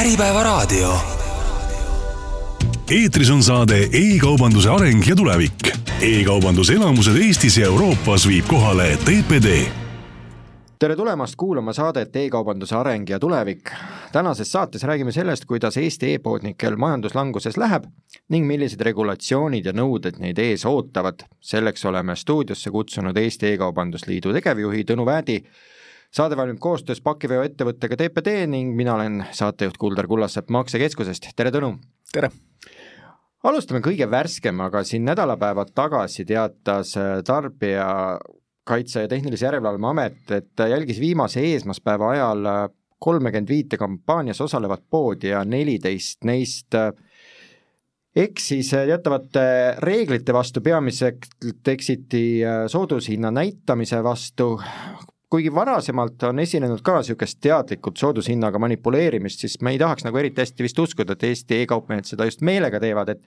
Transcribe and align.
Äripäevaraadio. 0.00 0.94
eetris 2.90 3.30
on 3.30 3.42
saade 3.42 3.78
E-kaubanduse 3.92 4.70
areng 4.70 5.02
ja 5.08 5.16
tulevik 5.16 5.68
e. 5.68 6.20
e-kaubanduse 6.20 6.72
elamused 6.72 7.16
Eestis 7.16 7.56
ja 7.58 7.66
Euroopas 7.66 8.28
viib 8.28 8.44
kohale 8.46 8.96
TPD 8.96 9.66
tere 10.78 10.96
tulemast 10.96 11.34
kuulama 11.36 11.72
saadet 11.72 12.16
E-kaubanduse 12.16 12.76
areng 12.76 13.08
ja 13.08 13.18
tulevik. 13.18 13.70
tänases 14.12 14.52
saates 14.52 14.82
räägime 14.82 15.12
sellest, 15.12 15.44
kuidas 15.44 15.76
Eesti 15.76 16.14
e-poodnikel 16.14 16.76
majanduslanguses 16.76 17.56
läheb 17.56 17.84
ning 18.28 18.46
millised 18.46 18.80
regulatsioonid 18.80 19.64
ja 19.64 19.72
nõuded 19.72 20.18
neid 20.18 20.38
ees 20.38 20.66
ootavad. 20.66 21.24
selleks 21.40 21.84
oleme 21.84 22.16
stuudiosse 22.16 22.70
kutsunud 22.70 23.16
Eesti 23.16 23.46
E-kaubandusliidu 23.46 24.32
tegevjuhi 24.32 24.84
Tõnu 24.84 25.06
Väädi 25.06 25.44
saade 26.14 26.36
valmib 26.36 26.58
koostöös 26.60 27.00
pakiveoettevõttega 27.04 27.96
TPD 27.96 28.46
ning 28.50 28.76
mina 28.76 28.94
olen 28.94 29.24
saatejuht 29.32 29.76
Kuldar 29.76 30.06
Kullassepp 30.06 30.50
Maksekeskusest, 30.50 31.32
tere 31.36 31.54
Tõnu! 31.54 31.76
tere! 32.12 32.30
alustame 33.46 33.82
kõige 33.84 34.08
värskemaga, 34.10 34.82
siin 34.86 35.04
nädalapäevad 35.06 35.72
tagasi 35.76 36.24
teatas 36.26 36.96
äh, 36.98 37.20
Tarbijakaitse 37.26 39.04
ja 39.04 39.10
Tehnilise 39.10 39.46
Järelevalve 39.46 39.90
Amet, 39.90 40.22
et 40.34 40.66
jälgis 40.70 41.00
viimase 41.00 41.44
eesmaspäeva 41.52 42.10
ajal 42.14 42.50
äh, 42.50 42.62
kolmekümmend 42.98 43.48
viite 43.48 43.78
kampaanias 43.78 44.40
osalevat 44.40 44.82
poodi 44.90 45.30
ja 45.30 45.44
neliteist 45.44 46.24
neist 46.24 46.74
äh, 46.74 46.90
eksis 48.16 48.72
teatavate 48.72 49.76
reeglite 49.84 50.32
vastu, 50.32 50.62
peamiselt 50.64 51.68
eksiti 51.68 52.40
soodushinna 52.72 53.30
näitamise 53.30 54.00
vastu, 54.02 54.54
kuigi 55.30 55.50
varasemalt 55.54 56.22
on 56.28 56.38
esinenud 56.38 56.82
ka 56.86 57.00
niisugust 57.00 57.40
teadlikult 57.42 57.98
soodushinnaga 57.98 58.60
manipuleerimist, 58.62 59.42
siis 59.42 59.58
me 59.60 59.74
ei 59.74 59.80
tahaks 59.82 60.06
nagu 60.06 60.18
eriti 60.20 60.44
hästi 60.44 60.66
vist 60.66 60.78
uskuda, 60.78 61.16
et 61.16 61.26
Eesti 61.30 61.62
e-kaupmehed 61.64 62.08
seda 62.08 62.28
just 62.28 62.44
meelega 62.46 62.80
teevad, 62.82 63.14
et 63.16 63.22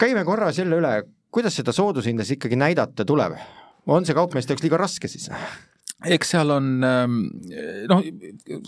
käime 0.00 0.24
korra 0.28 0.52
selle 0.52 0.78
üle, 0.82 0.94
kuidas 1.32 1.56
seda 1.56 1.72
soodushinda 1.72 2.26
siis 2.26 2.38
ikkagi 2.38 2.60
näidata 2.60 3.08
tuleb? 3.08 3.38
on 3.86 4.04
see 4.06 4.14
kaupmeeste 4.14 4.52
jaoks 4.52 4.62
liiga 4.62 4.78
raske 4.78 5.08
siis? 5.10 5.30
Eks 6.04 6.32
seal 6.34 6.50
on 6.54 6.68
ähm, 6.86 7.18
noh, 7.90 8.02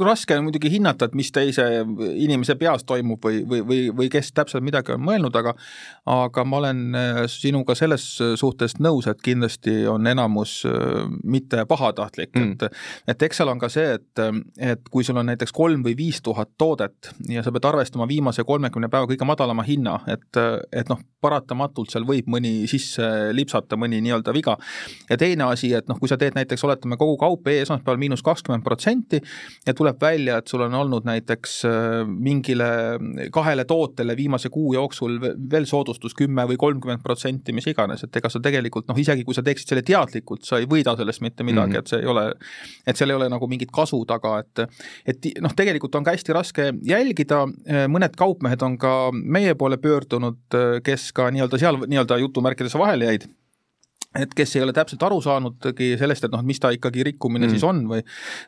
raske 0.05 0.37
on 0.39 0.47
muidugi 0.49 0.71
hinnata, 0.73 1.09
et 1.09 1.17
mis 1.19 1.31
teise 1.35 1.67
inimese 2.15 2.57
peas 2.61 2.85
toimub 2.87 3.25
või, 3.25 3.43
või, 3.49 3.63
või, 3.67 3.81
või 3.97 4.11
kes 4.13 4.33
täpselt 4.37 4.65
midagi 4.67 4.95
on 4.95 5.03
mõelnud, 5.05 5.35
aga 5.41 5.55
aga 6.11 6.45
ma 6.49 6.61
olen 6.63 6.83
äh, 6.99 7.21
sinuga 7.31 7.77
selles 7.79 8.07
suhtes 8.41 8.79
nõus, 8.83 9.09
et 9.11 9.23
kindlasti 9.25 9.83
on 9.91 10.07
enamus 10.11 10.61
äh, 10.69 11.05
mitte 11.25 11.65
pahatahtlik 11.71 12.35
mm., 12.35 12.53
et 12.55 13.15
et 13.15 13.27
eks 13.29 13.41
seal 13.41 13.51
on 13.53 13.61
ka 13.61 13.71
see, 13.73 13.97
et, 13.99 14.23
et 14.59 14.89
kui 14.93 15.05
sul 15.07 15.19
on 15.21 15.29
näiteks 15.31 15.53
kolm 15.55 15.85
või 15.85 15.97
viis 15.99 16.21
tuhat 16.25 16.55
toodet 16.59 17.11
ja 17.31 17.43
sa 17.45 17.53
pead 17.55 17.69
arvestama 17.69 18.09
viimase 18.11 18.45
kolmekümne 18.47 18.91
päeva 18.93 19.09
kõige 19.11 19.27
madalama 19.29 19.65
hinna, 19.67 19.99
et, 20.11 20.41
et 20.73 20.91
noh, 20.91 21.01
paratamatult 21.25 21.93
seal 21.93 22.07
võib 22.09 22.29
mõni 22.31 22.65
sisse 22.71 23.07
lipsata, 23.35 23.79
mõni 23.81 24.01
nii-öelda 24.05 24.35
viga. 24.37 24.57
ja 25.09 25.19
teine 25.21 25.49
asi, 25.49 25.73
et 25.75 25.89
noh, 25.89 25.99
kui 26.01 26.11
sa 26.11 26.19
teed 26.21 26.37
näiteks, 26.37 26.65
oletame, 26.67 26.99
kogu 27.01 27.17
kaup 27.25 27.49
e-esmaspäeval 27.51 28.01
miinus 28.01 28.23
kakskümmend 28.25 28.65
protsenti 28.67 29.21
ja 29.67 29.75
tuleb 29.77 30.01
välja, 30.03 30.39
et 30.41 30.51
sul 30.51 30.65
on 30.67 30.75
olnud 30.79 31.07
näiteks 31.09 31.57
äh, 31.69 32.05
mingile 32.09 32.69
kahele 33.35 33.67
tootele 33.69 34.17
viimase 34.19 34.51
kuu 34.55 34.75
jooksul 34.77 35.19
veel 35.23 35.69
soodustus 35.71 36.17
kümme 36.19 36.47
või 36.51 36.59
kolmkümmend 36.61 37.03
protsenti, 37.05 37.55
mis 37.57 37.69
iganes, 37.71 38.05
et 38.07 38.21
ega 38.21 38.31
sa 38.33 38.43
tegelikult 38.45 38.89
noh, 38.91 38.99
isegi 39.01 39.27
kui 39.27 39.37
sa 39.37 39.45
teeksid 39.47 39.73
selle 39.73 39.85
teadlikult, 39.87 40.45
sa 40.47 40.61
ei 40.61 40.69
võida 40.71 40.97
sellest 40.99 41.25
mitte 41.25 41.47
midagi 41.47 41.75
mm, 41.75 41.77
-hmm. 41.77 41.85
et 41.85 41.93
see 41.93 42.03
ei 42.03 42.11
ole, 42.11 42.27
et 42.87 43.01
seal 43.01 43.15
ei 43.15 43.19
ole 43.21 43.31
nagu 43.33 43.49
mingit 43.51 43.73
kasu 43.75 44.03
taga, 44.09 44.39
et 44.45 44.67
et 45.15 45.31
noh, 45.43 45.53
tegelikult 45.57 45.95
on 45.95 46.05
ka 46.05 46.15
hästi 46.15 46.37
raske 46.37 46.69
jälgida, 46.87 47.45
mõned 47.91 48.17
kaupmehed 48.19 48.63
on 48.63 48.79
ka 48.79 48.95
meie 49.13 49.55
poole 49.55 49.79
pöördunud, 49.79 50.59
kes 50.85 51.13
ka 51.17 51.31
nii-öelda 51.35 51.61
seal 51.61 51.81
nii-öelda 51.87 52.21
jutumärkides 52.25 52.77
vahele 52.79 53.11
jäid 53.11 53.29
et 54.19 54.35
kes 54.37 54.57
ei 54.57 54.63
ole 54.65 54.73
täpselt 54.75 55.03
aru 55.07 55.21
saanudki 55.25 55.95
sellest, 55.99 56.27
et 56.27 56.33
noh, 56.35 56.43
mis 56.47 56.61
ta 56.63 56.71
ikkagi 56.75 57.05
rikkumine 57.09 57.49
mm. 57.49 57.55
siis 57.55 57.65
on 57.67 57.83
või 57.91 58.03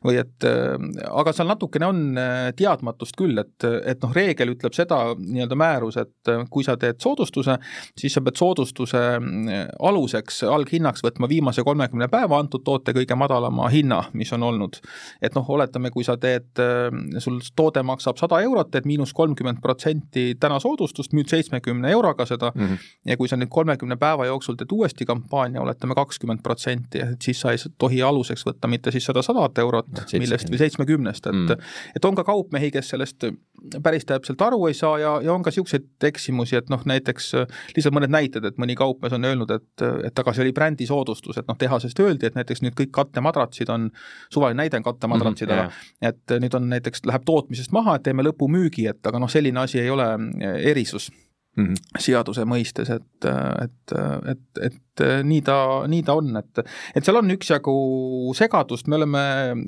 või 0.06 0.18
et 0.20 0.46
äh, 0.46 0.74
aga 1.10 1.32
seal 1.34 1.48
natukene 1.50 1.88
on 1.88 2.02
äh, 2.20 2.50
teadmatust 2.56 3.16
küll, 3.18 3.38
et, 3.42 3.64
et 3.64 4.02
noh, 4.04 4.12
reegel 4.16 4.54
ütleb 4.54 4.76
seda 4.76 5.00
nii-öelda 5.18 5.58
määrus, 5.58 5.98
et 6.00 6.30
äh, 6.32 6.44
kui 6.52 6.66
sa 6.66 6.76
teed 6.80 7.00
soodustuse, 7.02 7.58
siis 7.98 8.16
sa 8.16 8.22
pead 8.24 8.38
soodustuse 8.38 9.02
aluseks, 9.90 10.42
alghinnaks 10.50 11.04
võtma 11.04 11.28
viimase 11.30 11.64
kolmekümne 11.66 12.08
päeva 12.12 12.38
antud 12.42 12.64
toote 12.66 12.94
kõige 12.96 13.18
madalama 13.18 13.68
hinna, 13.72 14.04
mis 14.16 14.32
on 14.36 14.46
olnud. 14.46 14.80
et 15.22 15.34
noh, 15.34 15.46
oletame, 15.56 15.90
kui 15.94 16.04
sa 16.04 16.16
teed, 16.20 16.48
sul 17.22 17.40
toode 17.56 17.82
maksab 17.86 18.18
sada 18.20 18.40
eurot, 18.44 18.74
et 18.74 18.86
miinus 18.88 19.12
kolmkümmend 19.16 19.60
protsenti 19.62 20.34
täna 20.40 20.58
soodustust, 20.62 21.14
müüd 21.16 21.30
seitsmekümne 21.32 21.90
euroga 21.92 22.26
seda 22.28 22.52
mm 22.54 22.64
ja 23.06 23.16
kui 23.16 23.28
sa 23.30 23.38
nüüd 23.38 23.50
kolmekümne 23.52 23.96
päeva 24.00 24.26
jooksul 24.28 24.56
teed 24.58 24.72
uuesti 24.74 25.06
kampaania, 25.08 25.55
ja 25.56 25.64
oletame 25.64 25.96
kakskümmend 25.96 26.42
protsenti, 26.44 27.00
et 27.02 27.22
siis 27.24 27.40
sa 27.40 27.52
ei 27.54 27.60
tohi 27.80 28.02
aluseks 28.04 28.44
võtta 28.46 28.68
mitte 28.70 28.92
siis 28.94 29.06
sada 29.08 29.22
sadat 29.24 29.58
eurot, 29.62 30.04
millest 30.20 30.52
või 30.52 30.60
seitsmekümnest, 30.60 31.28
et 31.30 31.36
mm. 31.36 31.74
et 31.96 32.08
on 32.08 32.16
ka 32.18 32.24
kaupmehi, 32.28 32.70
kes 32.74 32.92
sellest 32.94 33.28
päris 33.82 34.06
täpselt 34.06 34.42
aru 34.44 34.68
ei 34.68 34.76
saa 34.76 34.98
ja, 35.00 35.16
ja 35.24 35.32
on 35.34 35.44
ka 35.44 35.50
niisuguseid 35.50 36.06
eksimusi, 36.08 36.58
et 36.60 36.70
noh, 36.72 36.82
näiteks 36.86 37.32
lihtsalt 37.76 37.96
mõned 37.96 38.12
näited, 38.12 38.44
et 38.46 38.60
mõni 38.62 38.76
kaupmees 38.78 39.16
on 39.16 39.26
öelnud, 39.26 39.50
et, 39.56 39.84
et 40.06 40.22
aga 40.22 40.34
see 40.36 40.46
oli 40.46 40.54
brändisoodustus, 40.56 41.40
et 41.40 41.48
noh, 41.48 41.58
tehasest 41.58 42.00
öeldi, 42.04 42.28
et 42.28 42.38
näiteks 42.38 42.62
nüüd 42.64 42.76
kõik 42.78 42.92
kattemadratsid 43.00 43.72
on, 43.72 43.88
suvaline 44.32 44.62
näide 44.62 44.80
on 44.80 44.86
kattemadratsid 44.86 45.48
mm, 45.48 45.54
-hmm, 45.54 45.84
aga 46.02 46.12
et 46.12 46.40
nüüd 46.42 46.58
on 46.58 46.68
näiteks, 46.72 47.06
läheb 47.08 47.24
tootmisest 47.26 47.72
maha, 47.76 47.96
et 47.96 48.06
teeme 48.06 48.26
lõpumüügi, 48.26 48.88
et 48.92 49.06
aga 49.06 49.22
noh, 49.22 49.30
selline 49.30 49.64
asi 49.64 49.80
ei 49.80 49.90
ole 49.90 50.08
erisus 50.62 51.10
mm 51.56 51.64
-hmm. 51.64 52.00
seaduse 52.00 52.44
mõistes, 52.44 52.90
et, 52.90 53.28
et, 53.62 53.94
et, 54.32 54.60
et 54.68 55.02
nii 55.24 55.42
ta, 55.44 55.56
nii 55.88 56.02
ta 56.02 56.14
on, 56.16 56.36
et 56.36 56.60
et 56.96 57.04
seal 57.04 57.18
on 57.20 57.30
üksjagu 57.34 57.76
segadust, 58.36 58.88
me 58.88 58.96
oleme 58.96 59.22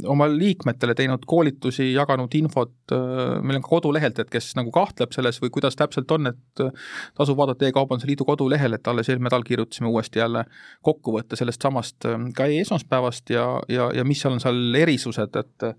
oma 0.07 0.29
liikmetele 0.29 0.95
teinud 0.95 1.25
koolitusi, 1.27 1.93
jaganud 1.93 2.35
infot, 2.35 2.75
meil 3.43 3.61
on 3.61 3.63
ka 3.63 3.69
kodulehelt, 3.69 4.19
et 4.19 4.31
kes 4.31 4.55
nagu 4.57 4.73
kahtleb 4.75 5.13
selles 5.13 5.41
või 5.43 5.51
kuidas 5.51 5.77
täpselt 5.77 6.11
on, 6.11 6.27
et 6.33 6.65
tasub 7.15 7.37
vaadata 7.37 7.69
E-kaubanduse 7.69 8.09
Liidu 8.09 8.25
kodulehel, 8.25 8.73
et 8.73 8.89
alles 8.89 9.09
eelmine 9.09 9.29
nädal 9.29 9.45
kirjutasime 9.45 9.89
uuesti 9.89 10.19
jälle 10.19 10.45
kokkuvõtte 10.83 11.37
sellest 11.37 11.63
samast 11.63 12.09
ka 12.35 12.47
esmaspäevast 12.47 13.31
ja, 13.31 13.61
ja, 13.69 13.91
ja 13.95 14.05
mis 14.05 14.21
seal 14.21 14.37
on 14.37 14.41
seal 14.41 14.75
erisused, 14.75 15.37
et 15.37 15.73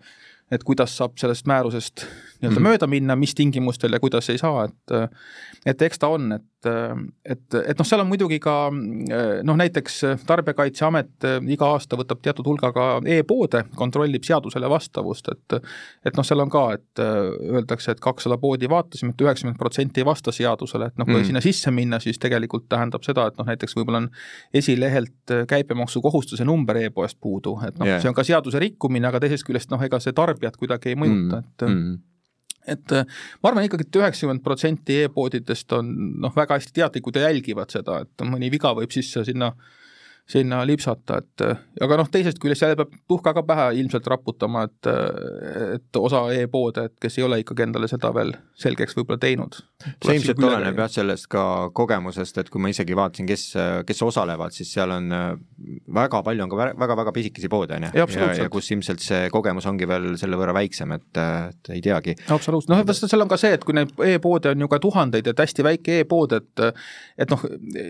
et 0.51 0.63
kuidas 0.65 0.97
saab 0.97 1.17
sellest 1.21 1.45
määrusest 1.45 2.05
nii-öelda 2.05 2.49
mm 2.49 2.55
-hmm. 2.57 2.69
mööda 2.69 2.87
minna, 2.87 3.15
mis 3.15 3.35
tingimustel 3.35 3.93
ja 3.93 3.99
kuidas 3.99 4.29
ei 4.29 4.37
saa, 4.37 4.65
et 4.65 5.11
et 5.65 5.81
eks 5.81 5.99
ta 5.99 6.07
on, 6.07 6.31
et, 6.31 6.58
et, 6.65 7.55
et 7.55 7.79
noh, 7.79 7.87
seal 7.87 8.01
on 8.03 8.09
muidugi 8.09 8.39
ka 8.43 8.55
noh, 8.73 9.59
näiteks 9.59 9.99
Tarbijakaitseamet 10.27 11.27
iga 11.55 11.69
aasta 11.75 11.99
võtab 11.99 12.19
teatud 12.25 12.49
hulga 12.49 12.71
ka 12.75 12.87
e-poode, 13.07 13.63
kontrollib 13.79 14.25
seadusele 14.27 14.69
vastavust, 14.71 15.31
et 15.31 15.59
et 16.09 16.17
noh, 16.17 16.25
seal 16.27 16.43
on 16.43 16.51
ka, 16.51 16.65
et 16.75 17.03
öeldakse, 17.03 17.95
et 17.95 18.03
kakssada 18.03 18.39
poodi 18.41 18.69
vaatasime, 18.71 19.13
et 19.13 19.23
üheksakümmend 19.23 19.59
protsenti 19.59 20.03
ei 20.03 20.07
vasta 20.07 20.33
seadusele, 20.35 20.91
et 20.91 20.99
noh, 20.99 21.07
kui 21.07 21.21
mm 21.21 21.27
sinna 21.29 21.41
sisse 21.43 21.69
minna, 21.69 21.99
siis 21.99 22.17
tegelikult 22.17 22.63
tähendab 22.71 23.03
seda, 23.05 23.27
et 23.29 23.35
noh, 23.37 23.45
näiteks 23.45 23.75
võib-olla 23.75 23.99
on 24.01 24.07
esilehelt 24.55 25.33
käibemaksukohustuse 25.51 26.45
number 26.47 26.79
e-poest 26.79 27.19
puudu, 27.21 27.53
et 27.67 27.77
noh 27.77 27.85
yeah., 27.85 27.99
see 28.01 28.09
on 28.09 28.15
ka 28.17 28.23
seaduse 28.25 28.57
rikkumine, 28.63 29.05
aga 29.11 29.19
teisest 29.21 29.45
küljest 29.45 29.69
noh, 29.69 29.83
ega 29.85 29.99
see 30.01 30.15
tarbija 30.15 30.39
tarbijat 30.39 30.59
kuidagi 30.59 30.93
ei 30.93 30.99
mõjuta 30.99 31.41
mm., 31.41 31.51
et 31.51 31.67
mm 31.67 31.97
et 32.67 32.91
ma 32.93 33.49
arvan 33.51 33.65
ikkagi 33.65 33.87
et, 33.87 33.91
et 33.93 34.01
üheksakümmend 34.01 34.43
protsenti 34.45 35.01
e-poodidest 35.05 35.73
on 35.77 35.91
noh, 36.25 36.33
väga 36.35 36.59
hästi 36.59 36.75
teadlikud 36.75 37.17
ja 37.17 37.29
jälgivad 37.29 37.71
seda, 37.73 38.01
et 38.05 38.25
mõni 38.27 38.51
viga 38.51 38.73
võib 38.77 38.91
sisse 38.93 39.23
sinna 39.27 39.53
äh, 39.53 39.78
sinna 40.29 40.61
lipsata, 40.67 41.19
et 41.23 41.43
aga 41.81 41.97
noh, 41.97 42.09
teisest 42.11 42.37
küljest 42.41 42.61
jälle 42.61 42.77
peab 42.77 42.91
tuhka 43.09 43.33
ka 43.33 43.43
pähe 43.47 43.65
ilmselt 43.81 44.07
raputama, 44.11 44.65
et 44.67 44.89
et 45.79 45.99
osa 45.99 46.21
e-poode, 46.35 46.85
et 46.89 46.95
kes 47.01 47.17
ei 47.17 47.25
ole 47.25 47.39
ikkagi 47.41 47.65
endale 47.65 47.89
seda 47.89 48.11
veel 48.13 48.35
selgeks 48.59 48.97
võib-olla 48.97 49.19
teinud. 49.21 49.57
see 50.05 50.19
ilmselt 50.19 50.43
oleneb 50.43 50.81
jah, 50.83 50.91
sellest 50.99 51.29
ka 51.31 51.43
kogemusest, 51.73 52.37
et 52.43 52.51
kui 52.53 52.61
ma 52.61 52.69
isegi 52.69 52.97
vaatasin, 52.97 53.29
kes, 53.29 53.45
kes 53.89 54.03
osalevad, 54.05 54.53
siis 54.53 54.73
seal 54.75 54.93
on 54.93 55.09
väga 55.95 56.21
palju 56.25 56.45
on 56.45 56.53
ka 56.53 56.69
väga-väga 56.83 57.15
pisikesi 57.15 57.49
poode, 57.49 57.79
on 57.79 57.89
ju, 57.89 57.91
ja, 57.97 58.05
ja, 58.19 58.29
ja 58.43 58.49
kus 58.53 58.69
ilmselt 58.75 59.01
see 59.03 59.31
kogemus 59.33 59.65
ongi 59.69 59.87
veel 59.89 60.11
selle 60.21 60.37
võrra 60.39 60.53
väiksem, 60.59 60.93
et, 60.99 61.09
et 61.17 61.73
ei 61.73 61.81
teagi. 61.85 62.15
absoluutselt, 62.29 62.75
noh, 62.75 62.93
seal 62.99 63.25
on 63.25 63.31
ka 63.31 63.39
see, 63.41 63.55
et 63.57 63.65
kui 63.65 63.77
neid 63.77 63.95
e-poode 64.11 64.53
on 64.53 64.65
ju 64.65 64.69
ka 64.71 64.81
tuhandeid, 64.83 65.33
et 65.33 65.43
hästi 65.45 65.65
väike 65.65 65.99
e-pood, 66.03 66.37
et 66.37 66.65
et 67.19 67.33
noh, 67.33 67.41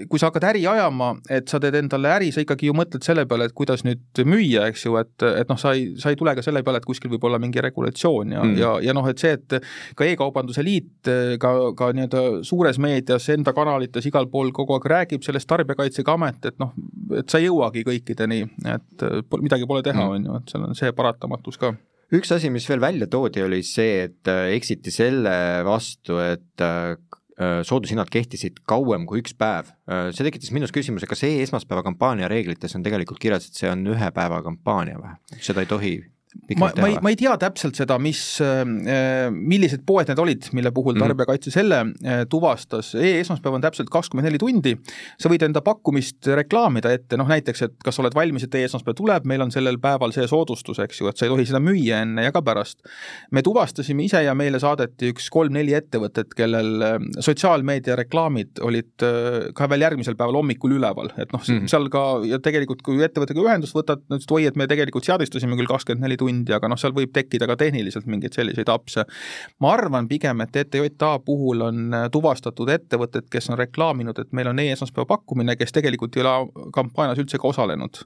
kui 0.09 0.21
sa 0.21 0.29
hakkad 0.29 0.47
äri 0.53 0.63
ajama, 0.69 1.13
et 1.29 1.51
sa 1.51 1.59
teed 1.61 1.75
endale 1.79 2.15
äri, 2.15 2.28
sa 2.35 2.43
ikkagi 2.43 2.69
ju 2.69 2.75
mõtled 2.77 3.05
selle 3.05 3.25
peale, 3.29 3.49
et 3.49 3.55
kuidas 3.57 3.83
nüüd 3.87 4.21
müüa, 4.27 4.67
eks 4.71 4.85
ju, 4.85 4.95
et, 5.01 5.25
et 5.27 5.49
noh, 5.49 5.59
sa 5.59 5.73
ei, 5.77 5.89
sa 6.01 6.13
ei 6.13 6.19
tule 6.19 6.33
ka 6.37 6.43
selle 6.45 6.63
peale, 6.65 6.81
et 6.81 6.87
kuskil 6.87 7.11
võib 7.13 7.27
olla 7.29 7.39
mingi 7.41 7.63
regulatsioon 7.63 8.35
ja 8.35 8.45
mm., 8.45 8.55
ja, 8.59 8.71
ja 8.89 8.95
noh, 8.97 9.07
et 9.09 9.21
see, 9.21 9.35
et 9.37 9.57
ka 9.97 10.07
E-kaubanduse 10.07 10.63
Liit 10.65 11.09
ka, 11.41 11.53
ka 11.79 11.91
nii-öelda 11.95 12.23
suures 12.47 12.79
meedias, 12.81 13.29
enda 13.33 13.53
kanalites, 13.57 14.07
igal 14.09 14.29
pool 14.31 14.53
kogu 14.55 14.77
aeg 14.77 14.89
räägib 14.93 15.25
sellest 15.25 15.49
Tarbijakaitsega 15.49 16.17
Amet, 16.17 16.49
et 16.51 16.59
noh, 16.61 16.73
et 17.19 17.29
sa 17.29 17.41
ei 17.41 17.49
jõuagi 17.49 17.85
kõikideni, 17.87 18.41
et 18.69 19.07
midagi 19.39 19.69
pole 19.69 19.85
teha, 19.85 19.99
mm. 19.99 20.17
on 20.17 20.27
ju, 20.29 20.41
et 20.41 20.53
seal 20.53 20.67
on 20.69 20.77
see 20.77 20.95
paratamatus 20.95 21.61
ka 21.61 21.73
üks 22.15 22.31
asi, 22.33 22.49
mis 22.53 22.65
veel 22.69 22.81
välja 22.81 23.07
toodi, 23.11 23.43
oli 23.45 23.61
see, 23.65 24.07
et 24.07 24.29
eksiti 24.55 24.93
selle 24.93 25.33
vastu, 25.67 26.17
et 26.23 26.65
soodushinnad 27.63 28.09
kehtisid 28.11 28.59
kauem 28.67 29.05
kui 29.07 29.23
üks 29.23 29.35
päev. 29.39 29.71
see 30.11 30.27
tekitas 30.27 30.51
minus 30.55 30.73
küsimuse, 30.75 31.07
kas 31.07 31.23
e-esmaspäeva 31.23 31.83
kampaania 31.85 32.27
reeglites 32.31 32.75
on 32.75 32.83
tegelikult 32.83 33.21
kirjas, 33.21 33.47
et 33.47 33.59
see 33.61 33.71
on 33.71 33.85
ühe 33.95 34.11
päeva 34.15 34.41
kampaania 34.45 34.99
või? 34.99 35.15
seda 35.39 35.63
ei 35.63 35.69
tohi 35.69 35.93
ma, 36.57 36.69
ma 36.77 36.87
ei, 36.87 36.97
ma 37.01 37.09
ei 37.09 37.17
tea 37.17 37.33
täpselt 37.41 37.77
seda, 37.79 37.97
mis, 38.01 38.21
äh, 38.43 38.61
millised 39.33 39.81
poed 39.87 40.09
need 40.11 40.21
olid, 40.21 40.49
mille 40.53 40.71
puhul 40.75 40.93
mhm. 40.93 41.01
Tarbijakaitse 41.07 41.53
selle 41.53 41.79
äh, 42.05 42.21
tuvastas 42.29 42.91
e, 42.97 43.15
esmaspäev 43.23 43.57
on 43.57 43.63
täpselt 43.63 43.89
kakskümmend 43.93 44.29
neli 44.29 44.41
tundi, 44.41 44.75
sa 45.19 45.31
võid 45.31 45.47
enda 45.47 45.63
pakkumist 45.65 46.29
reklaamida 46.39 46.91
ette, 46.93 47.17
noh 47.17 47.29
näiteks, 47.29 47.63
et 47.65 47.75
kas 47.85 47.97
oled 48.01 48.13
valmis, 48.17 48.45
et 48.45 48.57
e-esmaspäev 48.61 48.97
tuleb, 48.99 49.25
meil 49.29 49.45
on 49.45 49.53
sellel 49.53 49.79
päeval 49.81 50.13
see 50.15 50.27
soodustus, 50.29 50.81
eks 50.85 51.01
ju, 51.01 51.09
et 51.09 51.17
sa 51.17 51.25
ei 51.25 51.33
tohi 51.33 51.47
seda 51.49 51.61
müüa 51.63 52.03
enne 52.05 52.27
ja 52.27 52.33
ka 52.35 52.43
pärast. 52.45 52.85
me 53.31 53.43
tuvastasime 53.45 54.05
ise 54.05 54.21
ja 54.25 54.37
meile 54.37 54.61
saadeti 54.61 55.09
üks 55.15 55.31
kolm-neli 55.33 55.73
ettevõtet, 55.77 56.37
kellel 56.37 56.85
äh, 56.85 56.97
sotsiaalmeedia 57.25 57.97
reklaamid 58.03 58.61
olid 58.65 59.07
ka 59.55 59.69
veel 59.71 59.85
järgmisel 59.85 60.17
päeval 60.19 60.39
hommikul 60.41 60.77
üleval, 60.77 61.09
et 61.17 61.33
noh 61.33 61.41
mm 61.41 61.63
-hmm., 61.63 61.71
seal 61.71 61.89
ka 61.89 62.05
ja 62.29 62.37
tegelikult, 62.43 62.83
kui 62.85 63.01
ettevõttega 63.05 63.41
ühendust 63.47 63.73
võtad, 63.77 64.05
nad 64.07 64.19
ütlesid 64.19 64.35
oi, 64.37 64.45
et 64.49 64.57
me 64.59 64.67
tegelikult 64.69 65.07
seadistasime 65.07 65.57
küll 65.57 65.69
kakskümmend 65.69 66.05
neli 66.05 66.18
tundi, 66.19 66.53
aga 66.55 66.69
noh, 66.71 66.79
seal 66.79 66.93
võib 66.95 67.13
tekkida 67.15 67.47
ka 67.49 67.55
tehniliselt 67.59 68.07
mingeid 68.09 68.35
selliseid 68.35 68.69
apse. 68.71 69.05
ma 69.59 69.73
arvan 69.73 70.07
pigem, 70.09 70.41
et 70.45 70.55
ETJA 70.63 71.11
puhul 71.25 71.63
on 71.65 71.95
äh, 71.95 72.07
tuvastatud 72.11 72.69
ettevõtted, 72.73 73.29
kes 73.31 73.49
on 73.49 73.59
reklaaminud, 73.59 74.19
et 74.19 74.31
meil 74.35 74.51
on 74.51 74.59
e-esmaspäeva 74.59 75.07
pakkumine, 75.09 75.55
kes 75.59 75.73
tegelikult 75.75 76.17
ei 76.17 76.25
ole 76.25 76.69
kampaanias 76.75 77.19
üldse 77.21 77.39
ka 77.41 77.49
osalenud 77.49 78.01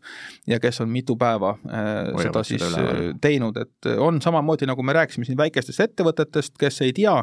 ja 0.50 0.60
kes 0.64 0.82
on 0.84 0.92
mitu 0.94 1.18
päeva 1.20 1.56
äh, 1.56 1.82
Hoiavad 2.14 2.24
seda 2.28 2.44
siis 2.48 2.66
üle. 2.68 2.84
Äh, 2.84 3.14
teinud, 3.22 3.58
et 3.58 3.92
on 3.98 4.22
samamoodi, 4.24 4.68
nagu 4.70 4.84
me 4.84 4.96
rääkisime 4.98 5.28
siin 5.28 5.40
väikestest 5.40 5.86
ettevõtetest, 5.88 6.58
kes 6.60 6.82
ei 6.86 6.94
tea 6.96 7.16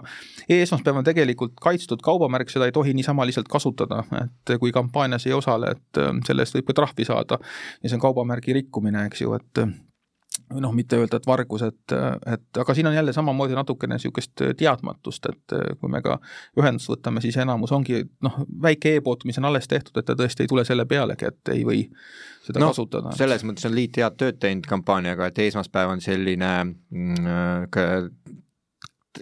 e, 0.49 0.61
esmaspäev 0.63 1.01
on 1.01 1.07
tegelikult 1.07 1.59
kaitstud 1.63 2.03
kaubamärk, 2.05 2.51
seda 2.53 2.69
ei 2.69 2.75
tohi 2.77 2.95
niisama 2.97 3.27
lihtsalt 3.29 3.51
kasutada, 3.51 4.05
et 4.25 4.57
kui 4.61 4.73
kampaanias 4.75 5.27
ei 5.29 5.37
osale, 5.37 5.75
et 5.77 6.03
selle 6.27 6.47
eest 6.47 6.57
võib 6.59 6.71
ka 6.71 6.81
trahvi 6.83 7.07
saada 7.09 7.41
ja 7.83 7.89
see 7.89 7.97
on 7.97 8.03
kaubamärgi 8.03 8.57
rikkumine, 8.61 9.07
eks 9.11 9.25
ju, 9.25 9.37
et 9.39 9.65
noh, 10.51 10.73
mitte 10.75 10.99
öelda, 10.99 11.21
et 11.21 11.27
vargus, 11.29 11.63
et, 11.67 11.95
et 12.33 12.61
aga 12.63 12.75
siin 12.75 12.89
on 12.91 12.95
jälle 12.95 13.13
samamoodi 13.15 13.55
natukene 13.55 13.97
niisugust 13.99 14.43
teadmatust, 14.59 15.31
et 15.31 15.57
kui 15.81 15.93
me 15.93 16.03
ka 16.03 16.19
ühendust 16.59 16.91
võtame, 16.91 17.23
siis 17.23 17.39
enamus 17.43 17.73
ongi 17.77 18.03
noh, 18.27 18.41
väike 18.63 18.97
e-pood, 18.99 19.25
mis 19.29 19.39
on 19.39 19.51
alles 19.51 19.71
tehtud, 19.71 19.97
et 20.01 20.09
ta 20.09 20.19
tõesti 20.19 20.47
ei 20.47 20.51
tule 20.51 20.65
selle 20.67 20.87
pealegi, 20.91 21.31
et 21.31 21.55
ei 21.55 21.65
või 21.69 21.85
seda 22.47 22.65
no, 22.65 22.73
kasutada. 22.73 23.15
selles 23.19 23.47
mõttes 23.47 23.69
on 23.69 23.77
liit 23.77 24.01
head 24.01 24.19
tööd 24.21 24.43
teinud 24.43 24.67
kampaaniaga, 24.71 25.31
et 25.31 25.43
esmaspäev 25.47 25.95
on 25.95 26.05
selline 26.05 26.53
mm, 26.67 28.39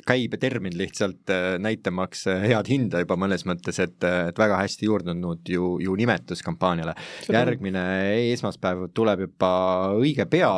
käibetermin 0.07 0.79
lihtsalt 0.79 1.31
äh, 1.31 1.59
näitamaks 1.59 2.27
äh, 2.27 2.43
head 2.43 2.69
hinda 2.69 3.01
juba 3.03 3.17
mõnes 3.21 3.45
mõttes, 3.49 3.81
et, 3.83 3.97
et 4.05 4.39
väga 4.39 4.61
hästi 4.61 4.89
juurdunud 4.89 5.49
ju, 5.49 5.77
ju 5.83 5.95
nimetus 5.97 6.43
kampaaniale. 6.45 6.95
järgmine 7.33 7.85
esmaspäev 8.33 8.89
tuleb 8.95 9.27
juba 9.27 9.51
õige 9.97 10.29
pea 10.31 10.53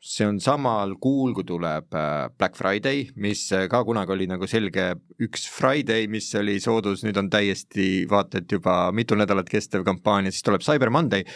see 0.00 0.26
on 0.26 0.38
samal 0.42 0.94
kuul, 1.02 1.32
kui 1.34 1.44
tuleb 1.46 1.94
äh, 1.96 2.28
Black 2.38 2.56
Friday, 2.58 3.08
mis 3.18 3.48
äh, 3.54 3.66
ka 3.70 3.80
kunagi 3.86 4.14
oli 4.14 4.28
nagu 4.30 4.46
selge 4.50 4.92
üks 5.22 5.48
Friday, 5.50 6.06
mis 6.10 6.28
oli 6.38 6.58
soodus, 6.62 7.02
nüüd 7.06 7.18
on 7.18 7.30
täiesti 7.32 8.06
vaata 8.10 8.38
et 8.42 8.52
juba 8.52 8.92
mitu 8.94 9.18
nädalat 9.18 9.50
kestev 9.50 9.84
kampaania, 9.86 10.32
siis 10.34 10.46
tuleb 10.46 10.62
Cyber 10.66 10.92
Monday. 10.94 11.26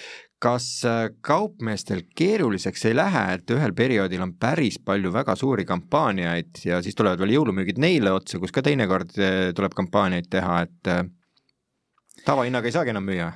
kas 0.42 0.82
äh, 0.86 1.08
kaupmeestel 1.22 2.00
keeruliseks 2.18 2.86
ei 2.90 2.96
lähe, 2.98 3.24
et 3.36 3.50
ühel 3.54 3.74
perioodil 3.78 4.24
on 4.24 4.34
päris 4.34 4.80
palju 4.82 5.12
väga 5.14 5.36
suuri 5.38 5.64
kampaaniaid 5.64 6.64
ja 6.66 6.80
siis 6.82 6.98
tulevad 6.98 7.22
veel 7.22 7.36
jõulumüügid 7.36 7.78
neile 7.82 8.10
otsa, 8.10 8.40
kus 8.42 8.54
ka 8.54 8.62
teinekord 8.66 9.14
tuleb 9.54 9.78
kampaaniaid 9.78 10.26
teha, 10.30 10.56
et 10.66 10.92
tavahinnaga 12.26 12.66
ei 12.66 12.74
saagi 12.74 12.94
enam 12.94 13.06
müüa? 13.06 13.30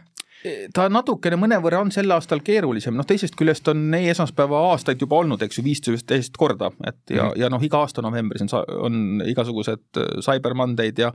Ta 0.74 0.86
natukene 0.92 1.38
mõnevõrra 1.40 1.80
on 1.84 1.90
sel 1.94 2.10
aastal 2.14 2.40
keerulisem, 2.44 2.94
noh 2.96 3.06
teisest 3.08 3.36
küljest 3.38 3.68
on 3.72 3.94
e-esmaspäeva 3.96 4.60
aastaid 4.72 5.00
juba 5.02 5.20
olnud, 5.22 5.42
eks 5.42 5.60
ju, 5.60 5.64
viisteist 5.66 6.36
korda, 6.38 6.70
et 6.86 6.98
ja 7.10 7.22
mm, 7.22 7.28
-hmm. 7.28 7.40
ja 7.40 7.50
noh, 7.52 7.62
iga 7.62 7.80
aasta 7.82 8.02
novembris 8.02 8.44
on, 8.46 8.52
on 8.88 9.22
igasugused 9.26 10.00
äh, 10.00 10.20
Cyber 10.24 10.54
Monday'd 10.54 10.98
ja 10.98 11.12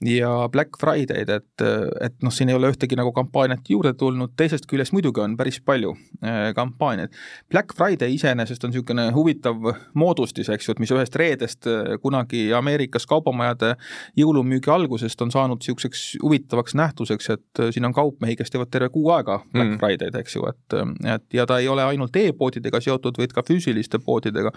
ja 0.00 0.48
Black 0.52 0.78
Friday'd, 0.80 1.28
et, 1.30 1.64
et 2.00 2.16
noh, 2.22 2.32
siin 2.32 2.48
ei 2.48 2.58
ole 2.58 2.70
ühtegi 2.72 2.96
nagu 2.96 3.12
kampaaniat 3.12 3.68
juurde 3.68 3.94
tulnud, 3.94 4.34
teisest 4.36 4.66
küljest 4.70 4.92
muidugi 4.92 5.20
on 5.20 5.36
päris 5.36 5.60
palju 5.60 5.96
äh, 6.24 6.52
kampaaniaid. 6.54 7.12
Black 7.50 7.74
Friday 7.76 8.14
iseenesest 8.14 8.64
on 8.64 8.70
niisugune 8.70 9.10
huvitav 9.12 9.56
moodustis, 9.94 10.48
eks 10.48 10.68
ju, 10.68 10.72
et 10.72 10.82
mis 10.82 10.92
ühest 10.92 11.16
reedest 11.16 11.66
äh, 11.66 11.96
kunagi 12.02 12.52
Ameerikas 12.54 13.06
kaubamajade 13.06 13.74
jõulumüügi 14.16 14.70
algusest 14.70 15.20
on 15.22 15.30
saanud 15.30 15.62
niisuguseks 15.62 16.04
huvitavaks 16.22 16.74
nähtuseks, 16.74 17.30
et 17.30 17.64
siin 17.70 17.84
on 17.84 17.94
kaupmehi, 17.94 18.36
kes 18.36 18.50
teevad 18.50 18.73
terve 18.74 18.90
kuu 18.94 19.10
aega 19.14 19.38
Black 19.46 19.70
mm. 19.70 19.78
Friday'd, 19.82 20.18
eks 20.20 20.36
ju, 20.36 20.44
et, 20.50 20.76
et 21.14 21.38
ja 21.38 21.46
ta 21.48 21.60
ei 21.62 21.70
ole 21.70 21.86
ainult 21.86 22.16
e-poodidega 22.20 22.80
seotud, 22.84 23.18
vaid 23.20 23.34
ka 23.36 23.44
füüsiliste 23.46 24.00
poodidega. 24.04 24.52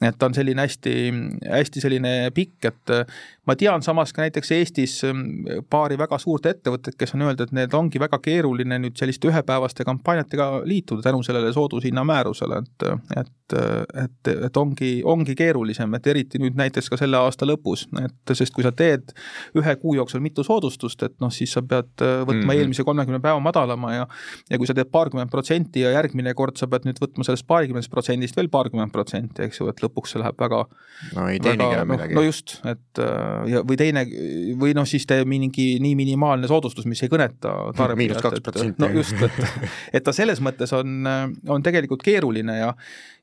et 0.00 0.18
ta 0.18 0.28
on 0.28 0.36
selline 0.36 0.66
hästi, 0.66 0.96
hästi 1.48 1.84
selline 1.84 2.14
pikk, 2.36 2.70
et 2.70 2.96
ma 3.46 3.56
tean 3.58 3.82
samas 3.82 4.12
ka 4.14 4.22
näiteks 4.22 4.52
Eestis 4.54 4.94
paari 5.70 5.96
väga 5.98 6.18
suurt 6.22 6.46
ettevõtet, 6.46 6.94
kes 6.98 7.14
on 7.16 7.24
öelnud, 7.26 7.40
et 7.42 7.54
need 7.56 7.74
ongi 7.74 7.98
väga 7.98 8.20
keeruline 8.22 8.78
nüüd 8.84 8.98
selliste 8.98 9.26
ühepäevaste 9.32 9.86
kampaaniatega 9.88 10.48
liituda 10.68 11.02
tänu 11.08 11.24
sellele 11.26 11.50
soodushinna 11.54 12.04
määrusele, 12.06 12.60
et, 12.62 12.86
et, 13.18 13.56
et, 14.04 14.30
et 14.46 14.60
ongi, 14.62 14.92
ongi 15.04 15.34
keerulisem, 15.38 15.98
et 15.98 16.06
eriti 16.12 16.38
nüüd 16.42 16.58
näiteks 16.58 16.90
ka 16.92 17.00
selle 17.00 17.18
aasta 17.18 17.48
lõpus, 17.48 17.88
et 18.04 18.34
sest 18.38 18.54
kui 18.54 18.62
sa 18.62 18.70
teed 18.78 19.10
ühe 19.58 19.74
kuu 19.82 19.96
jooksul 19.98 20.22
mitu 20.22 20.46
soodustust, 20.46 21.02
et 21.02 21.18
noh, 21.22 21.34
siis 21.34 21.56
sa 21.56 21.64
pead 21.66 21.90
võtma 21.98 22.36
mm 22.36 22.46
-hmm. 22.46 22.62
eelmise 22.62 22.86
kolmekümne 22.86 23.20
päeva 23.20 23.40
madalama 23.42 23.94
ja 23.94 24.06
ja 24.50 24.58
kui 24.58 24.66
sa 24.66 24.74
teed 24.74 24.90
paarkümmend 24.92 25.30
protsenti 25.30 25.80
ja 25.80 25.90
järgmine 25.90 26.34
kord 26.34 26.56
sa 26.56 26.66
pead 26.66 26.86
nüüd 26.86 27.02
võtma 27.02 27.26
sellest 27.26 27.46
paarikümnest 27.46 27.90
protsendist 27.90 28.36
veel 28.36 28.48
paarkümmend 28.48 28.92
protsenti, 28.92 29.42
eks 29.42 29.60
ju, 29.60 29.68
et 29.68 29.82
lõpuks 29.82 30.14
see 30.14 30.22
läheb 30.22 30.38
väga 30.38 30.64
no 31.16 31.28
ei 31.28 31.40
teenigi 31.40 31.74
enam 31.74 31.88
no, 31.88 31.94
midagi. 31.94 32.14
no 32.14 32.22
just, 32.22 32.60
et 32.64 33.02
ja 33.50 33.62
või 33.66 33.78
teine, 33.80 34.04
või 34.58 34.74
noh, 34.76 34.86
siis 34.88 35.06
tee 35.08 35.24
mingi 35.28 35.66
nii 35.82 35.96
minimaalne 35.98 36.50
soodustus, 36.50 36.86
mis 36.90 37.02
ei 37.04 37.12
kõneta 37.12 37.54
tarbijat. 37.76 37.98
miinus 38.00 38.22
kaks 38.24 38.44
protsenti. 38.44 38.82
no 38.82 38.90
just, 38.96 39.16
et, 39.22 39.68
et 39.98 40.06
ta 40.06 40.14
selles 40.16 40.42
mõttes 40.44 40.72
on, 40.76 41.08
on 41.48 41.64
tegelikult 41.64 42.04
keeruline 42.06 42.58
ja 42.58 42.72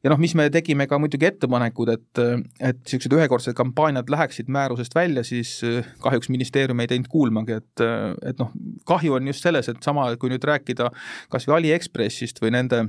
ja 0.04 0.14
noh, 0.14 0.20
mis 0.22 0.34
me 0.38 0.48
tegime 0.54 0.88
ka 0.88 1.00
muidugi 1.02 1.28
ettepanekud, 1.28 1.92
et, 1.92 2.22
et 2.64 2.78
niisugused 2.80 3.16
ühekordsed 3.18 3.58
kampaaniad 3.58 4.12
läheksid 4.12 4.48
määrusest 4.52 4.96
välja, 4.96 5.26
siis 5.28 5.58
kahjuks 6.04 6.32
ministeerium 6.32 6.80
ei 6.80 6.88
teinud 6.92 7.10
kuulmagi, 7.12 7.60
et, 7.60 7.84
et 8.32 8.40
noh, 8.40 8.54
kahju 8.88 9.20
on 9.20 9.28
just 9.32 9.44
selles, 9.44 9.68
et 9.72 9.84
sama, 9.84 10.08
kui 10.20 10.32
nüüd 10.32 10.46
rääkida 10.48 10.92
kas 11.32 11.50
või 11.50 11.60
Aliekspressist 11.60 12.40
või 12.44 12.56
nende 12.56 12.86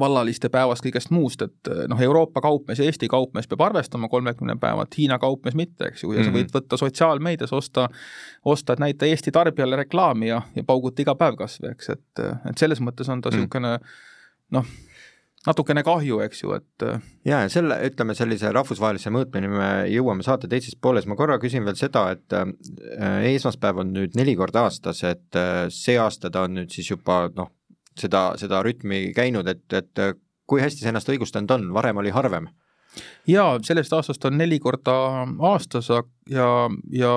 vallaliste 0.00 0.48
päevast, 0.50 0.82
kõigest 0.82 1.12
muust, 1.14 1.42
et 1.46 1.70
noh, 1.88 2.00
Euroopa 2.02 2.42
kaupmees 2.42 2.80
ja 2.82 2.88
Eesti 2.88 3.06
kaupmees 3.08 3.46
peab 3.46 3.62
arvestama 3.68 4.08
kolmekümne 4.10 4.56
päevat, 4.60 4.96
Hiina 4.98 5.18
kaupmees 5.22 5.54
mitte, 5.54 5.92
eks 5.92 6.02
ju, 6.02 6.10
ja 6.16 6.24
sa 6.24 6.32
võid 6.32 6.48
mhm. 6.48 6.54
võtta 6.56 6.78
sotsiaalmeedias, 6.80 7.52
osta, 7.54 7.86
osta, 8.44 8.74
et 8.74 8.82
näita 8.82 9.06
Eesti 9.06 9.32
tarbijale 9.34 9.78
reklaami 9.84 10.32
ja, 10.32 10.40
ja 10.56 10.66
pauguta 10.66 11.04
iga 11.04 11.14
päev 11.18 11.38
kas 11.38 11.60
või, 11.62 11.76
eks, 11.76 11.94
et, 11.94 12.24
et 12.50 12.58
selles 12.58 12.82
mõttes 12.82 13.10
on 13.12 13.22
ta 13.22 13.30
mhm. 13.30 13.46
niisugune 13.46 13.76
noh, 14.58 14.74
natukene 15.46 15.84
kahju, 15.86 16.18
eks 16.26 16.42
ju, 16.42 16.56
et 16.58 16.86
ja, 17.28 17.44
ja 17.44 17.52
selle, 17.52 17.78
ütleme 17.86 18.16
sellise 18.18 18.50
rahvusvahelise 18.56 19.12
mõõtmeni 19.14 19.52
me 19.52 19.68
jõuame 19.92 20.26
saate 20.26 20.50
teises 20.50 20.74
pooles, 20.74 21.06
ma 21.06 21.14
korra 21.18 21.38
küsin 21.42 21.62
veel 21.66 21.78
seda, 21.78 22.08
et 22.16 22.34
esmaspäev 23.30 23.84
on 23.84 23.94
nüüd 23.94 24.18
neli 24.18 24.34
korda 24.38 24.66
aastas, 24.66 25.04
et 25.06 25.38
see 25.70 25.94
aasta 26.02 26.32
ta 26.34 26.48
on 26.48 26.58
nüüd 26.58 26.74
siis 26.74 26.90
juba 26.90 27.28
noh, 27.38 27.52
seda, 28.00 28.28
seda 28.40 28.62
rütmi 28.66 29.10
käinud, 29.16 29.48
et, 29.48 29.66
et 29.72 30.04
kui 30.46 30.62
hästi 30.62 30.84
see 30.84 30.92
ennast 30.92 31.10
õigustanud 31.10 31.56
on, 31.56 31.68
varem 31.76 32.02
oli 32.02 32.14
harvem? 32.14 32.50
jaa, 33.28 33.58
sellest 33.66 33.92
aastast 33.92 34.24
on 34.24 34.38
neli 34.40 34.56
korda 34.62 34.92
aastas 35.50 35.90
ja, 35.92 36.46
ja 36.92 37.10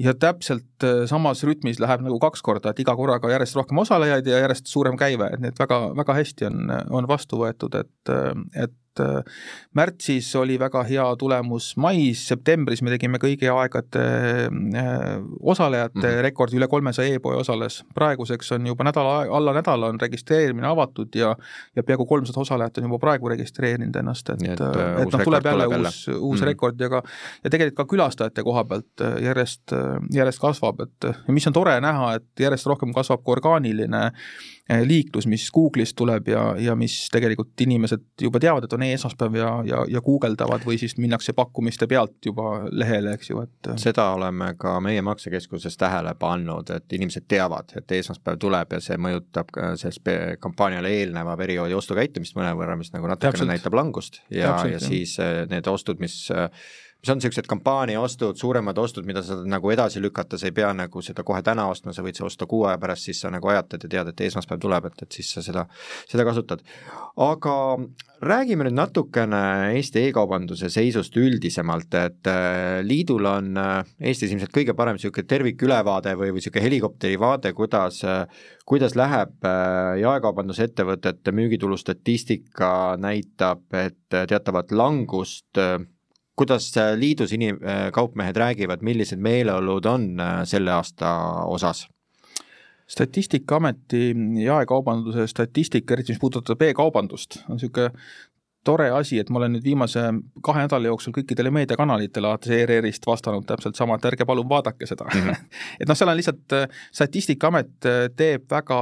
ja 0.00 0.14
täpselt 0.16 0.84
äh, 0.86 1.02
samas 1.10 1.42
rütmis 1.44 1.80
läheb 1.82 2.04
nagu 2.06 2.18
kaks 2.22 2.42
korda, 2.44 2.72
et 2.72 2.82
iga 2.82 2.94
korraga 2.96 3.32
järjest 3.32 3.58
rohkem 3.58 3.80
osalejaid 3.82 4.28
ja 4.30 4.44
järjest 4.44 4.70
suurem 4.70 4.96
käive, 5.00 5.28
et 5.34 5.42
need 5.42 5.58
väga, 5.60 5.80
väga 5.98 6.16
hästi 6.20 6.48
on, 6.48 6.70
on 7.00 7.08
vastu 7.10 7.40
võetud, 7.42 7.76
et, 7.80 8.12
et 8.54 8.76
et 8.90 9.00
äh, 9.00 9.22
märtsis 9.74 10.28
oli 10.36 10.58
väga 10.58 10.82
hea 10.88 11.04
tulemus, 11.18 11.74
mais, 11.80 12.22
septembris 12.28 12.82
me 12.82 12.92
tegime 12.92 13.20
kõigi 13.22 13.48
aegade 13.52 14.02
äh, 14.50 15.20
osalejate 15.40 15.98
mm 15.98 16.04
-hmm. 16.04 16.22
rekordi, 16.26 16.56
üle 16.58 16.68
kolmesaja 16.68 17.14
e-poe 17.14 17.36
osales. 17.36 17.84
praeguseks 17.94 18.52
on 18.52 18.66
juba 18.66 18.84
nädala, 18.84 19.26
alla 19.30 19.52
nädala 19.52 19.86
on 19.86 20.00
registreerimine 20.00 20.66
avatud 20.66 21.14
ja 21.14 21.36
ja 21.76 21.82
peaaegu 21.82 22.06
kolmsada 22.06 22.40
osalejat 22.40 22.78
on 22.78 22.84
juba 22.84 22.98
praegu 22.98 23.28
registreerinud 23.28 23.96
ennast, 23.96 24.30
et, 24.30 24.42
et, 24.42 24.60
äh, 24.60 25.02
et 25.02 25.12
noh, 25.12 25.24
tuleb 25.24 25.44
jälle 25.44 25.66
uus, 25.66 26.08
uus 26.08 26.40
mm 26.40 26.42
-hmm. 26.42 26.44
rekord 26.44 26.80
ja 26.80 26.88
ka 26.88 27.02
ja 27.44 27.50
tegelikult 27.50 27.76
ka 27.76 27.96
külastajate 27.96 28.42
koha 28.42 28.64
pealt 28.64 29.22
järjest, 29.22 29.72
järjest 30.14 30.38
kasvab, 30.38 30.80
et 30.80 31.04
ja 31.28 31.32
mis 31.34 31.46
on 31.46 31.52
tore 31.52 31.80
näha, 31.80 32.14
et 32.14 32.40
järjest 32.40 32.66
rohkem 32.66 32.92
kasvab 32.92 33.24
ka 33.24 33.32
orgaaniline 33.32 34.12
liiklus, 34.84 35.26
mis 35.26 35.50
Google'ist 35.50 35.96
tuleb 35.96 36.28
ja, 36.28 36.54
ja 36.58 36.76
mis 36.78 37.08
tegelikult 37.12 37.60
inimesed 37.60 38.02
juba 38.22 38.40
teavad, 38.42 38.64
et 38.64 38.72
on 38.72 38.79
e-esmaspäev 38.86 39.36
ja, 39.38 39.50
ja, 39.66 39.82
ja 39.88 40.02
guugeldavad 40.04 40.64
või 40.66 40.78
siis 40.80 40.96
minnakse 40.98 41.32
pakkumiste 41.36 41.86
pealt 41.90 42.18
juba 42.26 42.66
lehele, 42.70 43.14
eks 43.18 43.30
ju, 43.30 43.44
et 43.44 43.70
seda 43.80 44.10
oleme 44.16 44.52
ka 44.60 44.76
meie 44.84 45.02
maksekeskuses 45.06 45.76
tähele 45.80 46.14
pannud, 46.18 46.70
et 46.74 46.96
inimesed 46.98 47.28
teavad, 47.30 47.72
et 47.78 47.96
esmaspäev 48.00 48.40
tuleb 48.40 48.76
ja 48.76 48.82
see 48.84 48.98
mõjutab 49.00 49.50
ka 49.54 49.72
sellest 49.80 50.12
kampaaniale 50.40 50.92
eelneva 51.00 51.36
perioodi 51.40 51.76
ostukäitumist 51.76 52.36
mõnevõrra, 52.38 52.76
mis 52.80 52.92
nagu 52.94 53.10
natukene 53.10 53.52
näitab 53.54 53.76
langust. 53.76 54.22
Ja, 54.30 54.56
ja 54.68 54.80
siis 54.82 55.16
eh, 55.22 55.44
need 55.50 55.66
ostud, 55.70 56.00
mis 56.02 56.22
mis 57.00 57.10
on 57.12 57.16
niisugused 57.16 57.48
kampaaniaostud, 57.48 58.36
suuremad 58.36 58.78
ostud, 58.78 59.06
mida 59.08 59.22
sa 59.24 59.38
nagu 59.48 59.70
edasi 59.72 60.02
lükata, 60.02 60.36
sa 60.38 60.50
ei 60.50 60.54
pea 60.56 60.68
nagu 60.76 61.02
seda 61.04 61.24
kohe 61.24 61.40
täna 61.44 61.64
ostma, 61.72 61.94
sa 61.96 62.04
võid 62.04 62.18
seda 62.18 62.28
osta 62.28 62.48
kuu 62.50 62.66
aja 62.68 62.76
pärast, 62.80 63.08
siis 63.08 63.22
sa 63.24 63.30
nagu 63.32 63.48
ajatad 63.48 63.86
ja 63.86 63.92
tead, 63.94 64.10
et 64.12 64.20
esmaspäev 64.28 64.60
tuleb, 64.60 64.90
et, 64.90 65.04
et 65.06 65.18
siis 65.20 65.30
sa 65.32 65.44
seda, 65.44 65.64
seda 66.10 66.26
kasutad. 66.28 66.64
aga 67.16 67.54
räägime 68.20 68.66
nüüd 68.66 68.76
natukene 68.76 69.40
Eesti 69.78 70.02
e-kaubanduse 70.10 70.68
seisust 70.72 71.16
üldisemalt, 71.16 71.96
et 71.96 72.28
äh, 72.28 72.80
liidul 72.84 73.28
on 73.30 73.56
äh, 73.56 73.94
Eestis 74.10 74.34
ilmselt 74.34 74.52
kõige 74.52 74.76
parem 74.76 74.98
niisugune 74.98 75.24
tervikülevaade 75.30 76.12
või, 76.18 76.34
või 76.34 76.42
niisugune 76.42 76.66
helikopteri 76.66 77.16
vaade, 77.20 77.54
kuidas 77.56 78.02
kuidas 78.70 78.94
läheb 78.94 79.46
jaekaubandusettevõtete 79.98 81.32
müügitulu 81.34 81.74
statistika 81.80 82.94
näitab, 83.00 83.64
et 83.74 83.98
teatavat 84.10 84.70
langust 84.70 85.58
kuidas 86.36 86.72
liidus 86.96 87.32
inim-, 87.36 87.60
kaupmehed 87.92 88.36
räägivad, 88.36 88.82
millised 88.82 89.20
meeleolud 89.20 89.86
on 89.86 90.12
äh, 90.20 90.42
selle 90.44 90.72
aasta 90.72 91.14
osas? 91.46 91.88
statistikaameti 92.90 94.14
jaekaubanduse 94.42 95.26
statistika, 95.30 95.94
eriti 95.94 96.10
mis 96.10 96.18
puudutab 96.18 96.62
e-kaubandust, 96.66 97.36
on 97.46 97.54
niisugune 97.54 97.92
tore 98.64 98.90
asi, 98.90 99.18
et 99.20 99.30
ma 99.32 99.40
olen 99.40 99.54
nüüd 99.56 99.64
viimase 99.64 100.02
kahe 100.44 100.64
nädala 100.64 100.90
jooksul 100.90 101.14
kõikidele 101.16 101.52
meediakanalitele 101.54 102.28
alates 102.28 102.52
ERR-ist 102.52 103.06
vastanud 103.08 103.46
täpselt 103.48 103.78
sama, 103.78 103.96
et 103.96 104.08
ärge 104.10 104.26
palun 104.28 104.48
vaadake 104.48 104.88
seda 104.88 105.06
mm. 105.08 105.28
-hmm. 105.28 105.46
et 105.80 105.88
noh, 105.88 105.96
seal 105.96 106.12
on 106.12 106.18
lihtsalt, 106.18 106.44
äh, 106.56 106.82
Statistikaamet 106.92 107.88
äh, 107.88 108.02
teeb 108.16 108.44
väga 108.50 108.80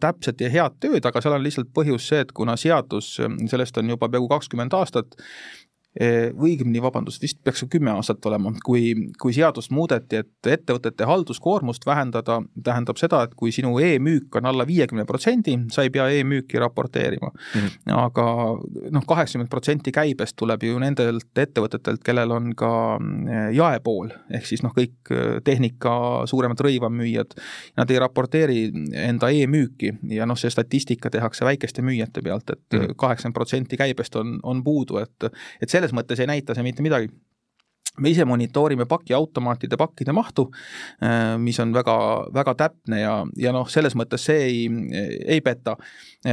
täpset 0.00 0.40
ja 0.40 0.50
head 0.50 0.78
tööd, 0.80 1.06
aga 1.06 1.20
seal 1.20 1.34
on 1.34 1.42
lihtsalt 1.42 1.72
põhjus 1.74 2.08
see, 2.12 2.22
et 2.22 2.32
kuna 2.32 2.56
seadus, 2.56 3.16
sellest 3.50 3.78
on 3.78 3.90
juba 3.90 4.08
peaaegu 4.08 4.28
kakskümmend 4.28 4.74
aastat, 4.78 5.18
või 5.96 6.56
õigemini, 6.56 6.82
vabandust, 6.82 7.22
vist 7.22 7.38
peaks 7.44 7.64
kümme 7.70 7.90
aastat 7.90 8.24
olema, 8.28 8.52
kui, 8.64 8.94
kui 9.20 9.32
seadust 9.32 9.70
muudeti, 9.74 10.22
et 10.22 10.50
ettevõtete 10.56 11.06
halduskoormust 11.08 11.86
vähendada, 11.86 12.40
tähendab 12.64 13.00
seda, 13.00 13.22
et 13.26 13.34
kui 13.36 13.52
sinu 13.54 13.76
e-müük 13.82 14.36
on 14.36 14.48
alla 14.50 14.66
viiekümne 14.68 15.06
protsendi, 15.08 15.56
sa 15.72 15.86
ei 15.86 15.92
pea 15.94 16.08
e-müüki 16.18 16.60
raporteerima 16.60 17.30
mm. 17.32 17.60
-hmm. 17.60 17.94
aga 17.96 18.26
noh, 18.90 19.06
kaheksakümmend 19.06 19.50
protsenti 19.50 19.92
käibest 19.92 20.36
tuleb 20.36 20.62
ju 20.62 20.78
nendelt 20.78 21.38
ettevõtetelt, 21.38 22.02
kellel 22.04 22.30
on 22.30 22.52
ka 22.56 22.72
eh, 22.98 23.50
jaepool, 23.56 24.10
ehk 24.30 24.46
siis 24.46 24.62
noh, 24.62 24.74
kõik 24.76 25.10
eh, 25.10 25.40
tehnika, 25.44 26.26
suuremad 26.26 26.60
rõivamüüjad, 26.60 27.36
nad 27.76 27.90
ei 27.90 27.98
raporteeri 28.02 28.60
enda 29.06 29.30
e-müüki 29.30 29.92
ja 30.16 30.26
noh, 30.26 30.38
see 30.38 30.50
statistika 30.50 31.10
tehakse 31.10 31.44
väikeste 31.44 31.82
müüjate 31.82 32.22
pealt, 32.22 32.50
et 32.50 32.78
mhm. 32.78 32.96
kaheksakümmend 32.96 33.34
protsenti 33.34 33.76
käibest 33.76 34.16
on, 34.16 34.38
on 34.42 34.64
puudu, 34.64 34.98
et, 35.02 35.30
et 35.62 35.70
selles 35.70 35.85
selles 35.86 35.96
mõttes 35.96 36.20
ei 36.20 36.30
näita 36.30 36.54
see 36.54 36.66
mitte 36.66 36.84
midagi 36.84 37.10
me 38.00 38.12
ise 38.12 38.24
monitoorime 38.28 38.86
pakiautomaatide 38.88 39.76
pakkide 39.80 40.12
mahtu, 40.16 40.48
äh, 41.02 41.36
mis 41.38 41.58
on 41.62 41.72
väga, 41.74 41.96
väga 42.34 42.54
täpne 42.58 43.00
ja, 43.00 43.14
ja 43.40 43.52
noh, 43.54 43.68
selles 43.72 43.96
mõttes 43.98 44.26
see 44.28 44.42
ei, 44.46 44.66
ei 45.26 45.40
peta. 45.44 45.76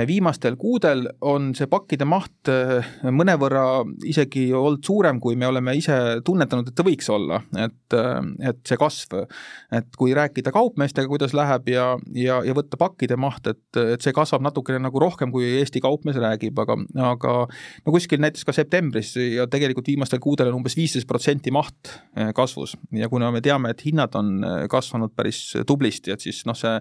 viimastel 0.08 0.56
kuudel 0.58 1.06
on 1.22 1.52
see 1.56 1.68
pakkide 1.70 2.06
maht 2.10 2.50
äh, 2.50 2.86
mõnevõrra 3.12 3.84
isegi 4.10 4.48
olnud 4.54 4.84
suurem, 4.84 5.20
kui 5.22 5.36
me 5.36 5.48
oleme 5.48 5.76
ise 5.78 6.20
tunnetanud, 6.26 6.70
et 6.70 6.76
ta 6.76 6.86
võiks 6.86 7.10
olla, 7.14 7.42
et, 7.58 7.96
äh, 7.98 8.20
et 8.50 8.62
see 8.68 8.80
kasv, 8.80 9.24
et 9.72 9.90
kui 9.98 10.16
rääkida 10.18 10.52
kaupmeestega, 10.56 11.08
kuidas 11.12 11.36
läheb 11.38 11.70
ja, 11.72 11.94
ja, 12.18 12.42
ja 12.46 12.58
võtta 12.58 12.80
pakkide 12.80 13.18
maht, 13.20 13.48
et, 13.48 13.64
et 13.78 14.02
see 14.04 14.16
kasvab 14.16 14.44
natukene 14.46 14.82
nagu 14.84 15.00
rohkem, 15.02 15.32
kui 15.34 15.46
Eesti 15.60 15.82
kaupmees 15.84 16.18
räägib, 16.20 16.58
aga, 16.60 16.78
aga 17.14 17.36
no 17.46 17.94
kuskil 17.94 18.22
näiteks 18.24 18.48
ka 18.48 18.56
septembris 18.56 19.14
ja 19.18 19.46
tegelikult 19.52 19.88
viimastel 19.88 20.22
kuudel 20.24 20.50
on 20.52 20.60
umbes 20.62 20.76
viisteist 20.78 21.08
protsenti 21.10 21.53
maht 21.54 21.92
eh, 22.18 22.32
kasvus 22.36 22.74
ja 22.98 23.10
kuna 23.12 23.30
me 23.32 23.42
teame, 23.44 23.74
et 23.74 23.84
hinnad 23.86 24.16
on 24.18 24.32
eh, 24.44 24.56
kasvanud 24.72 25.14
päris 25.16 25.42
tublisti, 25.70 26.14
et 26.14 26.24
siis 26.24 26.42
noh, 26.50 26.58
see 26.58 26.74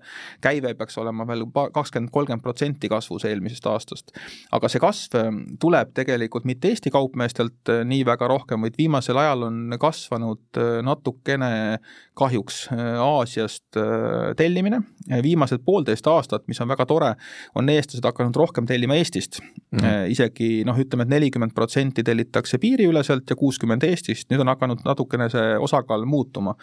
käive 0.44 0.72
peaks 0.78 0.96
olema 1.02 1.26
veel 1.28 1.44
kakskümmend, 1.52 2.12
kolmkümmend 2.14 2.44
protsenti 2.44 2.90
kasvus 2.92 3.26
eelmisest 3.28 3.68
aastast. 3.70 4.14
aga 4.52 4.70
see 4.72 4.82
kasv 4.82 5.18
tuleb 5.60 5.92
tegelikult 5.96 6.46
mitte 6.48 6.70
Eesti 6.72 6.90
kaupmeestelt 6.94 7.68
nii 7.84 8.04
väga 8.08 8.28
rohkem, 8.30 8.62
vaid 8.64 8.78
viimasel 8.78 9.18
ajal 9.20 9.46
on 9.48 9.76
kasvanud 9.80 10.60
natukene 10.86 11.78
kahjuks 12.16 12.62
Aasiast 12.72 13.76
tellimine, 14.38 14.78
viimased 15.24 15.60
poolteist 15.66 16.06
aastat, 16.08 16.46
mis 16.48 16.60
on 16.62 16.70
väga 16.70 16.86
tore, 16.88 17.10
on 17.58 17.68
eestlased 17.68 18.06
hakanud 18.06 18.36
rohkem 18.40 18.66
tellima 18.68 18.96
Eestist 18.96 19.40
mm. 19.42 19.78
-hmm. 19.78 20.10
isegi 20.14 20.50
noh, 20.64 20.78
ütleme 20.78 21.02
et, 21.02 21.08
et 21.08 21.14
nelikümmend 21.16 21.54
protsenti 21.54 22.02
tellitakse 22.02 22.58
piiriüleselt 22.58 23.30
ja 23.30 23.36
kuuskümmend 23.36 23.82
Eestist, 23.82 24.30
nüüd 24.30 24.40
on 24.40 24.48
hakanud 24.48 24.61
natukene 24.70 25.30
see 25.32 25.54
osakaal 25.58 26.06
muutuma. 26.08 26.56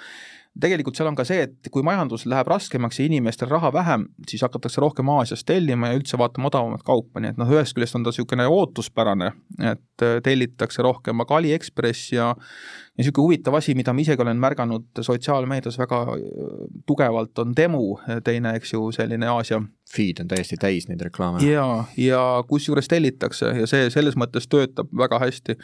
Tegelikult 0.60 0.98
seal 0.98 1.08
on 1.08 1.16
ka 1.16 1.24
see, 1.28 1.44
et 1.46 1.68
kui 1.72 1.84
majandus 1.86 2.26
läheb 2.28 2.48
raskemaks 2.50 2.98
ja 3.00 3.06
inimestel 3.06 3.48
raha 3.52 3.70
vähem, 3.72 4.08
siis 4.28 4.42
hakatakse 4.44 4.82
rohkem 4.82 5.12
Aasiast 5.14 5.46
tellima 5.48 5.92
ja 5.92 6.00
üldse 6.00 6.18
vaatama 6.20 6.50
odavamat 6.50 6.82
kaupa, 6.88 7.22
nii 7.22 7.36
et 7.36 7.40
noh, 7.40 7.52
ühest 7.54 7.78
küljest 7.78 7.96
on 7.96 8.04
ta 8.04 8.12
niisugune 8.12 8.48
ootuspärane, 8.50 9.30
et 9.62 10.06
äh, 10.06 10.18
tellitakse 10.26 10.84
rohkem, 10.84 11.22
aga 11.22 11.38
Aliekspress 11.38 12.12
ja 12.16 12.34
ja 12.34 13.04
niisugune 13.04 13.30
huvitav 13.30 13.56
asi, 13.56 13.76
mida 13.78 13.94
ma 13.94 14.02
isegi 14.04 14.26
olen 14.26 14.42
märganud 14.42 15.04
sotsiaalmeedias 15.06 15.78
väga 15.80 16.02
äh, 16.18 16.66
tugevalt, 16.90 17.38
on 17.40 17.54
Temu, 17.56 18.00
teine, 18.26 18.58
eks 18.60 18.74
ju, 18.74 18.90
selline 18.96 19.30
Aasia 19.32 19.62
feed 19.90 20.22
on 20.22 20.30
täiesti 20.30 20.58
täis 20.62 20.88
neid 20.90 21.02
reklaame. 21.02 21.44
ja, 21.46 21.86
ja 21.98 22.22
kusjuures 22.48 22.88
tellitakse 22.88 23.54
ja 23.62 23.70
see 23.70 23.90
selles 23.94 24.18
mõttes 24.20 24.50
töötab 24.50 24.92
väga 24.98 25.20
hästi. 25.26 25.58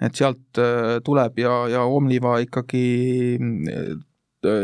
et 0.00 0.18
sealt 0.18 0.60
äh, 0.62 0.96
tuleb 1.04 1.38
ja, 1.42 1.56
ja 1.72 1.84
Omniva 1.84 2.38
ikkagi 2.44 2.86
Äh, 3.36 3.96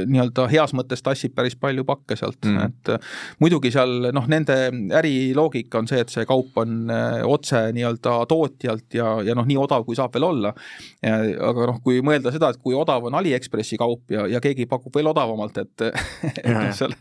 nii-öelda 0.08 0.46
heas 0.52 0.72
mõttes 0.76 1.02
tassib 1.04 1.34
päris 1.36 1.56
palju 1.58 1.84
pakke 1.88 2.16
sealt 2.18 2.40
mm., 2.46 2.68
et 2.68 2.92
äh, 2.94 3.12
muidugi 3.42 3.72
seal 3.74 4.10
noh, 4.14 4.26
nende 4.30 4.56
äriloogika 4.98 5.80
on 5.82 5.88
see, 5.90 6.02
et 6.04 6.12
see 6.12 6.26
kaup 6.28 6.56
on 6.62 6.90
äh, 6.92 7.20
otse 7.28 7.64
nii-öelda 7.76 8.14
tootjalt 8.30 8.98
ja, 8.98 9.14
ja 9.26 9.36
noh, 9.38 9.46
nii 9.48 9.58
odav, 9.60 9.86
kui 9.86 9.98
saab 9.98 10.14
veel 10.16 10.28
olla. 10.28 10.52
aga 11.02 11.66
noh, 11.70 11.78
kui 11.84 12.00
mõelda 12.04 12.32
seda, 12.34 12.52
et 12.52 12.60
kui 12.62 12.76
odav 12.78 13.06
on 13.08 13.16
Aliekspressi 13.18 13.78
kaup 13.80 14.12
ja, 14.12 14.26
ja 14.30 14.40
keegi 14.42 14.66
pakub 14.70 14.94
veel 14.94 15.10
odavamalt, 15.10 15.58
et, 15.62 15.86
et 16.32 16.50
noh, 16.52 16.70
seal 16.76 16.94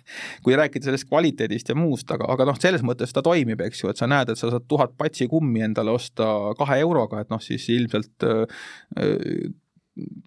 kui 0.46 0.58
rääkida 0.58 0.90
sellest 0.90 1.10
kvaliteedist 1.10 1.72
ja 1.72 1.78
muust, 1.78 2.10
aga, 2.14 2.30
aga 2.34 2.48
noh, 2.50 2.60
selles 2.62 2.84
mõttes 2.86 3.14
ta 3.14 3.24
toimib, 3.26 3.62
eks 3.68 3.84
ju, 3.84 3.92
et 3.92 4.02
sa 4.02 4.10
näed, 4.10 4.34
et 4.34 4.40
sa 4.40 4.52
saad 4.52 4.68
tuhat 4.72 4.96
patsi 4.98 5.28
kummi 5.32 5.64
endale 5.66 5.94
osta 5.94 6.28
kahe 6.60 6.82
euroga, 6.84 7.22
et 7.22 7.34
noh, 7.34 7.42
siis 7.44 7.68
ilmselt 7.74 8.30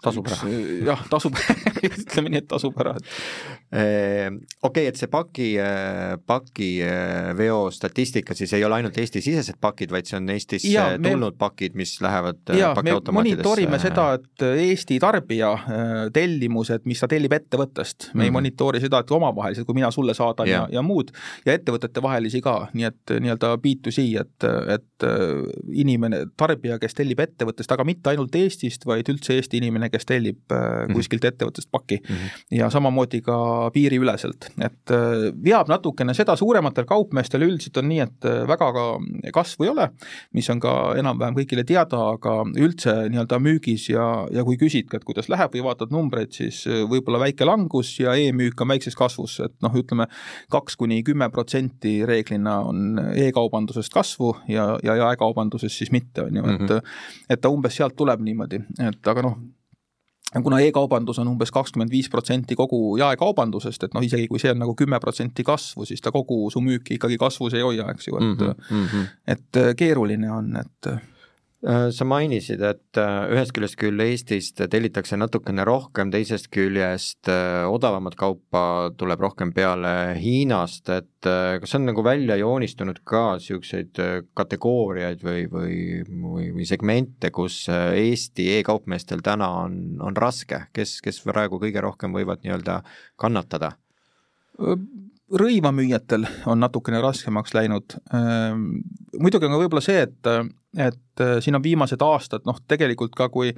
tasub 0.04 0.26
ära. 0.28 0.49
jah, 0.85 1.02
tasub 1.12 1.37
ütleme 1.85 2.33
nii, 2.33 2.42
et 2.42 2.49
tasub 2.50 2.76
ära, 2.83 2.92
et 2.99 3.06
ehm, 3.80 4.37
okei 4.61 4.85
okay,, 4.85 4.90
et 4.90 4.99
see 5.00 5.09
paki, 5.09 5.47
äh, 5.61 6.16
pakiveo 6.28 7.71
statistika 7.73 8.37
siis 8.37 8.52
ei 8.59 8.64
ole 8.66 8.78
ainult 8.78 8.99
Eesti-sisesed 9.00 9.56
pakid, 9.64 9.92
vaid 9.94 10.09
see 10.09 10.18
on 10.18 10.28
Eestisse 10.35 10.68
ja, 10.68 10.90
tulnud 10.99 11.33
me, 11.33 11.40
pakid, 11.40 11.78
mis 11.80 11.94
lähevad 12.04 12.42
äh, 12.52 12.61
ja, 12.61 12.75
pakiautomaatidesse. 12.76 13.40
monitoorime 13.40 13.80
seda, 13.80 14.06
et 14.18 14.44
Eesti 14.50 14.99
tarbija 15.00 15.54
tellimused, 16.14 16.85
mis 16.88 17.00
ta 17.00 17.09
tellib 17.11 17.33
ettevõttest, 17.33 18.11
me 18.11 18.12
mm 18.12 18.12
-hmm. 18.12 18.25
ei 18.25 18.28
mhm. 18.28 18.38
monitoori 18.38 18.85
seda, 18.85 19.00
et 19.00 19.16
omavahelised, 19.16 19.64
kui 19.64 19.80
mina 19.80 19.90
sulle 19.94 20.14
saadan 20.14 20.49
ja, 20.49 20.64
ja, 20.68 20.78
ja 20.78 20.83
muud, 20.85 21.14
ja 21.47 21.56
ettevõtete 21.56 22.02
vahelisi 22.04 22.42
ka, 22.44 22.68
nii 22.75 22.90
et 22.90 23.16
nii-öelda 23.21 23.54
B2C, 23.64 24.06
et, 24.21 24.49
et 24.76 25.09
inimene, 25.73 26.25
tarbija, 26.37 26.78
kes 26.78 26.94
tellib 26.94 27.21
ettevõttest, 27.25 27.73
aga 27.73 27.85
mitte 27.88 28.12
ainult 28.12 28.35
Eestist, 28.37 28.85
vaid 28.87 29.09
üldse 29.09 29.35
Eesti 29.38 29.53
inimene, 29.54 29.90
kes 29.90 30.06
tellib 30.06 30.40
mm 30.50 30.56
-hmm. 30.56 30.94
kuskilt 30.94 31.25
ettevõttest 31.25 31.70
pakki 31.70 32.00
mm. 32.02 32.14
-hmm. 32.14 32.58
ja 32.58 32.70
samamoodi 32.70 33.20
ka 33.20 33.70
piiriüleselt, 33.75 34.50
et 34.58 34.90
äh, 34.90 35.30
veab 35.44 35.68
natukene 35.68 36.14
seda, 36.14 36.37
suurematel 36.37 36.84
kaupmeestel 36.84 37.42
üldiselt 37.42 37.76
on 37.76 37.88
nii, 37.88 38.00
et 38.00 38.25
äh, 38.25 38.49
väga 38.49 38.73
ka 38.73 38.84
kasvu 39.32 39.64
ei 39.64 39.70
ole, 39.70 39.88
mis 40.32 40.50
on 40.50 40.61
ka 40.61 40.94
enam-vähem 40.99 41.34
kõigile 41.34 41.64
teada, 41.64 42.00
aga 42.14 42.37
üldse 42.56 42.94
nii-öelda 43.08 43.38
müügis 43.38 43.88
ja, 43.88 44.26
ja 44.30 44.44
kui 44.44 44.56
küsid, 44.56 44.94
et 44.94 45.04
kuidas 45.04 45.28
läheb 45.28 45.54
või 45.54 45.64
vaatad 45.64 45.92
numbreid, 45.94 46.32
siis 46.32 46.64
võib-olla 46.66 47.20
väike 47.26 47.44
langus 47.44 47.99
ja 48.00 48.14
e-müük 48.14 48.61
on 48.61 48.68
väikses 48.75 48.96
kasvus, 48.96 49.40
et 49.44 49.54
noh, 49.62 49.75
ütleme 49.75 50.06
kaks 50.50 50.76
kuni 50.76 51.02
kümme 51.06 51.30
protsenti 51.30 52.06
reeglina 52.06 52.58
on 52.68 52.99
e-kaubandusest 53.14 53.92
kasvu 53.92 54.34
ja, 54.49 54.78
ja 54.82 54.96
jaekaubanduses 55.02 55.78
siis 55.78 55.92
mitte, 55.94 56.23
on 56.23 56.37
ju, 56.37 56.44
et 56.54 56.61
-hmm. 56.70 56.80
et 57.30 57.40
ta 57.40 57.49
umbes 57.49 57.76
sealt 57.76 57.96
tuleb 57.96 58.20
niimoodi, 58.20 58.61
et 58.88 59.08
aga 59.08 59.23
noh, 59.23 59.38
kuna 60.42 60.60
e-kaubandus 60.60 61.18
on 61.22 61.28
umbes 61.28 61.50
kakskümmend 61.54 61.90
viis 61.90 62.08
protsenti 62.10 62.56
kogu 62.58 62.96
jaekaubandusest, 62.98 63.84
et 63.86 63.94
noh, 63.94 64.02
isegi 64.02 64.28
kui 64.28 64.42
see 64.42 64.50
on 64.50 64.58
nagu 64.64 64.74
kümme 64.74 65.00
protsenti 65.00 65.44
kasvu, 65.46 65.86
siis 65.86 66.02
ta 66.02 66.12
kogu 66.14 66.50
su 66.50 66.62
müüki 66.64 66.98
ikkagi 66.98 67.18
kasvus 67.20 67.54
ei 67.54 67.62
hoia, 67.62 67.88
eks 67.94 68.08
ju, 68.08 68.16
et 68.16 68.46
mm 68.46 68.86
-hmm. 68.86 69.10
et 69.26 69.76
keeruline 69.76 70.30
on, 70.32 70.56
et 70.56 70.94
sa 71.64 72.04
mainisid, 72.04 72.61
et 72.61 72.99
äh, 73.00 73.30
ühest 73.33 73.54
küljest 73.56 73.78
küll 73.80 74.02
Eestist 74.04 74.61
tellitakse 74.71 75.16
natukene 75.16 75.64
rohkem, 75.64 76.11
teisest 76.12 76.50
küljest 76.52 77.30
äh, 77.33 77.64
odavamat 77.71 78.18
kaupa 78.21 78.64
tuleb 79.00 79.23
rohkem 79.25 79.52
peale 79.56 79.94
Hiinast, 80.21 80.90
et 80.92 81.09
kas 81.25 81.73
on 81.78 81.87
nagu 81.88 82.04
välja 82.04 82.37
joonistunud 82.37 83.00
ka 83.09 83.38
niisuguseid 83.38 83.97
kategooriaid 84.37 85.25
või, 85.25 85.47
või, 85.49 85.78
või, 86.04 86.50
või 86.59 86.68
segmente, 86.68 87.30
kus 87.33 87.62
Eesti 87.73 88.50
e-kaupmeestel 88.59 89.25
täna 89.25 89.49
on, 89.62 89.78
on 90.04 90.21
raske, 90.21 90.66
kes, 90.76 90.99
kes 91.04 91.23
praegu 91.25 91.62
kõige 91.62 91.80
rohkem 91.85 92.12
võivad 92.12 92.44
nii-öelda 92.44 92.83
kannatada? 93.16 93.73
Rõivamüüjatel 95.32 96.26
on 96.50 96.60
natukene 96.60 97.00
raskemaks 97.00 97.54
läinud. 97.56 97.96
muidugi 99.18 99.46
on 99.46 99.54
ka 99.54 99.62
võib-olla 99.62 99.84
see, 99.84 100.02
et 100.04 100.28
et 100.76 101.20
äh, 101.20 101.38
siin 101.40 101.54
on 101.54 101.62
viimased 101.62 102.02
aastad 102.02 102.44
noh, 102.48 102.58
tegelikult 102.68 103.14
ka 103.16 103.28
kui 103.32 103.52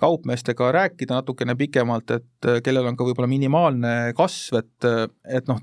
kaupmeestega 0.00 0.72
rääkida 0.72 1.18
natukene 1.20 1.56
pikemalt, 1.58 2.10
et 2.10 2.48
äh, 2.48 2.60
kellel 2.64 2.90
on 2.90 2.96
ka 2.98 3.06
võib-olla 3.08 3.30
minimaalne 3.30 3.94
kasv, 4.18 4.60
et, 4.62 4.88
äh, 4.88 5.06
et 5.40 5.48
noh, 5.48 5.62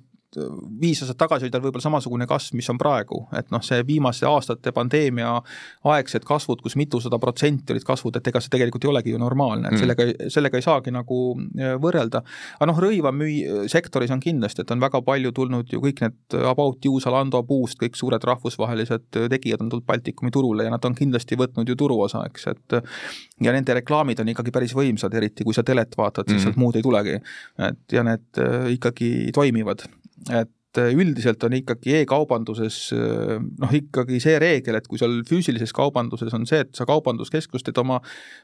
viis 0.82 1.02
aastat 1.04 1.18
tagasi 1.20 1.48
oli 1.48 1.54
tal 1.54 1.64
võib-olla 1.64 1.84
samasugune 1.86 2.28
kasv, 2.30 2.56
mis 2.60 2.70
on 2.72 2.80
praegu, 2.80 3.22
et 3.38 3.50
noh, 3.54 3.64
see 3.66 3.84
viimaste 3.88 4.28
aastate 4.30 4.74
pandeemia 4.76 5.32
aegsed 5.92 6.26
kasvud, 6.28 6.62
kus 6.64 6.78
mitusada 6.80 7.20
protsenti 7.22 7.76
olid 7.76 7.86
kasvud, 7.88 8.20
et 8.20 8.30
ega 8.32 8.42
see 8.44 8.54
tegelikult 8.54 8.86
ei 8.86 8.92
olegi 8.92 9.16
ju 9.16 9.22
normaalne, 9.22 9.70
et 9.70 9.78
mm. 9.78 9.84
sellega, 9.84 10.30
sellega 10.34 10.60
ei 10.60 10.66
saagi 10.66 10.94
nagu 10.96 11.20
äh, 11.36 11.76
võrrelda. 11.82 12.22
aga 12.60 12.70
noh, 12.70 12.82
rõivamüü-, 12.86 13.66
sektoris 13.72 14.14
on 14.16 14.24
kindlasti, 14.24 14.66
et 14.66 14.76
on 14.76 14.84
väga 14.84 15.02
palju 15.06 15.34
tulnud 15.36 15.74
ju 15.74 15.82
kõik 15.84 16.04
need 16.06 16.40
About 16.46 16.86
You, 16.86 17.00
Zalando, 17.04 17.42
Boost, 17.48 17.80
kõik 17.82 17.98
suured 18.00 18.24
rahvusvahelised 18.28 19.08
tegijad 19.32 19.64
on 19.64 19.72
tulnud 19.72 19.88
Baltikumi 19.88 20.34
turule 20.34 20.68
ja 20.68 20.74
nad 20.74 20.86
on 20.86 20.96
kindlasti 20.98 21.38
võtnud 21.40 21.70
ju 21.70 21.78
turuosa, 21.80 22.26
eks, 22.30 22.48
et 22.52 22.80
ja 23.44 23.54
nende 23.56 23.80
reklaamid 23.80 24.22
on 24.24 24.32
ikkagi 24.34 24.54
päris 24.56 24.76
võimsad, 24.78 25.14
eriti 25.18 25.46
kui 25.46 25.56
sa 25.56 25.64
telet 25.66 25.96
vaatad, 25.98 26.28
siis 26.30 26.40
mm. 26.40 26.46
sealt 26.48 26.62
muud 26.62 26.80
ei 26.80 26.86
tulegi. 26.86 27.20
et 27.70 27.96
ja 27.96 28.04
need 28.06 28.42
äh, 28.42 28.72
ikkagi 28.76 29.32
toimivad 29.36 29.86
et 30.76 30.78
äh, 30.78 30.92
üldiselt 30.96 31.44
on 31.44 31.54
ikkagi 31.56 31.94
e-kaubanduses 32.02 32.78
äh, 32.96 33.38
noh, 33.40 33.74
ikkagi 33.76 34.20
see 34.24 34.36
reegel, 34.42 34.78
et 34.80 34.88
kui 34.92 35.00
sul 35.00 35.22
füüsilises 35.28 35.74
kaubanduses 35.76 36.34
on 36.36 36.46
see, 36.50 36.64
et 36.66 36.74
sa 36.76 36.88
kaubanduskeskus 36.90 37.64
teed 37.66 37.80
oma 37.82 38.02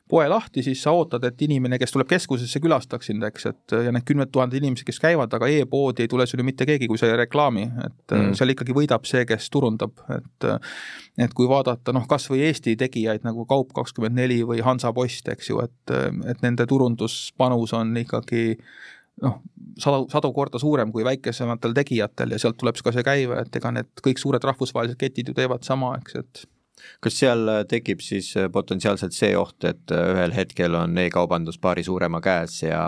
poe 0.10 0.28
lahti, 0.32 0.64
siis 0.66 0.84
sa 0.84 0.94
ootad, 0.96 1.26
et 1.28 1.42
inimene, 1.48 1.80
kes 1.82 1.96
tuleb 1.96 2.10
keskusesse, 2.12 2.62
külastaks 2.64 3.12
sind, 3.12 3.26
eks, 3.28 3.48
et 3.52 3.76
ja 3.88 3.94
need 3.94 4.08
kümned 4.08 4.32
tuhanded 4.32 4.62
inimesed, 4.62 4.88
kes 4.88 5.02
käivad, 5.04 5.34
aga 5.38 5.50
e-poodi 5.52 6.06
ei 6.06 6.12
tule 6.12 6.28
sul 6.30 6.44
ju 6.44 6.48
mitte 6.48 6.68
keegi, 6.70 6.90
kui 6.92 7.02
sa 7.02 7.10
ei 7.10 7.18
reklaami, 7.24 7.68
et 7.88 8.16
äh, 8.16 8.22
mm. 8.22 8.38
seal 8.40 8.56
ikkagi 8.56 8.76
võidab 8.78 9.08
see, 9.10 9.26
kes 9.30 9.50
turundab, 9.54 10.00
et 10.16 10.52
et 11.20 11.34
kui 11.36 11.46
vaadata 11.50 11.92
noh, 11.94 12.06
kas 12.10 12.30
või 12.32 12.46
Eesti 12.48 12.78
tegijaid 12.80 13.26
nagu 13.28 13.44
Kaup24 13.50 14.46
või 14.48 14.62
Hansapost, 14.64 15.28
eks 15.34 15.52
ju, 15.52 15.60
et, 15.60 15.94
et 16.32 16.40
nende 16.42 16.66
turunduspanus 16.70 17.76
on 17.78 17.92
ikkagi 18.00 18.56
noh, 19.22 19.42
sadu, 19.80 20.08
sadu 20.12 20.32
korda 20.36 20.60
suurem 20.62 20.92
kui 20.92 21.06
väikesematel 21.08 21.76
tegijatel 21.78 22.36
ja 22.36 22.40
sealt 22.42 22.60
tuleb 22.62 22.80
ka 22.84 22.94
see 22.96 23.06
käive, 23.06 23.44
et 23.44 23.62
ega 23.62 23.74
need 23.76 23.92
kõik 24.06 24.22
suured 24.22 24.44
rahvusvahelised 24.52 25.00
ketid 25.00 25.32
ju 25.32 25.38
teevad 25.38 25.68
sama, 25.68 25.94
eks, 26.00 26.18
et 26.24 26.44
kas 27.04 27.18
seal 27.22 27.46
äh, 27.52 27.62
tekib 27.70 28.02
siis 28.04 28.32
äh, 28.40 28.50
potentsiaalselt 28.54 29.16
see 29.16 29.32
oht, 29.38 29.60
et 29.68 29.94
äh, 29.94 30.12
ühel 30.16 30.36
hetkel 30.36 30.76
on 30.78 30.98
e-kaubandus 31.02 31.60
paari 31.62 31.84
suurema 31.88 32.22
käes 32.24 32.62
ja 32.64 32.82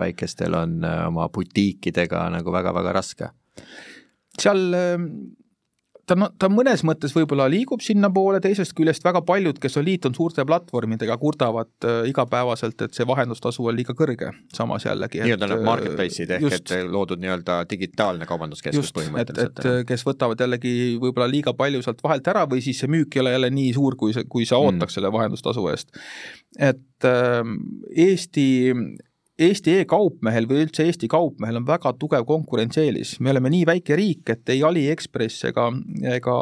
väikestel 0.00 0.56
on 0.58 0.78
oma 0.84 1.28
butiikidega 1.32 2.28
nagu 2.34 2.54
väga-väga 2.54 2.94
raske? 3.00 3.32
seal 4.38 4.74
ta, 6.08 6.28
ta 6.40 6.48
mõnes 6.52 6.82
mõttes 6.86 7.14
võib-olla 7.16 7.46
liigub 7.50 7.82
sinnapoole, 7.84 8.40
teisest 8.44 8.74
küljest 8.78 9.04
väga 9.06 9.22
paljud, 9.26 9.58
kes 9.62 9.78
on 9.80 9.86
liitunud 9.86 10.18
suurte 10.18 10.44
platvormidega, 10.48 11.16
kurdavad 11.20 11.70
äh, 11.86 12.00
igapäevaselt, 12.10 12.80
et 12.86 12.96
see 12.96 13.06
vahendustasu 13.08 13.66
on 13.68 13.76
liiga 13.76 13.94
kõrge, 13.98 14.32
samas 14.54 14.86
jällegi. 14.88 15.22
nii-öelda 15.24 15.50
nagu 15.52 15.66
marketplace'id 15.68 16.34
ehk 16.36 16.46
just, 16.48 16.72
et 16.74 16.90
loodud 16.90 17.22
nii-öelda 17.22 17.60
digitaalne 17.70 18.28
kaubanduskeskus 18.28 18.92
põhimõtteliselt. 18.96 19.62
et, 19.64 19.70
et 19.82 19.88
kes 19.88 20.06
võtavad 20.08 20.40
jällegi 20.44 20.74
võib-olla 21.02 21.28
liiga 21.30 21.54
palju 21.58 21.82
sealt 21.84 22.02
vahelt 22.04 22.32
ära 22.32 22.46
või 22.50 22.62
siis 22.64 22.80
see 22.82 22.90
müük 22.92 23.16
ei 23.16 23.24
ole 23.24 23.34
jälle 23.36 23.52
nii 23.54 23.74
suur, 23.76 23.98
kui 24.00 24.16
see, 24.16 24.28
kui 24.30 24.48
sa 24.48 24.60
ootaks 24.60 24.90
mm. 24.90 24.94
selle 24.98 25.12
vahendustasu 25.14 25.68
eest. 25.72 25.92
et 26.58 27.08
äh, 27.08 27.56
Eesti 28.08 28.48
Eesti 29.38 29.76
e-kaupmehel 29.78 30.48
või 30.50 30.64
üldse 30.64 30.82
Eesti 30.82 31.06
kaupmehel 31.06 31.60
on 31.60 31.66
väga 31.66 31.92
tugev 31.94 32.24
konkurentsieelis, 32.26 33.12
me 33.22 33.30
oleme 33.30 33.52
nii 33.52 33.66
väike 33.68 33.94
riik, 33.94 34.24
et 34.32 34.50
ei 34.50 34.64
Aliekspress 34.66 35.44
ega, 35.46 35.68
ega, 36.10 36.34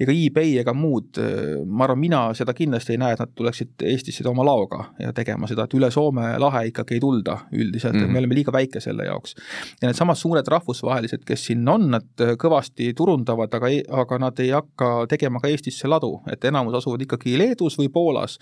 ega 0.00 0.14
eBay 0.14 0.54
ega 0.62 0.72
muud, 0.72 1.20
ma 1.68 1.84
arvan, 1.84 2.00
mina 2.00 2.20
seda 2.38 2.54
kindlasti 2.56 2.94
ei 2.94 3.00
näe, 3.02 3.12
et 3.12 3.20
nad 3.20 3.34
tuleksid 3.36 3.84
Eestisse 3.90 4.24
oma 4.30 4.46
laoga 4.48 4.86
ja 5.02 5.12
tegema 5.12 5.50
seda, 5.50 5.66
et 5.68 5.76
üle 5.76 5.90
Soome 5.92 6.30
lahe 6.40 6.62
ikkagi 6.70 6.96
ei 6.96 7.02
tulda 7.04 7.34
üldiselt 7.52 7.92
mm, 7.92 7.98
-hmm. 7.98 8.04
et 8.04 8.08
me 8.08 8.14
mhm. 8.14 8.22
oleme 8.22 8.38
liiga 8.38 8.56
väike 8.56 8.80
selle 8.80 9.04
jaoks. 9.04 9.36
ja 9.82 9.90
needsamad 9.90 10.16
suured 10.16 10.48
rahvusvahelised, 10.48 11.26
kes 11.28 11.44
siin 11.50 11.68
on, 11.68 11.90
nad 11.90 12.24
kõvasti 12.40 12.94
turundavad, 12.96 13.52
aga, 13.52 13.68
aga 14.00 14.18
nad 14.18 14.40
ei 14.40 14.54
hakka 14.56 15.06
tegema 15.12 15.44
ka 15.44 15.52
Eestisse 15.52 15.88
ladu, 15.88 16.22
et 16.32 16.44
enamus 16.44 16.80
asuvad 16.80 17.04
ikkagi 17.04 17.36
Leedus 17.36 17.76
või 17.76 17.92
Poolas. 17.92 18.38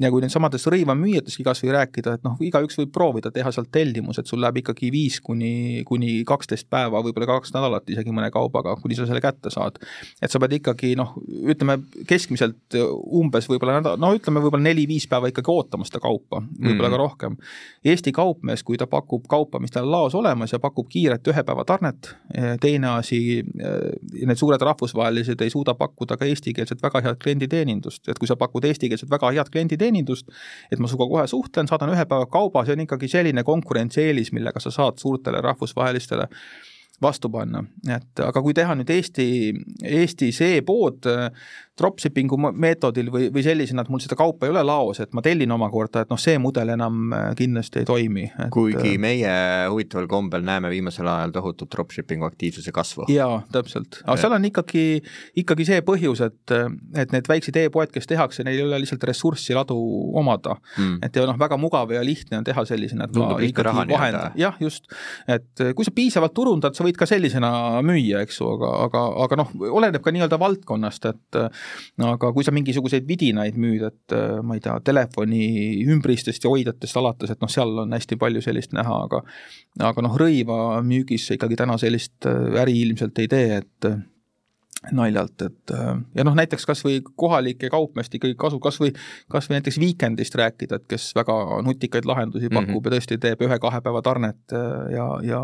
ja 0.00 0.10
kui 0.10 0.24
needsamadest 0.24 0.72
rõivamüüjatest 0.72 1.44
kas 1.44 1.60
või 1.62 1.76
rääkida, 1.76 2.14
et 2.14 2.24
noh, 2.24 2.40
igaüks 2.40 2.80
võib 2.80 2.92
proovida 2.92 3.33
teha 3.34 3.50
sealt 3.54 3.70
tellimus, 3.74 4.18
et 4.20 4.30
sul 4.30 4.40
läheb 4.42 4.60
ikkagi 4.62 4.90
viis 4.94 5.18
kuni, 5.24 5.82
kuni 5.88 6.22
kaksteist 6.28 6.68
päeva, 6.72 7.02
võib-olla 7.04 7.28
kaks 7.34 7.52
nädalat 7.54 7.90
isegi 7.90 8.14
mõne 8.14 8.30
kaubaga, 8.34 8.76
kuni 8.80 8.96
sa 8.98 9.06
selle 9.08 9.22
kätte 9.24 9.52
saad. 9.52 9.80
et 10.22 10.30
sa 10.30 10.40
pead 10.42 10.56
ikkagi 10.60 10.94
noh, 10.98 11.14
ütleme 11.50 11.78
keskmiselt 12.08 12.76
umbes 12.78 13.48
võib-olla 13.50 13.78
nädal, 13.80 13.98
no 14.00 14.12
ütleme 14.16 14.42
võib-olla 14.44 14.68
neli-viis 14.68 15.08
päeva 15.10 15.30
ikkagi 15.32 15.50
ootama 15.52 15.86
seda 15.88 16.00
kaupa, 16.04 16.42
võib-olla 16.42 16.90
mm. 16.90 16.94
ka 16.94 17.00
rohkem. 17.02 17.38
Eesti 17.84 18.14
kaupmees, 18.14 18.64
kui 18.66 18.78
ta 18.80 18.88
pakub 18.90 19.26
kaupa, 19.30 19.60
mis 19.62 19.74
tal 19.74 19.90
laos 19.90 20.14
olemas 20.18 20.54
ja 20.54 20.60
pakub 20.62 20.88
kiiret 20.92 21.26
ühe 21.32 21.44
päeva 21.46 21.66
tarnet, 21.68 22.12
teine 22.62 22.94
asi, 22.94 23.42
need 23.42 24.40
suured 24.40 24.62
rahvusvahelised 24.62 25.42
ei 25.44 25.52
suuda 25.52 25.76
pakkuda 25.78 26.18
ka 26.20 26.28
eestikeelset 26.30 26.82
väga 26.84 27.02
head 27.04 27.20
klienditeenindust, 27.22 28.06
et 28.08 28.20
kui 28.20 28.30
sa 28.30 28.38
pakud 28.40 28.64
eestikeelset 28.68 29.10
väga 29.10 29.32
head 29.34 29.52
klienditeenindust, 29.52 30.30
et 30.70 30.80
ma 30.80 30.90
sinuga 30.90 31.10
kohe 31.10 31.26
suhtlen, 31.30 31.68
saadan 31.70 31.92
ühe 31.94 32.06
päeva 32.08 32.28
kauba, 32.30 32.64
see 32.64 32.76
on 32.76 32.84
ikkagi 32.86 33.10
selline 33.10 33.23
selline 33.24 33.44
konkurentsieelis, 33.44 34.32
millega 34.36 34.60
sa 34.60 34.70
saad 34.70 35.00
suurtele 35.00 35.40
rahvusvahelistele 35.40 36.28
vastu 37.02 37.28
panna, 37.28 37.64
et 37.90 38.20
aga 38.22 38.42
kui 38.42 38.54
teha 38.54 38.76
nüüd 38.78 38.90
Eesti, 38.94 39.26
Eesti 39.82 40.30
see 40.32 40.60
pood 40.66 41.08
dropshipping'u 41.78 42.38
meetodil 42.38 43.08
või, 43.10 43.28
või 43.34 43.42
sellisena, 43.42 43.82
et 43.82 43.90
mul 43.90 44.02
seda 44.02 44.14
kaupa 44.18 44.46
ei 44.46 44.52
ole 44.52 44.62
laos, 44.66 45.00
et 45.02 45.14
ma 45.16 45.22
tellin 45.24 45.50
omakorda, 45.56 46.04
et 46.04 46.12
noh, 46.12 46.20
see 46.20 46.36
mudel 46.38 46.70
enam 46.76 47.10
äh, 47.16 47.24
kindlasti 47.38 47.82
ei 47.82 47.88
toimi 47.88 48.26
et.... 48.28 48.50
kuigi 48.54 48.92
äh, 48.92 49.00
meie 49.02 49.32
huvitaval 49.72 50.06
kombel 50.10 50.44
näeme 50.46 50.70
viimasel 50.70 51.08
ajal 51.10 51.34
tohutut 51.34 51.72
dropshipping'u 51.74 52.28
aktiivsuse 52.28 52.74
kasvu. 52.74 53.08
jaa, 53.10 53.40
täpselt, 53.54 53.98
aga 54.04 54.16
seal 54.22 54.36
on 54.36 54.46
ikkagi, 54.46 54.84
ikkagi 55.42 55.66
see 55.66 55.80
põhjus, 55.86 56.22
et, 56.28 56.54
et 57.02 57.14
need 57.14 57.30
väiksed 57.30 57.58
e-poed, 57.64 57.90
kes 57.94 58.06
tehakse, 58.10 58.46
neil 58.46 58.60
ei 58.62 58.66
ole 58.68 58.78
lihtsalt 58.84 59.08
ressurssi 59.10 59.56
ladu 59.58 59.78
omada. 60.14 60.54
Mm.. 60.78 61.00
et 61.02 61.18
ja 61.18 61.26
noh, 61.26 61.38
väga 61.40 61.58
mugav 61.58 61.90
ja 61.94 62.04
lihtne 62.06 62.38
on 62.38 62.46
teha 62.46 62.66
sellisena, 62.70 63.08
et 63.08 63.14
Tundub 63.14 63.42
ma 63.42 63.50
ikkagi 63.50 63.88
vahendan, 63.90 64.38
jah, 64.38 64.54
just, 64.62 64.86
et 65.26 65.66
kui 65.74 65.86
sa 65.86 65.94
piisavalt 65.94 66.36
turundad, 66.38 66.78
sa 66.78 66.86
võid 66.86 66.98
ka 66.98 67.08
sellisena 67.10 67.82
müüa, 67.82 68.22
eks 68.22 68.38
ju, 68.38 68.54
aga, 68.54 68.72
aga, 68.86 69.04
aga 69.26 69.42
noh, 69.42 69.52
oleneb 69.74 70.02
ka 70.04 70.14
nii-öelda 70.14 70.38
valdkonnast, 70.38 71.10
et 71.10 71.42
aga 72.04 72.32
kui 72.34 72.46
sa 72.46 72.54
mingisuguseid 72.54 73.06
vidinaid 73.08 73.58
müüd, 73.60 73.84
et 73.88 74.16
äh, 74.16 74.38
ma 74.44 74.58
ei 74.58 74.64
tea, 74.64 74.76
telefoni 74.84 75.44
ümbristest 75.94 76.44
ja 76.44 76.52
hoidjatest 76.52 77.00
alates, 77.00 77.34
et 77.34 77.44
noh, 77.44 77.52
seal 77.52 77.84
on 77.84 77.94
hästi 77.96 78.18
palju 78.20 78.42
sellist 78.44 78.74
näha, 78.76 78.98
aga 79.08 79.22
aga 79.90 80.06
noh, 80.06 80.18
rõiva 80.20 80.80
müügis 80.86 81.28
ikkagi 81.36 81.58
täna 81.60 81.78
sellist 81.80 82.28
äh, 82.30 82.58
äri 82.62 82.80
ilmselt 82.84 83.18
ei 83.22 83.30
tee, 83.30 83.62
et 83.62 83.90
naljalt, 84.92 85.42
et 85.42 85.72
äh, 85.72 85.90
ja 86.14 86.24
noh, 86.26 86.34
näiteks 86.36 86.66
kas 86.68 86.82
või 86.84 86.98
kohalike 87.16 87.70
kaupmeeste 87.72 88.18
ikkagi 88.18 88.36
kasu, 88.38 88.60
kas 88.62 88.78
või, 88.82 88.92
kas 89.32 89.48
või 89.48 89.58
näiteks 89.58 89.78
Weekendist 89.80 90.36
rääkida, 90.38 90.80
et 90.80 90.86
kes 90.90 91.10
väga 91.16 91.36
nutikaid 91.64 92.08
lahendusi 92.08 92.50
pakub 92.50 92.68
mm 92.68 92.74
-hmm. 92.74 92.84
ja 92.84 92.94
tõesti 92.96 93.18
teeb 93.20 93.42
ühe-kahe 93.46 93.80
päeva 93.84 94.02
tarnet 94.02 94.52
äh, 94.52 94.92
ja, 94.96 95.08
ja 95.22 95.40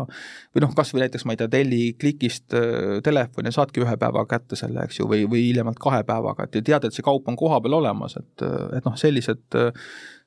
või 0.55 0.65
noh, 0.65 0.75
kas 0.77 0.93
või 0.93 1.05
näiteks 1.05 1.25
ma 1.25 1.33
ei 1.35 1.41
tea, 1.41 1.49
telli 1.49 1.81
klikist 1.99 2.53
äh, 2.53 3.01
telefoni 3.03 3.49
ja 3.49 3.57
saadki 3.59 3.83
ühe 3.85 3.97
päeva 3.97 4.25
kätte 4.25 4.55
selle, 4.55 4.85
eks 4.85 4.99
ju, 4.99 5.09
või, 5.09 5.25
või 5.29 5.45
hiljemalt 5.49 5.79
kahe 5.79 6.03
päevaga, 6.03 6.43
et 6.43 6.55
ja 6.55 6.61
tead, 6.61 6.85
et 6.85 6.93
see 6.93 7.05
kaup 7.05 7.27
on 7.27 7.35
kohapeal 7.35 7.79
olemas, 7.81 8.17
et, 8.17 8.47
et 8.77 8.85
noh, 8.85 8.97
sellised 8.97 9.61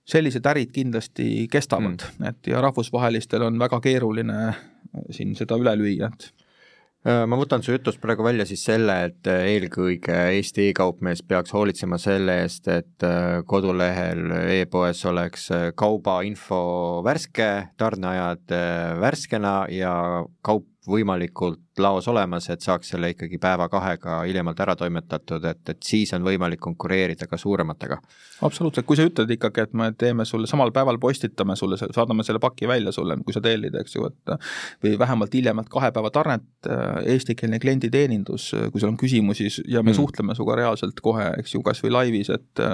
sellised 0.04 0.46
ärid 0.46 0.72
kindlasti 0.72 1.48
kestavad 1.50 2.02
mm., 2.04 2.28
et 2.28 2.46
ja 2.46 2.60
rahvusvahelistel 2.60 3.42
on 3.42 3.58
väga 3.58 3.80
keeruline 3.80 4.54
siin 5.10 5.34
seda 5.38 5.56
üle 5.56 5.72
lüüa, 5.80 6.10
et 6.12 6.33
ma 7.04 7.36
võtan 7.36 7.60
su 7.64 7.74
jutust 7.74 8.00
praegu 8.00 8.24
välja 8.24 8.46
siis 8.48 8.62
selle, 8.64 8.94
et 9.10 9.28
äh, 9.28 9.44
eelkõige 9.52 10.14
Eesti 10.38 10.70
e-kaupmees 10.70 11.20
peaks 11.28 11.52
hoolitsema 11.52 11.98
selle 12.00 12.38
eest, 12.44 12.68
et 12.72 13.04
äh, 13.04 13.42
kodulehel 13.48 14.32
e-poes 14.56 15.04
oleks 15.10 15.50
kaubainfo 15.76 16.60
värske, 17.04 17.50
tarneajad 17.80 18.56
värskena 19.04 19.56
ja 19.72 19.94
kaup 20.44 20.73
võimalikult 20.88 21.80
laos 21.80 22.06
olemas, 22.08 22.46
et 22.52 22.62
saaks 22.62 22.92
selle 22.92 23.08
ikkagi 23.14 23.38
päeva-kahega 23.42 24.20
hiljemalt 24.28 24.60
ära 24.60 24.74
toimetatud, 24.78 25.44
et, 25.48 25.62
et 25.72 25.82
siis 25.82 26.12
on 26.16 26.24
võimalik 26.26 26.60
konkureerida 26.62 27.26
ka 27.30 27.38
suurematega. 27.40 27.98
absoluutselt, 28.46 28.86
kui 28.86 28.98
sa 28.98 29.06
ütled 29.08 29.30
ikkagi, 29.36 29.64
et 29.64 29.74
me 29.76 29.90
teeme 29.98 30.26
sulle 30.28 30.46
samal 30.50 30.72
päeval, 30.76 30.98
postitame 31.02 31.56
sulle, 31.56 31.78
saadame 31.80 32.26
selle 32.26 32.40
paki 32.42 32.68
välja 32.68 32.92
sulle, 32.92 33.16
kui 33.24 33.36
sa 33.36 33.42
tellid, 33.44 33.74
eks 33.80 33.96
ju, 33.96 34.06
et 34.10 34.34
või 34.84 34.98
vähemalt 35.00 35.34
hiljemalt 35.34 35.70
kahe 35.72 35.90
päeva 35.94 36.12
tarnet, 36.14 36.46
äh, 36.68 37.00
eestikeelne 37.14 37.58
klienditeenindus, 37.62 38.50
kui 38.72 38.82
sul 38.82 38.92
on 38.92 39.00
küsimusi 39.00 39.48
ja 39.66 39.82
me 39.82 39.90
mm. 39.90 39.98
suhtleme 39.98 40.36
sinuga 40.36 40.60
reaalselt 40.60 41.00
kohe, 41.04 41.30
eks 41.40 41.56
ju, 41.56 41.62
kas 41.64 41.82
või 41.84 41.94
laivis, 41.96 42.30
et 42.34 42.64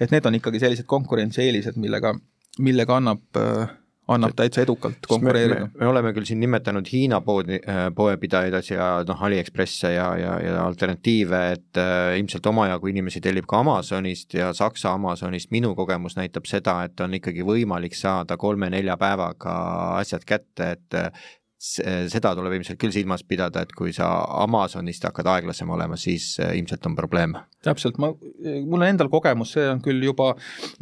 et 0.00 0.12
need 0.12 0.26
on 0.26 0.36
ikkagi 0.38 0.60
sellised 0.62 0.86
konkurentsieelised, 0.90 1.78
millega, 1.80 2.14
millega 2.62 3.00
annab 3.00 3.40
äh, 3.40 3.72
annab 4.08 4.34
täitsa 4.36 4.62
edukalt 4.64 5.06
konkureerida. 5.08 5.68
me 5.80 5.86
oleme 5.88 6.12
küll 6.16 6.26
siin 6.28 6.40
nimetanud 6.42 6.88
Hiina 6.92 7.20
poodi, 7.24 7.58
äh, 7.60 7.86
poepidajaid 7.96 8.56
ja 8.70 8.88
noh, 9.08 9.22
Aliekspresse 9.28 9.94
ja, 9.94 10.08
ja, 10.20 10.34
ja 10.44 10.64
alternatiive, 10.64 11.42
et 11.56 11.80
äh, 11.80 12.16
ilmselt 12.18 12.46
omajagu 12.46 12.92
inimesi 12.92 13.22
tellib 13.24 13.48
ka 13.48 13.62
Amazonist 13.64 14.34
ja 14.36 14.52
Saksa 14.56 14.92
Amazonist, 14.98 15.50
minu 15.54 15.74
kogemus 15.74 16.18
näitab 16.20 16.48
seda, 16.50 16.82
et 16.88 17.00
on 17.00 17.16
ikkagi 17.16 17.46
võimalik 17.46 17.96
saada 17.96 18.36
kolme-nelja 18.40 18.98
päevaga 19.00 19.56
asjad 20.02 20.28
kätte, 20.28 20.74
et 20.76 21.00
seda 21.64 22.34
tuleb 22.36 22.58
ilmselt 22.58 22.78
küll 22.80 22.92
silmas 22.92 23.24
pidada, 23.26 23.62
et 23.64 23.72
kui 23.76 23.92
sa 23.96 24.08
Amazonist 24.42 25.06
hakkad 25.08 25.28
aeglasem 25.32 25.70
olema, 25.72 25.96
siis 26.00 26.34
äh, 26.42 26.52
ilmselt 26.58 26.86
on 26.86 26.96
probleem. 26.98 27.36
täpselt, 27.64 27.96
ma, 28.02 28.10
mul 28.12 28.82
on 28.82 28.86
endal 28.86 29.08
kogemus, 29.12 29.54
see 29.56 29.64
on 29.70 29.80
küll 29.84 30.02
juba, 30.04 30.34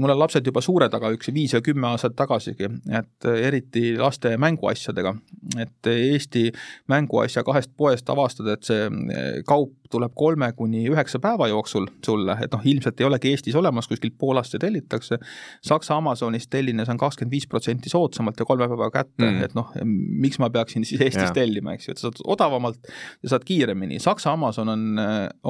mul 0.03 0.14
on 0.14 0.18
lapsed 0.18 0.47
juba 0.47 0.62
suured, 0.64 0.95
aga 0.99 1.12
üks 1.14 1.31
viis 1.35 1.55
või 1.55 1.66
kümme 1.71 1.92
aastat 1.92 2.16
tagasigi, 2.18 2.71
et 2.90 3.29
äh, 3.31 3.45
eriti 3.49 3.92
laste 3.99 4.35
mänguasjadega, 4.42 5.14
et 5.62 5.92
Eesti 5.92 6.49
mänguasja 6.90 7.45
kahest 7.47 7.71
poest 7.79 8.11
avastada, 8.11 8.57
et 8.59 8.66
see 8.66 8.88
äh, 8.88 9.38
kaup 9.47 9.77
tuleb 9.92 10.14
kolme 10.16 10.48
kuni 10.57 10.85
üheksa 10.90 11.20
päeva 11.22 11.48
jooksul 11.50 11.87
sulle, 12.05 12.37
et 12.44 12.52
noh, 12.55 12.64
ilmselt 12.72 13.00
ei 13.00 13.07
olegi 13.09 13.33
Eestis 13.33 13.57
olemas, 13.59 13.88
kuskilt 13.90 14.16
Poolast 14.18 14.55
see 14.55 14.62
tellitakse. 14.62 15.18
Saksa 15.64 15.96
Amazonist 16.00 16.50
tellines 16.52 16.90
on 16.92 17.00
kakskümmend 17.00 17.35
viis 17.35 17.46
protsenti 17.50 17.92
soodsamalt 17.92 18.40
ja 18.40 18.48
kolme 18.48 18.68
päeva 18.70 18.90
kätte 18.94 19.28
mm., 19.28 19.44
et 19.46 19.57
noh, 19.59 19.70
miks 19.85 20.40
ma 20.42 20.50
peaksin 20.52 20.87
siis 20.88 21.00
Eestis 21.00 21.28
ja. 21.28 21.37
tellima, 21.37 21.76
eks 21.76 21.88
ju, 21.88 21.96
et 21.96 22.02
sa 22.02 22.09
saad 22.09 22.24
odavamalt 22.35 22.90
ja 23.22 23.33
saad 23.35 23.46
kiiremini. 23.48 24.00
Saksa 24.02 24.33
Amazon 24.33 24.72
on, 24.72 24.88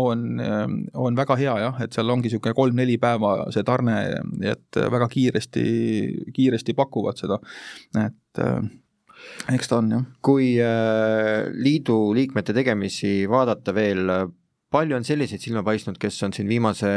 on, 0.02 0.28
on 1.06 1.18
väga 1.18 1.38
hea 1.40 1.56
jah, 1.66 1.82
et 1.84 1.94
seal 1.94 2.10
ongi 2.10 2.30
niisugune 2.30 2.56
kolm-neli 2.56 2.98
päeva 3.02 3.34
see 3.54 3.64
tarne, 3.66 3.98
et 4.52 4.82
väga 4.92 5.08
kiiresti, 5.12 5.64
kiiresti 6.34 6.76
pakuvad 6.78 7.20
seda, 7.20 7.38
et 8.06 8.46
eks 9.52 9.70
ta 9.70 9.80
on 9.80 9.90
jah. 9.96 10.04
kui 10.24 10.54
äh, 10.62 11.48
liidu 11.52 12.12
liikmete 12.16 12.54
tegemisi 12.56 13.22
vaadata 13.30 13.74
veel, 13.76 14.10
palju 14.72 14.96
on 14.96 15.04
selliseid 15.04 15.42
silma 15.42 15.62
paistnud, 15.66 15.98
kes 16.00 16.16
on 16.26 16.32
siin 16.32 16.48
viimase 16.48 16.88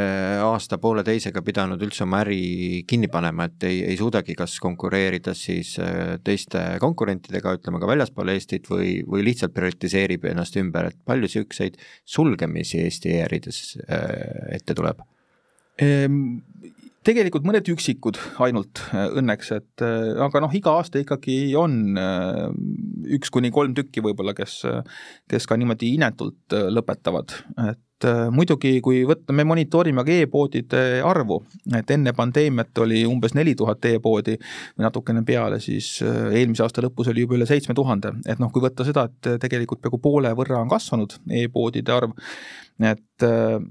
aasta-pooleteisega 0.44 1.42
pidanud 1.44 1.82
üldse 1.84 2.04
oma 2.06 2.22
äri 2.24 2.84
kinni 2.88 3.10
panema, 3.12 3.48
et 3.50 3.66
ei, 3.68 3.82
ei 3.90 3.98
suudagi 4.00 4.36
kas 4.38 4.56
konkureerida 4.62 5.34
siis 5.36 5.74
äh, 5.82 6.16
teiste 6.24 6.62
konkurentidega, 6.82 7.56
ütleme 7.58 7.82
ka 7.82 7.90
väljaspool 7.90 8.32
Eestit 8.32 8.70
või, 8.72 9.00
või 9.06 9.26
lihtsalt 9.26 9.54
prioritiseerib 9.56 10.24
ennast 10.32 10.56
ümber, 10.60 10.90
et 10.92 11.02
palju 11.04 11.28
niisuguseid 11.28 11.76
sulgemisi 12.16 12.80
Eesti 12.84 13.16
e-ärides 13.18 13.60
äh, 13.84 14.56
ette 14.56 14.76
tuleb? 14.78 15.04
Tegelikult 17.06 17.44
mõned 17.46 17.68
üksikud 17.70 18.18
ainult 18.42 18.80
äh, 18.90 19.06
õnneks, 19.20 19.52
et 19.54 19.82
äh, 19.84 20.16
aga 20.26 20.42
noh, 20.42 20.54
iga 20.58 20.74
aasta 20.80 20.98
ikkagi 20.98 21.54
on 21.58 21.94
äh, 22.00 22.46
üks 23.14 23.30
kuni 23.30 23.52
kolm 23.54 23.76
tükki 23.76 24.02
võib-olla, 24.02 24.34
kes, 24.34 24.58
kes 25.30 25.46
ka 25.46 25.58
niimoodi 25.60 25.92
inetult 25.94 26.56
lõpetavad, 26.74 27.36
et 27.70 28.06
muidugi, 28.34 28.74
kui 28.84 29.04
võtta, 29.08 29.32
me 29.32 29.46
monitoorime 29.46 30.02
ka 30.04 30.16
e-poodide 30.24 30.82
arvu, 31.06 31.38
et 31.78 31.92
enne 31.94 32.12
pandeemiat 32.16 32.82
oli 32.82 33.04
umbes 33.08 33.32
neli 33.38 33.54
tuhat 33.56 33.86
e-poodi 33.88 34.34
või 34.36 34.84
natukene 34.84 35.22
peale, 35.24 35.62
siis 35.62 35.94
eelmise 36.02 36.66
aasta 36.66 36.84
lõpus 36.84 37.08
oli 37.12 37.24
juba 37.24 37.38
üle 37.38 37.46
seitsme 37.48 37.78
tuhande, 37.78 38.16
et 38.26 38.42
noh, 38.42 38.50
kui 38.52 38.64
võtta 38.66 38.84
seda, 38.84 39.06
et 39.06 39.38
tegelikult 39.46 39.80
peaaegu 39.84 40.02
poole 40.02 40.34
võrra 40.36 40.58
on 40.64 40.74
kasvanud 40.74 41.16
e-poodide 41.38 41.94
arv, 41.94 42.18
et, 42.84 43.24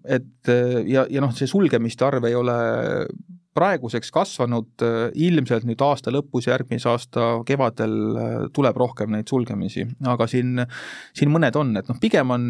et 0.09 0.51
ja, 0.89 1.05
ja 1.09 1.21
noh, 1.21 1.33
see 1.35 1.49
sulgemiste 1.49 2.05
arv 2.07 2.25
ei 2.25 2.37
ole 2.37 2.55
praeguseks 3.55 4.11
kasvanud, 4.11 4.83
ilmselt 5.15 5.63
nüüd 5.67 5.79
aasta 5.85 6.11
lõpus, 6.11 6.49
järgmise 6.49 6.89
aasta 6.91 7.27
kevadel 7.47 8.49
tuleb 8.55 8.79
rohkem 8.81 9.13
neid 9.15 9.31
sulgemisi, 9.31 9.85
aga 10.11 10.27
siin, 10.27 10.59
siin 11.15 11.31
mõned 11.31 11.55
on, 11.55 11.71
et 11.79 11.87
noh, 11.87 11.99
pigem 12.01 12.33
on, 12.35 12.49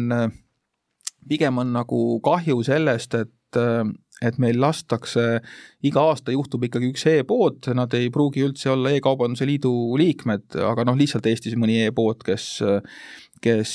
pigem 1.30 1.62
on 1.62 1.70
nagu 1.76 2.00
kahju 2.26 2.58
sellest, 2.66 3.14
et 3.20 3.60
et 4.24 4.38
meil 4.40 4.56
lastakse, 4.60 5.24
iga 5.84 6.06
aasta 6.08 6.32
juhtub 6.32 6.64
ikkagi 6.64 6.88
üks 6.94 7.04
e-pood, 7.10 7.68
nad 7.76 7.92
ei 7.98 8.08
pruugi 8.12 8.46
üldse 8.46 8.72
olla 8.72 8.94
E-kaubanduse 8.96 9.48
Liidu 9.48 9.72
liikmed, 10.00 10.56
aga 10.56 10.86
noh, 10.88 10.96
lihtsalt 10.96 11.28
Eestis 11.28 11.56
mõni 11.60 11.82
e-pood, 11.84 12.24
kes 12.26 12.56
kes 13.44 13.72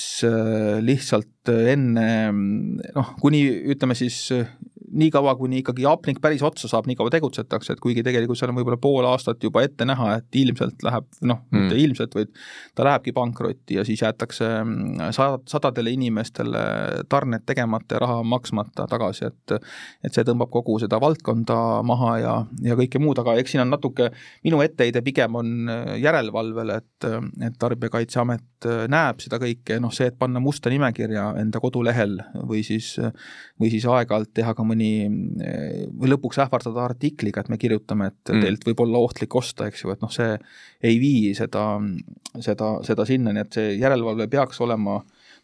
lihtsalt 0.81 1.51
enne 1.53 2.05
noh, 2.33 3.11
kuni 3.21 3.43
ütleme 3.73 3.93
siis 3.97 4.23
niikaua, 4.91 5.35
kuni 5.39 5.61
ikkagi 5.61 5.85
hapnik 5.87 6.19
päris 6.21 6.43
otsa 6.45 6.69
saab, 6.71 6.87
nii 6.89 6.97
kaua 6.99 7.11
tegutsetakse, 7.13 7.75
et 7.75 7.81
kuigi 7.83 8.03
tegelikult 8.05 8.39
seal 8.39 8.51
on 8.51 8.57
võib-olla 8.59 8.79
pool 8.81 9.07
aastat 9.07 9.43
juba 9.43 9.63
ette 9.65 9.85
näha, 9.87 10.17
et 10.19 10.39
ilmselt 10.41 10.83
läheb 10.85 11.07
noh 11.21 11.39
mm., 11.39 11.57
mitte 11.57 11.79
ilmselt, 11.79 12.15
vaid 12.17 12.31
ta 12.75 12.85
lähebki 12.87 13.13
pankrotti 13.15 13.77
ja 13.79 13.85
siis 13.87 14.03
jäetakse 14.03 14.49
mm, 14.63 15.13
sad-, 15.15 15.47
sadadele 15.51 15.93
inimestele 15.95 16.63
tarned 17.11 17.45
tegemata 17.47 17.97
ja 17.97 18.03
raha 18.05 18.19
maksmata 18.27 18.87
tagasi, 18.91 19.31
et 19.31 19.55
et 20.05 20.15
see 20.15 20.25
tõmbab 20.27 20.51
kogu 20.51 20.77
seda 20.81 20.99
valdkonda 21.01 21.57
maha 21.87 22.11
ja, 22.21 22.35
ja 22.65 22.77
kõike 22.79 22.99
muud, 23.01 23.19
aga 23.21 23.37
eks 23.39 23.55
siin 23.55 23.63
on 23.65 23.71
natuke, 23.73 24.11
minu 24.45 24.61
etteheide 24.65 25.03
pigem 25.05 25.37
on 25.39 25.71
järelevalvele, 26.01 26.79
et, 26.81 27.09
et 27.47 27.59
Tarbijakaitseamet 27.61 28.69
näeb 28.91 29.21
seda 29.23 29.39
kõike, 29.41 29.79
noh 29.81 29.93
see, 29.95 30.11
et 30.11 30.17
panna 30.19 30.41
musta 30.43 30.71
nimekirja 30.73 31.31
enda 31.41 31.61
kodulehel 31.63 32.19
või 32.47 32.63
siis, 32.65 32.93
või 33.59 33.71
siis 33.73 33.85
aeg-ajalt 33.89 34.33
teha 34.37 34.53
ka 34.57 34.65
mõni 34.67 34.80
mõni, 34.81 35.87
või 35.97 36.11
lõpuks 36.11 36.39
ähvardada 36.41 36.83
artikliga, 36.83 37.41
et 37.41 37.49
me 37.49 37.57
kirjutame, 37.57 38.11
et 38.11 38.33
mm. 38.33 38.41
teilt 38.45 38.67
võib 38.67 38.83
olla 38.85 39.01
ohtlik 39.05 39.35
osta, 39.35 39.67
eks 39.67 39.83
ju, 39.83 39.91
et 39.93 40.01
noh, 40.01 40.11
see 40.11 40.37
ei 40.83 40.99
vii 40.99 41.33
seda, 41.37 41.79
seda, 42.39 42.77
seda 42.83 43.05
sinnani, 43.05 43.45
et 43.45 43.53
see 43.53 43.75
järelevalve 43.77 44.27
peaks 44.31 44.61
olema 44.61 45.01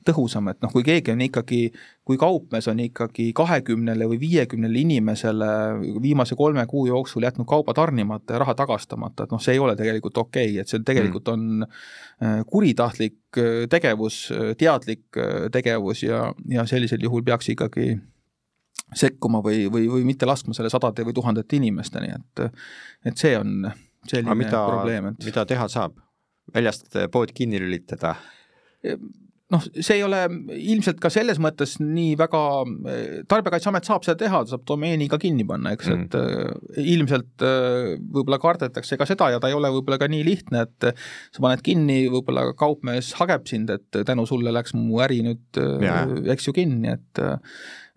tõhusam, 0.08 0.48
et 0.52 0.62
noh, 0.64 0.72
kui 0.72 0.86
keegi 0.88 1.12
on 1.12 1.22
ikkagi, 1.26 1.62
kui 2.08 2.20
kaupmees 2.22 2.70
on 2.72 2.80
ikkagi 2.80 3.32
kahekümnele 3.36 4.08
või 4.08 4.20
viiekümnele 4.22 4.80
inimesele 4.86 5.50
viimase 6.02 6.38
kolme 6.40 6.64
kuu 6.70 6.86
jooksul 6.88 7.26
jätnud 7.28 7.48
kauba 7.50 7.76
tarnimata 7.76 8.38
ja 8.38 8.44
raha 8.46 8.56
tagastamata, 8.56 9.26
et 9.26 9.34
noh, 9.36 9.42
see 9.44 9.58
ei 9.58 9.64
ole 9.64 9.76
tegelikult 9.76 10.18
okei 10.24 10.54
okay,, 10.54 10.62
et 10.64 10.72
see 10.72 10.86
tegelikult 10.88 11.34
on 11.34 11.66
äh, 11.66 12.40
kuritahtlik 12.48 13.42
äh, 13.42 13.66
tegevus, 13.70 14.28
teadlik 14.58 15.20
tegevus 15.52 16.06
ja, 16.06 16.30
ja 16.48 16.64
sellisel 16.70 17.04
juhul 17.04 17.26
peaks 17.28 17.52
ikkagi 17.52 17.98
sekkuma 18.96 19.42
või, 19.44 19.66
või, 19.72 19.88
või 19.92 20.08
mitte 20.08 20.28
laskma 20.30 20.56
selle 20.56 20.72
sadade 20.72 21.06
või 21.08 21.16
tuhandete 21.18 21.60
inimesteni, 21.60 22.14
et 22.16 22.44
et 23.06 23.20
see 23.20 23.36
on 23.38 23.70
selline 24.08 24.36
mida, 24.40 24.64
probleem, 24.72 25.12
et 25.12 25.30
mida 25.32 25.46
teha 25.48 25.70
saab? 25.72 26.04
väljast 26.56 26.94
pood 27.12 27.34
kinni 27.36 27.60
lülitada? 27.60 28.14
noh, 29.52 29.64
see 29.80 29.98
ei 29.98 30.04
ole 30.04 30.22
ilmselt 30.56 31.00
ka 31.04 31.10
selles 31.12 31.40
mõttes 31.44 31.78
nii 31.80 32.16
väga, 32.20 32.42
Tarbijakaitseamet 33.32 33.88
saab 33.88 34.06
seda 34.06 34.18
teha, 34.20 34.42
ta 34.44 34.54
saab 34.54 34.66
domeeni 34.68 35.08
ka 35.12 35.20
kinni 35.22 35.46
panna, 35.48 35.72
eks 35.76 35.92
mm., 35.92 36.06
et 36.06 36.84
ilmselt 36.84 37.46
äh, 37.48 37.94
võib-olla 38.00 38.40
kardetakse 38.44 39.00
ka 39.00 39.08
seda 39.10 39.32
ja 39.34 39.42
ta 39.44 39.52
ei 39.52 39.58
ole 39.58 39.72
võib-olla 39.76 40.00
ka 40.02 40.10
nii 40.12 40.24
lihtne, 40.28 40.66
et 40.68 40.90
sa 40.92 41.44
paned 41.44 41.64
kinni, 41.66 42.06
võib-olla 42.12 42.50
kaupmees 42.60 43.14
hageb 43.22 43.48
sind, 43.50 43.72
et 43.74 44.02
tänu 44.08 44.28
sulle 44.30 44.54
läks 44.56 44.76
mu 44.78 45.02
äri 45.04 45.22
nüüd, 45.26 45.62
eks 46.36 46.50
ju, 46.50 46.56
kinni, 46.58 46.98
et 46.98 47.24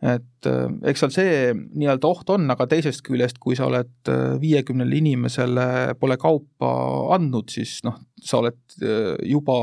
et 0.00 0.48
äh, 0.48 0.68
eks 0.88 1.02
seal 1.04 1.12
see 1.12 1.32
nii-öelda 1.52 2.08
oht 2.08 2.30
on, 2.32 2.46
aga 2.52 2.64
teisest 2.70 3.02
küljest, 3.04 3.40
kui 3.42 3.56
sa 3.58 3.66
oled 3.68 4.08
äh, 4.08 4.36
viiekümnele 4.40 4.96
inimesele 4.96 5.66
pole 6.00 6.16
kaupa 6.20 6.70
andnud, 7.16 7.50
siis 7.52 7.82
noh, 7.84 7.98
sa 8.20 8.40
oled 8.40 8.80
äh, 8.80 9.14
juba 9.28 9.62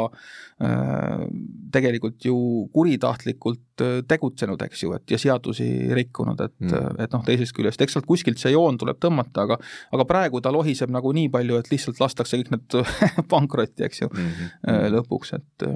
tegelikult 0.57 2.25
ju 2.25 2.35
kuritahtlikult 2.73 3.83
tegutsenud, 4.09 4.61
eks 4.65 4.79
ju, 4.81 4.95
et 4.97 5.11
ja 5.13 5.19
seadusi 5.21 5.67
rikkunud, 5.93 6.39
et 6.41 6.63
mm., 6.65 6.95
et 7.03 7.13
noh, 7.13 7.21
teisest 7.27 7.53
küljest, 7.53 7.83
eks 7.85 7.93
sealt 7.93 8.07
kuskilt 8.09 8.41
see 8.41 8.55
joon 8.55 8.79
tuleb 8.81 8.97
tõmmata, 8.97 9.45
aga 9.45 9.59
aga 9.93 10.07
praegu 10.09 10.41
ta 10.41 10.49
lohiseb 10.55 10.89
nagu 10.89 11.11
nii 11.13 11.29
palju, 11.29 11.59
et 11.61 11.69
lihtsalt 11.69 12.01
lastakse 12.01 12.41
kõik 12.41 12.49
need 12.55 12.77
pankrotti, 13.33 13.85
eks 13.85 14.01
ju 14.01 14.09
mm, 14.09 14.31
-hmm. 14.39 14.87
lõpuks, 14.95 15.35
et 15.37 15.67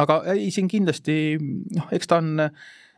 aga 0.00 0.22
ei, 0.32 0.48
siin 0.48 0.72
kindlasti 0.72 1.18
noh, 1.36 1.92
eks 1.92 2.08
ta 2.08 2.22
on 2.24 2.48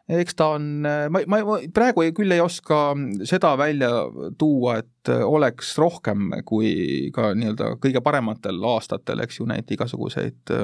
eks 0.08 0.36
ta 0.36 0.50
on, 0.56 0.64
ma, 0.84 1.22
ma, 1.26 1.40
ma 1.46 1.58
praegu 1.74 2.04
ei, 2.04 2.12
küll 2.16 2.34
ei 2.34 2.42
oska 2.44 2.92
seda 3.24 3.54
välja 3.60 3.90
tuua, 4.38 4.78
et 4.82 5.12
oleks 5.14 5.76
rohkem 5.80 6.32
kui 6.48 7.10
ka 7.14 7.32
nii-öelda 7.36 7.76
kõige 7.82 8.02
parematel 8.04 8.60
aastatel, 8.74 9.24
eks 9.24 9.40
ju, 9.40 9.48
neid 9.48 9.70
igasuguseid 9.76 10.54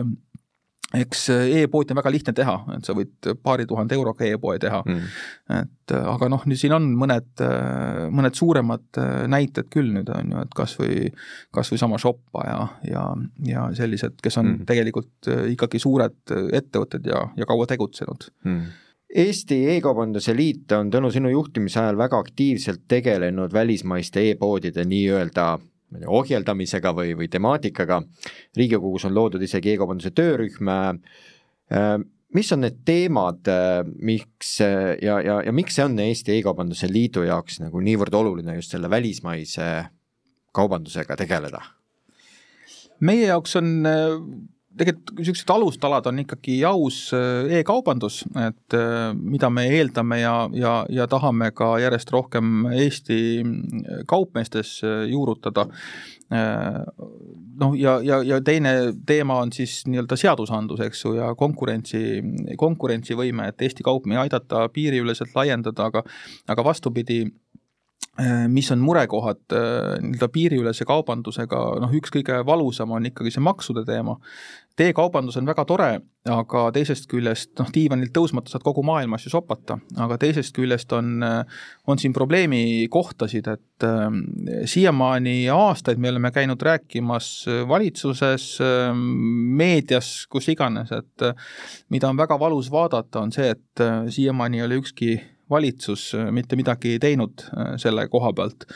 eks 0.96 1.28
e-poodi 1.30 1.94
on 1.94 2.00
väga 2.00 2.10
lihtne 2.10 2.32
teha, 2.34 2.56
et 2.74 2.86
sa 2.86 2.94
võid 2.96 3.28
paari 3.44 3.66
tuhande 3.68 3.94
euroga 3.94 4.26
e-poe 4.26 4.58
teha. 4.62 4.80
Mm.. 4.86 5.04
et 5.60 5.94
aga 5.94 6.28
noh, 6.32 6.42
nüüd 6.50 6.58
siin 6.58 6.74
on 6.74 6.88
mõned, 6.98 7.44
mõned 8.14 8.38
suuremad 8.38 9.00
näited 9.30 9.70
küll 9.70 9.92
nüüd 9.94 10.10
on 10.14 10.34
ju, 10.34 10.42
et 10.42 10.54
kas 10.56 10.74
või, 10.80 11.06
kas 11.54 11.70
või 11.70 11.82
sama 11.82 11.98
Shoppa 12.02 12.44
ja, 12.48 12.60
ja, 12.90 13.06
ja 13.46 13.66
sellised, 13.78 14.18
kes 14.22 14.40
on 14.42 14.52
mm. 14.52 14.68
tegelikult 14.70 15.32
ikkagi 15.54 15.82
suured 15.82 16.36
ettevõtted 16.58 17.06
ja, 17.10 17.24
ja 17.38 17.50
kaua 17.50 17.70
tegutsenud. 17.70 18.30
Mm 18.46 18.86
Eesti 19.10 19.64
E-kaubanduse 19.72 20.36
Liit 20.36 20.72
on 20.72 20.90
tänu 20.90 21.10
sinu 21.10 21.32
juhtimise 21.32 21.80
ajal 21.80 21.98
väga 21.98 22.18
aktiivselt 22.22 22.84
tegelenud 22.88 23.52
välismaiste 23.52 24.22
e-poodide 24.30 24.84
nii-öelda 24.86 25.46
ohjeldamisega 26.06 26.92
või, 26.94 27.16
või 27.18 27.26
temaatikaga. 27.28 28.02
riigikogus 28.56 29.04
on 29.08 29.14
loodud 29.14 29.42
isegi 29.42 29.72
e-kaubanduse 29.72 30.12
töörühm. 30.14 30.70
Äh, 30.70 31.98
mis 32.34 32.52
on 32.52 32.62
need 32.62 32.78
teemad, 32.86 33.42
äh, 33.50 33.82
miks 33.98 34.60
ja, 34.60 35.18
ja, 35.18 35.40
ja 35.42 35.52
miks 35.52 35.74
see 35.74 35.88
on 35.88 35.98
Eesti 35.98 36.38
E-kaubanduse 36.38 36.86
Liidu 36.92 37.26
jaoks 37.26 37.58
nagu 37.64 37.82
niivõrd 37.82 38.14
oluline 38.14 38.54
just 38.60 38.76
selle 38.76 38.90
välismaise 38.90 39.66
kaubandusega 40.54 41.18
tegeleda? 41.18 41.62
meie 43.00 43.26
jaoks 43.26 43.56
on 43.56 43.70
äh, 43.88 44.16
tegelikult 44.78 45.18
niisugused 45.18 45.50
alustalad 45.50 46.06
on 46.06 46.22
ikkagi 46.22 46.60
aus 46.68 46.98
äh, 47.16 47.58
e-kaubandus, 47.58 48.22
et 48.38 48.76
äh, 48.76 49.10
mida 49.14 49.50
me 49.50 49.66
eeldame 49.66 50.20
ja, 50.20 50.34
ja, 50.54 50.74
ja 50.88 51.06
tahame 51.10 51.50
ka 51.56 51.72
järjest 51.82 52.12
rohkem 52.14 52.68
Eesti 52.70 53.18
äh, 53.42 54.00
kaupmeestes 54.10 54.80
juurutada. 55.10 55.66
noh, 57.60 57.72
ja, 57.74 57.96
ja, 58.06 58.20
ja 58.22 58.36
teine 58.40 58.92
teema 59.06 59.40
on 59.42 59.50
siis 59.52 59.80
nii-öelda 59.90 60.14
seadusandlus, 60.16 60.80
eks 60.84 61.02
ju, 61.04 61.16
ja 61.18 61.32
konkurentsi, 61.34 62.22
konkurentsivõime, 62.58 63.48
et 63.50 63.62
Eesti 63.66 63.82
kaupmehi 63.82 64.20
aidata 64.22 64.68
piiriüleselt 64.70 65.34
laiendada, 65.34 65.88
aga 65.90 66.04
aga 66.54 66.64
vastupidi 66.64 67.24
mis 68.48 68.72
on 68.72 68.78
murekohad 68.78 69.52
äh, 69.52 69.98
nii-öelda 70.02 70.28
piiriülese 70.32 70.84
kaubandusega, 70.88 71.60
noh 71.80 71.92
üks 71.96 72.12
kõige 72.12 72.40
valusam 72.46 72.90
on 72.96 73.06
ikkagi 73.08 73.32
see 73.32 73.44
maksude 73.44 73.84
teema. 73.88 74.18
teekaubandus 74.80 75.36
on 75.36 75.46
väga 75.46 75.64
tore, 75.68 75.88
aga 76.32 76.60
teisest 76.72 77.04
küljest 77.10 77.50
noh, 77.60 77.68
diivanilt 77.72 78.12
tõusmata 78.16 78.48
saad 78.48 78.64
kogu 78.64 78.82
maailmas 78.86 79.26
ju 79.26 79.32
sopata, 79.32 79.76
aga 80.00 80.16
teisest 80.20 80.56
küljest 80.56 80.92
on, 80.96 81.22
äh, 81.22 81.64
on 81.86 81.98
siin 81.98 82.12
probleemikohtasid, 82.16 83.48
et 83.54 83.88
äh, 83.88 84.06
siiamaani 84.64 85.48
aastaid 85.54 86.00
me 86.00 86.12
oleme 86.12 86.32
käinud 86.34 86.62
rääkimas 86.62 87.46
valitsuses 87.68 88.52
äh,, 88.64 88.94
meedias, 89.60 90.26
kus 90.28 90.48
iganes, 90.52 90.92
et 90.92 91.28
äh, 91.30 91.50
mida 91.88 92.08
on 92.08 92.20
väga 92.20 92.38
valus 92.40 92.72
vaadata, 92.72 93.24
on 93.24 93.32
see, 93.32 93.52
et 93.54 93.84
äh, 93.84 94.08
siiamaani 94.08 94.60
ei 94.60 94.68
ole 94.68 94.80
ükski 94.82 95.20
valitsus 95.50 96.10
äh, 96.14 96.30
mitte 96.34 96.58
midagi 96.58 96.98
teinud 97.02 97.44
äh, 97.50 97.74
selle 97.80 98.06
koha 98.12 98.32
pealt. 98.36 98.66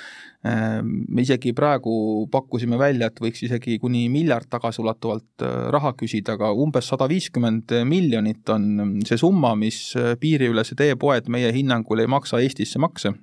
Äh, 0.44 0.80
me 0.84 1.24
isegi 1.24 1.54
praegu 1.56 2.26
pakkusime 2.32 2.78
välja, 2.80 3.08
et 3.10 3.20
võiks 3.22 3.44
isegi 3.46 3.78
kuni 3.82 4.06
miljard 4.12 4.50
tagasiulatuvalt 4.52 5.44
raha 5.74 5.94
küsida, 5.98 6.38
aga 6.38 6.52
umbes 6.52 6.90
sada 6.92 7.08
viiskümmend 7.10 7.76
miljonit 7.88 8.50
on 8.52 8.98
see 9.08 9.20
summa, 9.20 9.54
mis 9.58 9.94
piiriülesed 10.20 10.80
e-poed 10.90 11.30
meie 11.32 11.52
hinnangul 11.54 12.04
ei 12.04 12.10
maksa 12.10 12.42
Eestisse 12.44 12.82
makse 12.82 13.14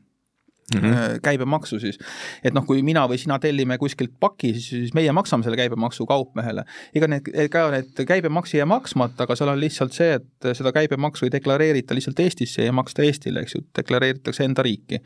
mm 0.76 0.82
-hmm. 0.82 1.20
käibemaksu 1.24 1.80
siis. 1.80 2.00
et 2.44 2.54
noh, 2.54 2.66
kui 2.66 2.82
mina 2.84 3.08
või 3.08 3.18
sina 3.18 3.40
tellime 3.40 3.78
kuskilt 3.78 4.14
paki, 4.20 4.54
siis 4.60 4.94
meie 4.94 5.12
maksame 5.12 5.44
selle 5.44 5.58
käibemaksu 5.58 6.06
kaupmehele. 6.06 6.64
ega 6.96 7.08
need, 7.08 7.32
ega 7.34 7.70
need 7.72 8.06
käibemaks 8.08 8.54
ei 8.54 8.60
jää 8.60 8.66
maksmata, 8.66 9.24
aga 9.24 9.36
seal 9.36 9.50
on 9.50 9.60
lihtsalt 9.60 9.94
see, 9.94 10.14
et 10.14 10.54
seda 10.58 10.72
käibemaksu 10.72 11.26
ei 11.26 11.32
deklareerita 11.32 11.96
lihtsalt 11.96 12.20
Eestisse 12.20 12.66
ja 12.66 12.72
maksta 12.72 13.04
Eestile, 13.04 13.40
eks 13.40 13.56
ju, 13.56 13.62
deklareeritakse 13.78 14.44
enda 14.44 14.64
riiki. 14.64 15.02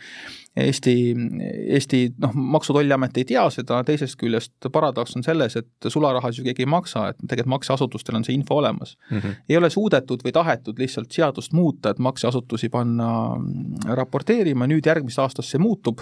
Eesti, 0.56 1.16
Eesti 1.68 2.14
noh, 2.22 2.32
Maksu- 2.34 2.72
ja 2.72 2.80
Tolliamet 2.80 3.18
ei 3.18 3.26
tea 3.28 3.44
seda, 3.52 3.82
teisest 3.84 4.16
küljest 4.20 4.70
paradoks 4.72 5.18
on 5.20 5.24
selles, 5.26 5.58
et 5.60 5.88
sularahas 5.92 6.38
ju 6.40 6.46
keegi 6.46 6.64
ei 6.64 6.70
maksa, 6.72 7.10
et 7.12 7.20
tegelikult 7.20 7.52
makseasutustel 7.58 8.16
on 8.16 8.24
see 8.24 8.38
info 8.38 8.56
olemas 8.62 8.96
mm. 9.10 9.18
-hmm. 9.18 9.36
ei 9.50 9.58
ole 9.58 9.70
suudetud 9.70 10.24
või 10.24 10.32
tahetud 10.32 10.80
lihtsalt 10.80 11.12
seadust 11.12 11.54
muuta, 11.54 11.92
et 11.92 12.00
makseasutusi 12.00 12.70
panna 12.70 13.10
raporteerima, 14.00 14.68
nüüd 14.68 14.88
järgmist 14.88 15.20
aastast 15.20 15.52
see 15.52 15.60
muutub, 15.60 16.00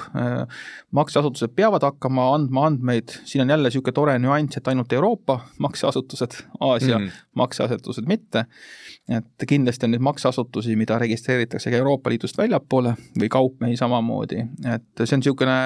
makseasutused 0.92 1.56
peavad 1.56 1.84
hakkama 1.84 2.30
andma 2.36 2.68
andmeid, 2.70 3.18
siin 3.26 3.42
on 3.42 3.50
jälle 3.50 3.70
niisugune 3.70 3.94
tore 3.94 4.20
nüanss, 4.20 4.58
et 4.58 4.68
ainult 4.68 4.94
Euroopa 4.94 5.40
makseasutused, 5.58 6.44
Aasia 6.60 7.00
mm 7.00 7.06
-hmm. 7.06 7.23
Makseasutused 7.40 8.08
mitte, 8.08 8.46
et 9.10 9.46
kindlasti 9.50 9.88
on 9.88 9.94
neid 9.96 10.04
makseasutusi, 10.06 10.76
mida 10.80 10.98
registreeritakse 11.02 11.72
ka 11.72 11.80
Euroopa 11.80 12.12
Liidust 12.14 12.38
väljapoole 12.38 12.94
või 13.20 13.30
kaupmehi 13.34 13.78
samamoodi, 13.80 14.44
et 14.74 15.04
see 15.04 15.18
on 15.18 15.24
niisugune 15.24 15.58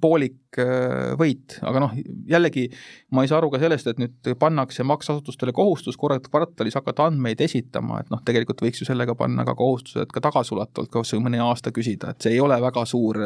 poolik 0.00 0.60
äh, 0.60 1.12
võit, 1.20 1.58
aga 1.66 1.84
noh, 1.84 1.96
jällegi 2.30 2.68
ma 3.14 3.24
ei 3.24 3.30
saa 3.30 3.40
aru 3.40 3.52
ka 3.52 3.60
sellest, 3.62 3.90
et 3.90 4.00
nüüd 4.02 4.32
pannakse 4.40 4.86
makseasutustele 4.88 5.54
kohustus 5.56 5.98
korra 6.00 6.20
kvartalis 6.24 6.78
hakata 6.78 7.10
andmeid 7.10 7.40
esitama, 7.44 8.00
et 8.00 8.12
noh, 8.12 8.22
tegelikult 8.24 8.64
võiks 8.64 8.82
ju 8.82 8.88
sellega 8.88 9.16
panna 9.18 9.44
ka 9.48 9.56
kohustused 9.58 10.12
ka 10.14 10.24
tagasiulatuvalt 10.30 10.92
kas 10.92 11.14
või 11.16 11.26
mõne 11.28 11.44
aasta 11.44 11.74
küsida, 11.74 12.14
et 12.14 12.24
see 12.24 12.36
ei 12.36 12.42
ole 12.42 12.60
väga 12.62 12.86
suur 12.88 13.20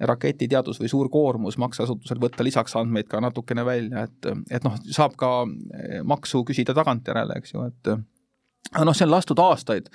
raketiteadus 0.00 0.80
või 0.82 0.90
suur 0.90 1.10
koormus 1.12 1.58
makseasutusel 1.62 2.18
võtta 2.22 2.44
lisaks 2.46 2.74
andmeid 2.76 3.06
ka 3.10 3.20
natukene 3.22 3.64
välja, 3.66 4.08
et, 4.08 4.30
et 4.50 4.64
noh, 4.66 4.74
saab 4.90 5.14
ka 5.20 5.30
maksu 6.04 6.42
küsida 6.48 6.74
tagantjärele, 6.74 7.38
eks 7.38 7.54
ju, 7.54 7.68
et 7.68 7.94
aga 8.72 8.86
noh, 8.88 8.96
see 8.96 9.06
on 9.06 9.14
lastud 9.14 9.42
aastaid 9.42 9.90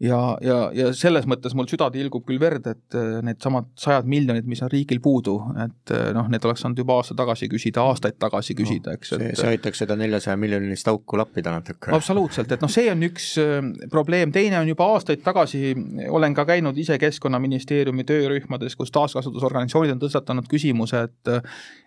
ja, 0.00 0.38
ja, 0.40 0.58
ja 0.74 0.88
selles 0.96 1.26
mõttes 1.28 1.54
mul 1.56 1.68
süda 1.70 1.90
tilgub 1.92 2.24
küll 2.28 2.40
verd, 2.40 2.66
et 2.70 2.96
äh, 2.96 3.18
needsamad 3.24 3.68
sajad 3.80 4.08
miljonid, 4.10 4.48
mis 4.48 4.62
on 4.64 4.70
riigil 4.72 5.00
puudu, 5.04 5.36
et 5.60 5.92
äh, 5.94 6.08
noh, 6.16 6.28
need 6.32 6.44
oleks 6.48 6.64
saanud 6.64 6.80
juba 6.80 6.96
aasta 7.00 7.16
tagasi 7.18 7.50
küsida, 7.52 7.84
aastaid 7.90 8.16
tagasi 8.20 8.56
küsida, 8.58 8.94
eks. 8.96 9.12
see, 9.12 9.32
see 9.38 9.52
aitaks 9.54 9.82
seda 9.84 9.96
neljasaja 10.00 10.38
miljonilist 10.40 10.88
auku 10.92 11.20
lappida 11.20 11.52
natuke. 11.54 11.92
absoluutselt, 11.96 12.52
et 12.56 12.64
noh, 12.64 12.72
see 12.72 12.88
on 12.92 13.04
üks 13.10 13.30
äh, 13.42 13.58
probleem, 13.92 14.32
teine 14.34 14.60
on 14.60 14.72
juba 14.72 14.88
aastaid 14.94 15.24
tagasi, 15.26 15.74
olen 16.08 16.36
ka 16.36 16.46
käinud 16.48 16.78
ise 16.80 16.98
Keskkonnaministeeriumi 17.00 18.06
töörühmades, 18.08 18.76
kus 18.80 18.92
taaskasutusorganisatsioonid 18.96 19.96
on 19.98 20.04
tõstatanud 20.06 20.48
küsimuse, 20.50 21.04
et 21.08 21.34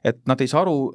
et 0.04 0.20
nad 0.30 0.42
ei 0.42 0.50
saa 0.52 0.62
aru, 0.64 0.94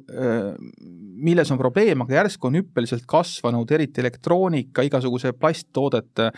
milles 1.23 1.51
on 1.51 1.59
probleem, 1.59 2.03
aga 2.03 2.17
järsku 2.19 2.49
on 2.49 2.57
hüppeliselt 2.59 3.05
kasvanud, 3.09 3.69
eriti 3.75 4.01
elektroonika, 4.03 4.83
igasuguse 4.87 5.33
plasttoodete 5.37 6.29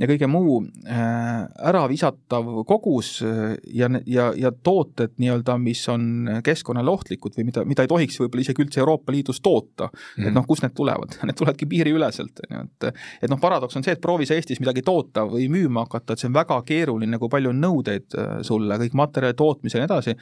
ja 0.00 0.08
kõige 0.08 0.28
muu 0.30 0.60
äh, 0.88 1.44
ära 1.70 1.84
visatav 1.90 2.48
kogus 2.68 3.18
äh, 3.26 3.54
ja, 3.76 3.90
ja, 4.06 4.30
ja 4.36 4.52
tooted 4.52 5.16
nii-öelda, 5.20 5.56
mis 5.60 5.82
on 5.92 6.30
keskkonnale 6.46 6.92
ohtlikud 6.92 7.36
või 7.38 7.50
mida, 7.50 7.64
mida 7.68 7.86
ei 7.86 7.90
tohiks 7.90 8.20
võib-olla 8.20 8.46
isegi 8.46 8.64
üldse 8.64 8.82
Euroopa 8.82 9.14
Liidus 9.14 9.42
toota 9.44 9.90
mm. 9.90 10.00
-hmm. 10.00 10.28
et 10.28 10.38
noh, 10.38 10.46
kust 10.48 10.64
need 10.66 10.76
tulevad, 10.76 11.18
need 11.28 11.38
tulevadki 11.38 11.68
piiriüleselt, 11.70 12.44
on 12.46 12.56
ju, 12.56 12.64
et 12.68 12.90
et 13.22 13.30
noh, 13.30 13.40
paradoks 13.40 13.76
on 13.76 13.86
see, 13.86 13.94
et 13.96 14.02
proovi 14.02 14.28
sa 14.28 14.38
Eestis 14.38 14.60
midagi 14.62 14.82
toota 14.86 15.26
või 15.28 15.48
müüma 15.52 15.84
hakata, 15.86 16.14
et 16.14 16.22
see 16.22 16.30
on 16.30 16.36
väga 16.36 16.60
keeruline, 16.66 17.18
kui 17.20 17.32
palju 17.32 17.52
on 17.52 17.62
nõudeid 17.62 18.18
äh, 18.18 18.40
sulle, 18.46 18.78
kõik 18.84 18.96
materjali 18.98 19.38
tootmisel 19.38 19.80
ja 19.80 19.86
nii 19.86 19.90
edasi 19.90 20.16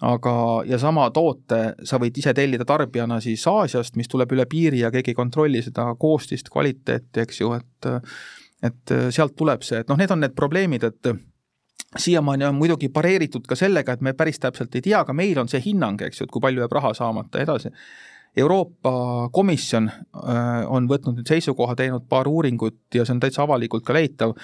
aga, 0.00 0.32
ja 0.68 0.78
sama 0.78 1.06
toote 1.10 1.60
sa 1.84 2.00
võid 2.00 2.18
ise 2.20 2.34
tellida 2.36 2.66
tarbijana 2.68 3.20
siis 3.24 3.46
Aasiast, 3.48 3.96
mis 3.96 4.10
tuleb 4.12 4.32
üle 4.36 4.44
piiri 4.50 4.82
ja 4.82 4.90
keegi 4.92 5.14
ei 5.14 5.18
kontrolli 5.18 5.62
seda 5.64 5.88
koostist, 5.98 6.50
kvaliteeti, 6.52 7.22
eks 7.24 7.40
ju, 7.40 7.54
et 7.56 7.92
et 8.64 8.92
äh, 8.92 9.08
sealt 9.12 9.36
tuleb 9.36 9.64
see, 9.66 9.82
et 9.82 9.88
noh, 9.90 9.98
need 10.00 10.12
on 10.12 10.22
need 10.24 10.34
probleemid, 10.36 10.84
et 10.88 11.10
äh, 11.10 11.18
siiamaani 12.00 12.48
on 12.48 12.58
muidugi 12.58 12.88
pareeritud 12.92 13.46
ka 13.48 13.56
sellega, 13.58 13.96
et 13.96 14.04
me 14.04 14.14
päris 14.16 14.40
täpselt 14.42 14.74
ei 14.76 14.84
tea, 14.84 15.00
aga 15.04 15.14
meil 15.16 15.38
on 15.42 15.50
see 15.52 15.62
hinnang, 15.64 16.00
eks 16.02 16.20
ju, 16.20 16.26
et 16.26 16.32
kui 16.32 16.44
palju 16.44 16.64
jääb 16.64 16.76
raha 16.76 16.92
saamata 16.96 17.42
edasi. 17.44 17.72
Euroopa 18.36 18.90
Komisjon 19.32 19.86
on 20.68 20.88
võtnud 20.90 21.14
nüüd 21.16 21.30
seisukoha, 21.30 21.72
teinud 21.78 22.04
paar 22.04 22.28
uuringut 22.28 22.92
ja 22.92 23.06
see 23.06 23.14
on 23.14 23.22
täitsa 23.22 23.46
avalikult 23.46 23.86
ka 23.86 23.94
leitav, 23.96 24.34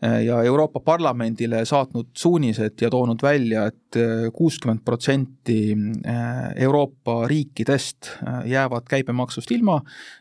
ja 0.00 0.38
Euroopa 0.48 0.80
Parlamendile 0.80 1.60
saatnud 1.68 2.14
suunised 2.16 2.80
ja 2.80 2.88
toonud 2.88 3.20
välja 3.20 3.66
et, 3.68 3.81
et 3.92 4.32
kuuskümmend 4.34 4.80
protsenti 4.84 5.76
Euroopa 6.56 7.28
riikidest 7.28 8.10
jäävad 8.44 8.88
käibemaksust 8.88 9.50
ilma 9.50 9.80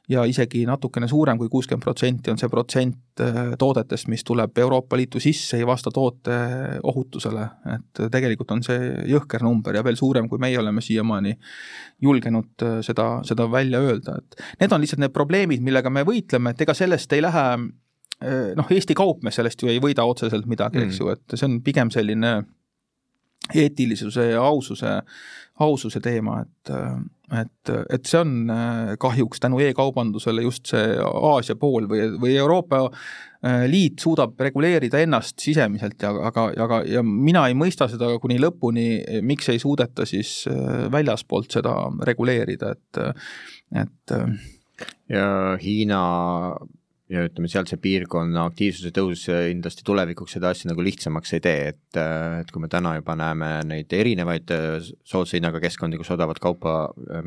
ja 0.09 0.23
isegi 0.25 0.65
natukene 0.65 1.07
suurem 1.07 1.37
kui 1.37 1.49
kuuskümmend 1.49 1.83
protsenti 1.83 2.31
on 2.31 2.39
see 2.39 2.49
protsent 2.49 2.97
toodetest, 3.59 4.07
mis 4.11 4.23
tuleb 4.23 4.57
Euroopa 4.57 4.97
Liitu 4.97 5.19
sisse, 5.19 5.57
ei 5.57 5.67
vasta 5.67 5.91
toote 5.93 6.37
ohutusele, 6.83 7.47
et 7.75 8.03
tegelikult 8.11 8.51
on 8.55 8.63
see 8.65 8.91
jõhker 9.11 9.43
number 9.45 9.75
ja 9.75 9.83
veel 9.83 9.99
suurem, 9.99 10.29
kui 10.29 10.41
meie 10.41 10.59
oleme 10.59 10.81
siiamaani 10.81 11.35
julgenud 12.01 12.65
seda, 12.85 13.09
seda 13.27 13.47
välja 13.51 13.81
öelda, 13.83 14.17
et 14.17 14.41
need 14.63 14.73
on 14.73 14.81
lihtsalt 14.81 15.03
need 15.03 15.15
probleemid, 15.15 15.63
millega 15.63 15.91
me 15.93 16.05
võitleme, 16.07 16.53
et 16.53 16.65
ega 16.65 16.75
sellest 16.77 17.13
ei 17.13 17.23
lähe 17.23 17.45
noh, 18.55 18.71
Eesti 18.71 18.95
kaupmees 18.97 19.39
sellest 19.39 19.61
ju 19.63 19.69
ei 19.71 19.79
võida 19.81 20.05
otseselt 20.07 20.45
midagi 20.49 20.79
mm., 20.79 20.89
eks 20.89 20.99
ju, 21.01 21.13
et 21.13 21.37
see 21.37 21.47
on 21.47 21.61
pigem 21.65 21.91
selline 21.93 22.41
eetilisuse 23.53 24.31
ja 24.31 24.43
aususe, 24.43 24.99
aususe 25.59 25.99
teema, 25.99 26.41
et 26.41 26.75
et, 27.31 27.69
et 27.95 28.07
see 28.09 28.19
on 28.19 28.49
kahjuks 28.99 29.39
tänu 29.39 29.61
e-kaubandusele 29.63 30.43
just 30.43 30.67
see 30.67 30.97
Aasia 30.99 31.55
pool 31.55 31.85
või, 31.87 32.09
või 32.19 32.33
Euroopa 32.35 32.81
Liit 33.71 34.03
suudab 34.03 34.35
reguleerida 34.37 34.99
ennast 35.01 35.39
sisemiselt 35.41 36.03
ja 36.03 36.11
aga, 36.27 36.49
aga, 36.61 36.81
ja 36.85 37.01
mina 37.01 37.45
ei 37.49 37.55
mõista 37.57 37.87
seda 37.89 38.11
kuni 38.21 38.35
lõpuni, 38.37 38.83
miks 39.25 39.49
ei 39.49 39.63
suudeta 39.63 40.05
siis 40.05 40.43
väljaspoolt 40.93 41.55
seda 41.55 41.73
reguleerida, 42.05 42.75
et, 42.75 42.99
et 43.81 44.15
ja 45.09 45.25
Hiina 45.63 46.03
ja 47.11 47.25
ütleme, 47.27 47.49
sealt 47.51 47.71
see 47.71 47.79
piirkonna 47.81 48.45
aktiivsuse 48.47 48.91
tõus 48.95 49.25
kindlasti 49.27 49.83
tulevikuks 49.87 50.37
seda 50.37 50.51
asja 50.53 50.69
nagu 50.69 50.83
lihtsamaks 50.85 51.33
ei 51.35 51.43
tee, 51.43 51.71
et, 51.73 51.99
et 52.39 52.51
kui 52.53 52.63
me 52.63 52.69
täna 52.71 52.93
juba 52.97 53.15
näeme 53.19 53.49
neid 53.67 53.91
erinevaid 53.95 54.53
soodsa 54.81 55.35
hinnaga 55.35 55.59
keskkondi, 55.63 55.99
kus 55.99 56.13
odavat 56.15 56.39
kaupa, 56.43 56.75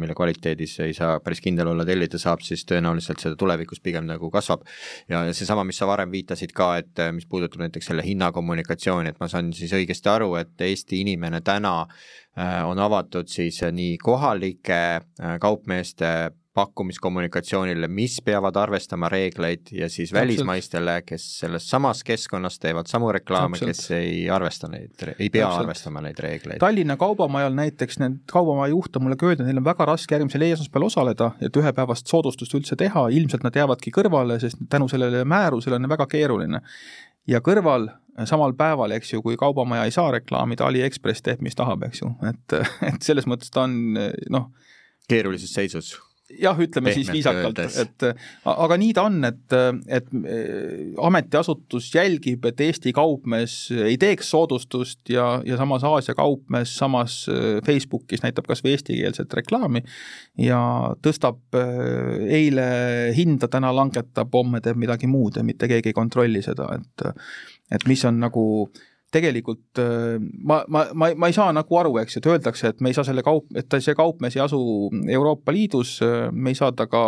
mille 0.00 0.16
kvaliteedis 0.16 0.78
ei 0.86 0.96
saa 0.96 1.18
päris 1.24 1.42
kindel 1.44 1.72
olla, 1.74 1.86
tellida 1.88 2.20
saab, 2.20 2.42
siis 2.46 2.64
tõenäoliselt 2.68 3.20
seda 3.22 3.38
tulevikus 3.40 3.82
pigem 3.84 4.08
nagu 4.08 4.30
kasvab. 4.32 4.64
ja, 5.08 5.24
ja 5.28 5.34
seesama, 5.36 5.66
mis 5.68 5.80
sa 5.80 5.88
varem 5.90 6.12
viitasid 6.14 6.54
ka, 6.56 6.74
et 6.80 7.04
mis 7.12 7.28
puudutab 7.28 7.66
näiteks 7.66 7.92
selle 7.92 8.04
hinnakommunikatsiooni, 8.06 9.12
et 9.12 9.20
ma 9.20 9.28
saan 9.28 9.52
siis 9.56 9.74
õigesti 9.76 10.10
aru, 10.12 10.34
et 10.40 10.64
Eesti 10.64 11.02
inimene 11.04 11.42
täna 11.44 11.74
äh, 11.84 12.62
on 12.64 12.80
avatud 12.80 13.28
siis 13.28 13.60
nii 13.72 13.98
kohalike 14.02 14.80
äh, 14.96 15.36
kaupmeeste 15.40 16.14
pakkumiskommunikatsioonile, 16.54 17.88
mis 17.88 18.20
peavad 18.24 18.56
arvestama 18.56 19.08
reegleid 19.08 19.72
ja 19.72 19.88
siis 19.88 20.10
Täpselt. 20.10 20.20
välismaistele, 20.20 21.02
kes 21.02 21.24
selles 21.38 21.66
samas 21.70 22.04
keskkonnas 22.04 22.58
teevad 22.62 22.86
samu 22.86 23.10
reklaame, 23.12 23.58
kes 23.58 23.90
ei 23.96 24.30
arvesta 24.30 24.70
neid, 24.70 24.94
ei 25.18 25.30
pea 25.30 25.48
Täpselt. 25.48 25.64
arvestama 25.64 26.04
neid 26.04 26.22
reegleid. 26.22 26.60
Tallinna 26.62 26.96
Kaubamajal 26.96 27.56
näiteks 27.58 27.98
need 27.98 28.20
kaubamaja 28.30 28.70
juht 28.70 28.96
on 28.96 29.02
mulle 29.02 29.18
ka 29.18 29.26
öelnud, 29.26 29.48
neil 29.48 29.58
on 29.58 29.66
väga 29.66 29.88
raske 29.90 30.14
järgmisel 30.14 30.46
esmaspäeval 30.46 30.86
osaleda, 30.86 31.32
et 31.42 31.58
ühepäevast 31.58 32.06
soodustust 32.10 32.54
üldse 32.54 32.78
teha, 32.78 33.08
ilmselt 33.18 33.42
nad 33.42 33.58
jäävadki 33.58 33.90
kõrvale, 33.98 34.38
sest 34.40 34.62
tänu 34.70 34.88
sellele 34.88 35.24
määrusele 35.24 35.82
on 35.82 35.90
väga 35.90 36.06
keeruline. 36.06 36.62
ja 37.26 37.40
kõrval 37.40 37.88
samal 38.30 38.52
päeval, 38.54 38.94
eks 38.94 39.12
ju, 39.12 39.22
kui 39.22 39.36
kaubamaja 39.36 39.84
ei 39.84 39.90
saa 39.90 40.10
reklaamida, 40.14 40.66
Aliekspress 40.66 41.22
teeb, 41.22 41.42
mis 41.42 41.58
tahab, 41.58 41.82
eks 41.82 42.02
ju, 42.02 42.14
et, 42.30 42.58
et 42.94 43.02
selles 43.02 43.26
mõttes 43.26 43.50
ta 43.50 43.66
on 43.66 43.98
noh 44.30 44.50
keerulises 45.08 45.50
seisus 45.52 45.96
jah, 46.40 46.58
ütleme 46.60 46.90
Pehmelt 46.90 46.98
siis 46.98 47.10
viisakalt, 47.12 47.60
et 47.80 48.06
aga 48.50 48.78
nii 48.80 48.92
ta 48.96 49.04
on, 49.08 49.18
et, 49.28 49.56
et 49.88 50.08
ametiasutus 51.02 51.90
jälgib, 51.94 52.46
et 52.50 52.62
Eesti 52.66 52.94
kaupmees 52.96 53.56
ei 53.74 53.98
teeks 54.00 54.30
soodustust 54.34 55.12
ja, 55.12 55.26
ja 55.46 55.58
samas 55.60 55.84
Aasia 55.88 56.16
kaupmees 56.18 56.76
samas 56.78 57.18
Facebookis 57.66 58.24
näitab 58.24 58.48
kas 58.50 58.64
või 58.64 58.74
eestikeelset 58.74 59.34
reklaami 59.40 59.84
ja 60.46 60.60
tõstab 61.04 61.58
eile 62.28 62.66
hinda, 63.16 63.50
täna 63.50 63.74
langetab, 63.74 64.32
homme 64.34 64.62
teeb 64.64 64.80
midagi 64.80 65.10
muud 65.10 65.38
ja 65.38 65.46
mitte 65.46 65.70
keegi 65.70 65.92
ei 65.92 65.96
kontrolli 65.96 66.42
seda, 66.44 66.72
et 66.78 67.08
et 67.72 67.86
mis 67.88 68.02
on 68.04 68.18
nagu 68.20 68.42
äh, 68.68 68.82
tegelikult 69.14 69.80
äh, 69.80 70.16
ma, 70.18 70.62
ma, 70.68 70.84
ma, 70.92 71.10
ma 71.18 71.30
ei 71.30 71.36
saa 71.36 71.52
nagu 71.54 71.78
aru, 71.78 71.94
eks, 72.02 72.18
et 72.18 72.28
öeldakse, 72.30 72.72
et 72.72 72.82
me 72.84 72.90
ei 72.90 72.96
saa 72.96 73.06
selle 73.06 73.24
kaup, 73.26 73.46
et 73.58 73.78
see 73.84 73.96
kaupmees 73.98 74.36
ei 74.38 74.42
asu 74.44 74.60
Euroopa 75.14 75.54
Liidus, 75.54 75.96
me 76.32 76.52
ei 76.52 76.58
saa 76.58 76.72
temaga 76.74 77.04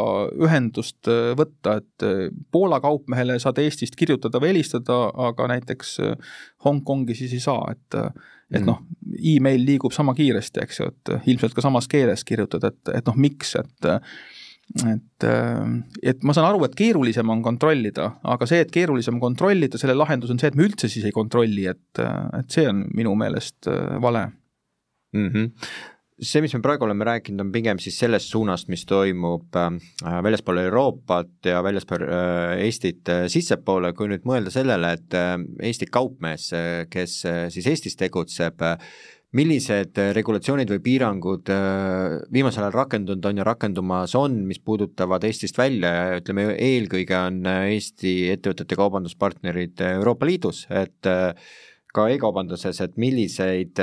ühendust 0.46 1.10
äh, 1.10 1.32
võtta, 1.38 1.78
et 1.82 2.06
äh, 2.06 2.30
Poola 2.54 2.80
kaupmehele 2.84 3.40
saad 3.42 3.60
Eestist 3.62 3.98
kirjutada 3.98 4.40
või 4.42 4.54
helistada, 4.54 5.06
aga 5.28 5.50
näiteks 5.56 5.98
Hongkongi 6.64 7.16
siis 7.18 7.36
ei 7.36 7.44
saa, 7.44 7.74
et 7.74 8.00
et 8.46 8.62
mm. 8.62 8.66
noh, 8.68 8.78
email 9.26 9.64
liigub 9.66 9.90
sama 9.90 10.12
kiiresti, 10.14 10.60
eks 10.62 10.76
ju, 10.78 10.86
et 10.92 11.30
ilmselt 11.32 11.54
ka 11.56 11.64
samas 11.64 11.88
keeles 11.90 12.22
kirjutada, 12.22 12.70
et, 12.70 12.92
et 13.00 13.08
noh, 13.08 13.16
miks, 13.18 13.56
et 13.58 13.88
et, 14.74 15.24
äh, 15.24 15.64
et 16.02 16.22
ma 16.26 16.34
saan 16.36 16.48
aru, 16.50 16.64
et 16.66 16.76
keerulisem 16.78 17.30
on 17.32 17.42
kontrollida, 17.44 18.10
aga 18.34 18.48
see, 18.50 18.62
et 18.64 18.72
keerulisem 18.74 19.20
kontrollida, 19.22 19.80
selle 19.80 19.96
lahendus 19.96 20.32
on 20.34 20.40
see, 20.42 20.52
et 20.52 20.58
me 20.58 20.66
üldse 20.68 20.90
siis 20.92 21.06
ei 21.06 21.14
kontrolli, 21.16 21.68
et, 21.70 22.02
et 22.38 22.48
see 22.52 22.66
on 22.70 22.86
minu 22.96 23.14
meelest 23.18 23.70
äh, 23.72 24.00
vale 24.02 24.28
mm. 25.14 25.28
-hmm 25.28 25.92
see, 26.16 26.40
mis 26.40 26.54
me 26.56 26.62
praegu 26.64 26.86
oleme 26.86 27.04
rääkinud, 27.04 27.42
on 27.44 27.50
pigem 27.52 27.80
siis 27.82 27.98
sellest 28.00 28.30
suunast, 28.32 28.70
mis 28.72 28.86
toimub 28.88 29.56
äh, 29.60 29.74
väljaspool 30.24 30.62
Euroopat 30.62 31.48
ja 31.50 31.62
väljaspool 31.64 32.06
äh, 32.06 32.62
Eestit 32.64 33.08
äh, 33.12 33.26
sissepoole, 33.32 33.92
kui 33.96 34.08
nüüd 34.08 34.24
mõelda 34.28 34.52
sellele, 34.54 34.94
et 34.96 35.16
äh, 35.16 35.34
Eesti 35.68 35.90
kaupmees, 35.92 36.48
kes 36.92 37.18
äh, 37.28 37.42
siis 37.52 37.68
Eestis 37.72 38.00
tegutseb 38.00 38.64
äh,, 38.64 38.78
millised 39.36 39.98
äh, 40.00 40.10
regulatsioonid 40.16 40.70
või 40.70 40.82
piirangud 40.84 41.50
äh, 41.52 42.16
viimasel 42.32 42.66
ajal 42.66 42.76
rakendunud 42.76 43.28
on 43.28 43.40
ja 43.40 43.46
rakendumas 43.46 44.16
on, 44.18 44.40
mis 44.48 44.60
puudutavad 44.62 45.24
Eestist 45.28 45.58
välja 45.58 45.92
ja 45.94 46.20
ütleme, 46.20 46.48
eelkõige 46.54 47.16
on 47.18 47.40
äh, 47.50 47.70
Eesti 47.76 48.16
ettevõtete 48.34 48.78
kaubanduspartnerid 48.78 49.82
Euroopa 49.92 50.28
Liidus, 50.28 50.64
et 50.70 51.10
ka 51.96 52.06
e-kaubanduses, 52.12 52.80
et 52.84 52.96
milliseid 53.00 53.80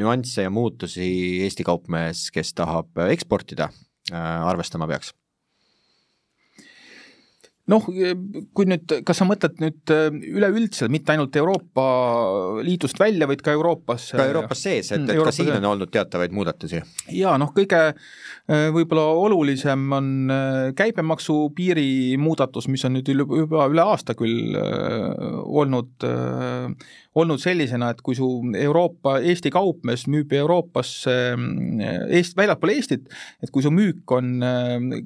nüansse 0.00 0.46
ja 0.46 0.52
muutusi 0.52 1.08
Eesti 1.44 1.66
kaupmees, 1.68 2.28
kes 2.32 2.54
tahab 2.56 3.04
eksportida, 3.10 3.68
arvestama 4.12 4.88
peaks? 4.88 5.12
Noh, 7.68 7.84
kui 8.56 8.68
nüüd, 8.68 8.94
kas 9.06 9.20
sa 9.20 9.26
mõtled 9.28 9.60
nüüd 9.62 9.92
äh, 9.92 10.08
üleüldse, 10.32 10.88
mitte 10.92 11.14
ainult 11.14 11.36
Euroopa 11.36 11.86
Liidust 12.64 13.00
välja, 13.00 13.28
vaid 13.28 13.42
ka 13.44 13.54
Euroopas? 13.56 14.10
ka 14.16 14.28
Euroopas 14.28 14.62
sees, 14.64 14.92
et, 14.92 15.04
et 15.04 15.14
Euroopa 15.16 15.32
ka 15.32 15.36
siin 15.36 15.52
on 15.58 15.68
olnud 15.74 15.92
teatavaid 15.92 16.34
muudatusi? 16.36 16.80
jaa, 17.14 17.36
noh, 17.40 17.52
kõige 17.56 17.82
äh, 17.90 18.68
võib-olla 18.74 19.08
olulisem 19.26 19.84
on 19.98 20.14
äh, 20.32 20.62
käibemaksu 20.78 21.40
piiri 21.56 22.16
muudatus, 22.20 22.70
mis 22.72 22.86
on 22.88 22.96
nüüd 22.98 23.12
juba 23.12 23.68
üle 23.68 23.84
aasta 23.84 24.16
küll 24.18 24.56
olnud 24.58 26.08
olnud 27.18 27.40
sellisena, 27.42 27.90
et 27.90 28.02
kui 28.04 28.14
su 28.14 28.26
Euroopa, 28.54 29.16
Eesti 29.26 29.50
kaupmees 29.50 30.04
müüb 30.10 30.32
Euroopasse, 30.38 31.14
Eest-, 32.14 32.36
väljapoole 32.38 32.76
Eestit, 32.78 33.08
et 33.42 33.50
kui 33.54 33.64
su 33.64 33.72
müük 33.74 34.12
on, 34.14 34.36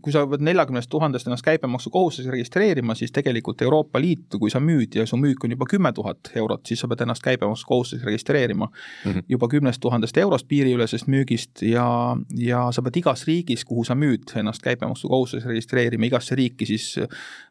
kui 0.04 0.12
sa 0.14 0.26
pead 0.28 0.44
neljakümnest 0.44 0.90
tuhandest 0.92 1.30
ennast 1.30 1.46
käibemaksukohustusega 1.46 2.36
registreerima, 2.52 2.94
siis 2.94 3.12
tegelikult 3.12 3.62
Euroopa 3.62 4.00
Liit, 4.00 4.36
kui 4.38 4.50
sa 4.50 4.60
müüd 4.60 4.96
ja 4.96 5.06
su 5.06 5.16
müük 5.16 5.44
on 5.44 5.50
juba 5.50 5.66
kümme 5.68 5.92
tuhat 5.92 6.32
eurot, 6.34 6.66
siis 6.66 6.80
sa 6.80 6.88
pead 6.88 7.02
ennast 7.02 7.22
käibemaksukohustusega 7.22 8.06
registreerima 8.06 8.66
mm 8.66 9.12
-hmm. 9.12 9.22
juba 9.28 9.48
kümnest 9.48 9.80
tuhandest 9.80 10.16
eurost 10.16 10.48
piiriülesest 10.48 11.06
müügist 11.06 11.62
ja, 11.62 12.16
ja 12.36 12.72
sa 12.72 12.82
pead 12.82 12.96
igas 12.96 13.26
riigis, 13.26 13.64
kuhu 13.64 13.84
sa 13.84 13.94
müüd, 13.94 14.24
ennast 14.36 14.62
käibemaksukohustusega 14.62 15.48
registreerima, 15.48 16.04
igasse 16.06 16.34
riiki 16.34 16.66
siis 16.66 17.00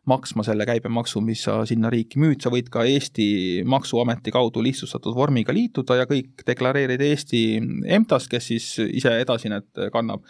maksma 0.06 0.44
selle 0.44 0.66
käibemaksu, 0.66 1.22
mis 1.22 1.44
sa 1.44 1.66
sinna 1.66 1.90
riiki 1.90 2.20
müüd, 2.20 2.42
sa 2.42 2.50
võid 2.50 2.70
ka 2.70 2.84
Eesti 2.84 3.64
Maksuameti 3.66 4.32
kaudu 4.32 4.64
lihtsustatud 4.64 5.16
vormiga 5.16 5.54
liituda 5.54 5.96
ja 5.96 6.06
kõik 6.06 6.46
deklareerida 6.48 7.04
Eesti 7.04 7.62
EMTA-s, 7.86 8.28
kes 8.28 8.48
siis 8.48 8.80
ise 8.80 9.20
edasi 9.20 9.50
need 9.50 9.90
kannab. 9.92 10.22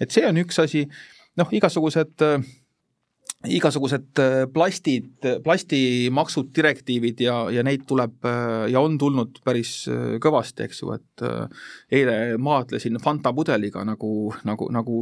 et 0.00 0.10
see 0.10 0.26
on 0.26 0.36
üks 0.36 0.58
asi, 0.62 0.88
noh, 1.36 1.48
igasugused 1.52 2.22
igasugused 3.44 4.20
äh, 4.20 4.44
plastid, 4.52 5.10
plastimaksud, 5.44 6.50
direktiivid 6.56 7.20
ja, 7.24 7.36
ja 7.52 7.64
neid 7.66 7.84
tuleb 7.88 8.24
äh, 8.28 8.66
ja 8.72 8.80
on 8.84 8.96
tulnud 9.00 9.40
päris 9.44 9.84
äh, 9.90 10.16
kõvasti, 10.22 10.64
eks 10.64 10.82
ju, 10.82 10.92
et 10.94 11.24
eile 11.94 12.14
maadlesin 12.42 12.98
Fanta 13.02 13.30
pudeliga 13.34 13.84
nagu, 13.86 14.32
nagu, 14.48 14.66
nagu 14.74 14.96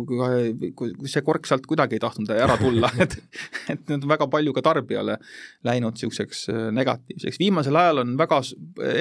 see 1.08 1.22
kork 1.24 1.46
sealt 1.48 1.64
kuidagi 1.68 1.96
ei 1.96 2.02
tahtnud 2.02 2.32
ära 2.34 2.58
tulla 2.60 2.90
et, 3.02 3.16
et 3.72 3.86
need 3.88 4.02
on 4.02 4.10
väga 4.10 4.28
palju 4.32 4.52
ka 4.56 4.64
tarbijale 4.64 5.16
läinud 5.64 5.96
niisuguseks 5.96 6.44
negatiivseks. 6.74 7.38
viimasel 7.40 7.76
ajal 7.78 8.02
on 8.02 8.16
väga, 8.18 8.40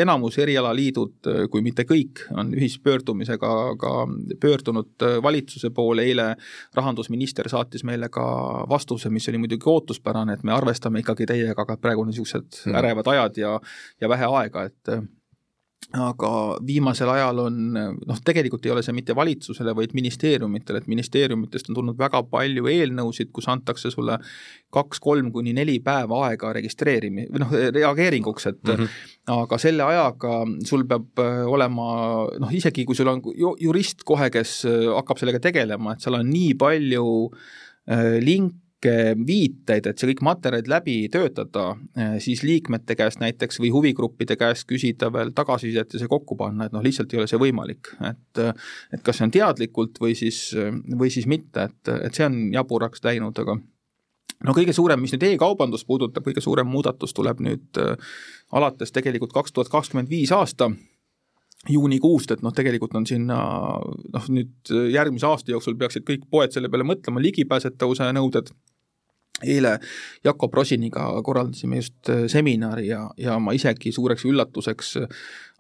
enamus 0.04 0.38
erialaliidud, 0.42 1.30
kui 1.52 1.64
mitte 1.66 1.86
kõik, 1.90 2.24
on 2.36 2.54
ühispöördumisega 2.56 3.52
ka 3.82 3.94
pöördunud 4.42 5.08
valitsuse 5.24 5.72
poole, 5.76 6.06
eile 6.08 6.32
rahandusminister 6.78 7.50
saatis 7.52 7.84
meile 7.88 8.10
ka 8.14 8.26
vastuse, 8.70 9.12
mis 9.12 9.31
oli 9.32 9.42
muidugi 9.42 9.70
ootuspärane, 9.72 10.38
et 10.38 10.44
me 10.48 10.54
arvestame 10.56 11.02
ikkagi 11.04 11.28
teiega, 11.30 11.66
aga 11.66 11.78
praegu 11.82 12.06
on 12.06 12.12
niisugused 12.12 12.62
mm. 12.66 12.78
ärevad 12.82 13.12
ajad 13.16 13.42
ja, 13.42 13.58
ja 14.02 14.12
vähe 14.12 14.30
aega, 14.42 14.68
et 14.70 14.94
aga 15.98 16.30
viimasel 16.64 17.10
ajal 17.12 17.42
on, 17.48 17.56
noh, 17.76 18.20
tegelikult 18.24 18.64
ei 18.66 18.72
ole 18.72 18.84
see 18.86 18.96
mitte 18.96 19.16
valitsusele, 19.16 19.74
vaid 19.76 19.96
ministeeriumitele, 19.98 20.80
et 20.80 20.88
ministeeriumitest 20.92 21.68
on 21.70 21.78
tulnud 21.80 21.98
väga 22.00 22.22
palju 22.32 22.70
eelnõusid, 22.72 23.32
kus 23.36 23.50
antakse 23.52 23.92
sulle 23.92 24.16
kaks-kolm 24.72 25.34
kuni 25.36 25.52
neli 25.58 25.80
päeva 25.84 26.22
aega 26.30 26.54
registreerimi-, 26.56 27.28
või 27.34 27.44
noh, 27.44 27.56
reageeringuks, 27.76 28.48
et 28.54 28.62
mm 28.64 28.78
-hmm. 28.78 29.02
aga 29.36 29.60
selle 29.60 29.84
ajaga 29.84 30.38
sul 30.70 30.86
peab 30.88 31.24
olema 31.52 31.90
noh, 32.40 32.56
isegi 32.56 32.86
kui 32.88 32.96
sul 32.96 33.12
on 33.12 33.22
jurist 33.60 34.06
kohe, 34.08 34.30
kes 34.32 34.62
hakkab 34.96 35.20
sellega 35.20 35.44
tegelema, 35.44 35.94
et 35.94 36.08
seal 36.08 36.22
on 36.22 36.30
nii 36.30 36.56
palju 36.56 37.08
link 38.22 38.61
viiteid, 38.88 39.86
et 39.86 40.00
see 40.00 40.10
kõik 40.10 40.24
materjalid 40.26 40.70
läbi 40.72 40.96
töötada, 41.14 41.76
eh, 41.98 42.16
siis 42.24 42.44
liikmete 42.44 42.96
käest 42.98 43.22
näiteks 43.22 43.60
või 43.62 43.72
huvigruppide 43.74 44.38
käest 44.40 44.68
küsida 44.70 45.12
veel 45.14 45.34
tagasisidet 45.38 45.94
ja 45.94 46.02
see 46.02 46.12
kokku 46.12 46.36
panna, 46.40 46.66
et 46.66 46.76
noh, 46.76 46.84
lihtsalt 46.84 47.14
ei 47.14 47.22
ole 47.22 47.28
see 47.30 47.42
võimalik, 47.42 47.94
et 48.10 48.42
et 48.42 49.04
kas 49.04 49.20
see 49.20 49.28
on 49.28 49.34
teadlikult 49.34 50.00
või 50.02 50.16
siis, 50.18 50.56
või 50.98 51.12
siis 51.14 51.28
mitte, 51.28 51.70
et, 51.70 51.94
et 52.08 52.16
see 52.16 52.26
on 52.26 52.40
jaburaks 52.54 53.04
läinud, 53.04 53.38
aga 53.38 53.58
no 54.48 54.56
kõige 54.58 54.74
suurem, 54.74 55.02
mis 55.02 55.14
nüüd 55.14 55.28
e-kaubandust 55.30 55.88
puudutab, 55.88 56.26
kõige 56.26 56.42
suurem 56.42 56.68
muudatus 56.68 57.14
tuleb 57.14 57.44
nüüd 57.44 57.82
alates 58.52 58.92
tegelikult 58.92 59.34
kaks 59.34 59.54
tuhat 59.54 59.70
kakskümmend 59.70 60.10
viis 60.10 60.32
aasta 60.32 60.72
juunikuust, 61.70 62.32
et 62.32 62.42
noh, 62.42 62.54
tegelikult 62.56 62.96
on 62.98 63.06
sinna 63.06 63.38
noh, 63.78 64.28
nüüd 64.34 64.72
järgmise 64.94 65.28
aasta 65.30 65.54
jooksul 65.54 65.78
peaksid 65.78 66.08
kõik 66.08 66.26
poed 66.30 66.54
selle 66.54 66.72
peale 66.74 66.88
mõtlema, 66.88 67.22
ligipääsetavuse 67.22 68.10
nõuded 68.18 68.50
eile 69.42 69.76
Jakob 70.24 70.54
Rosiniga 70.54 71.06
korraldasime 71.26 71.80
just 71.82 72.10
äh, 72.10 72.26
seminari 72.32 72.88
ja, 72.88 73.06
ja 73.18 73.38
ma 73.40 73.54
isegi 73.58 73.92
suureks 73.94 74.26
üllatuseks 74.30 74.96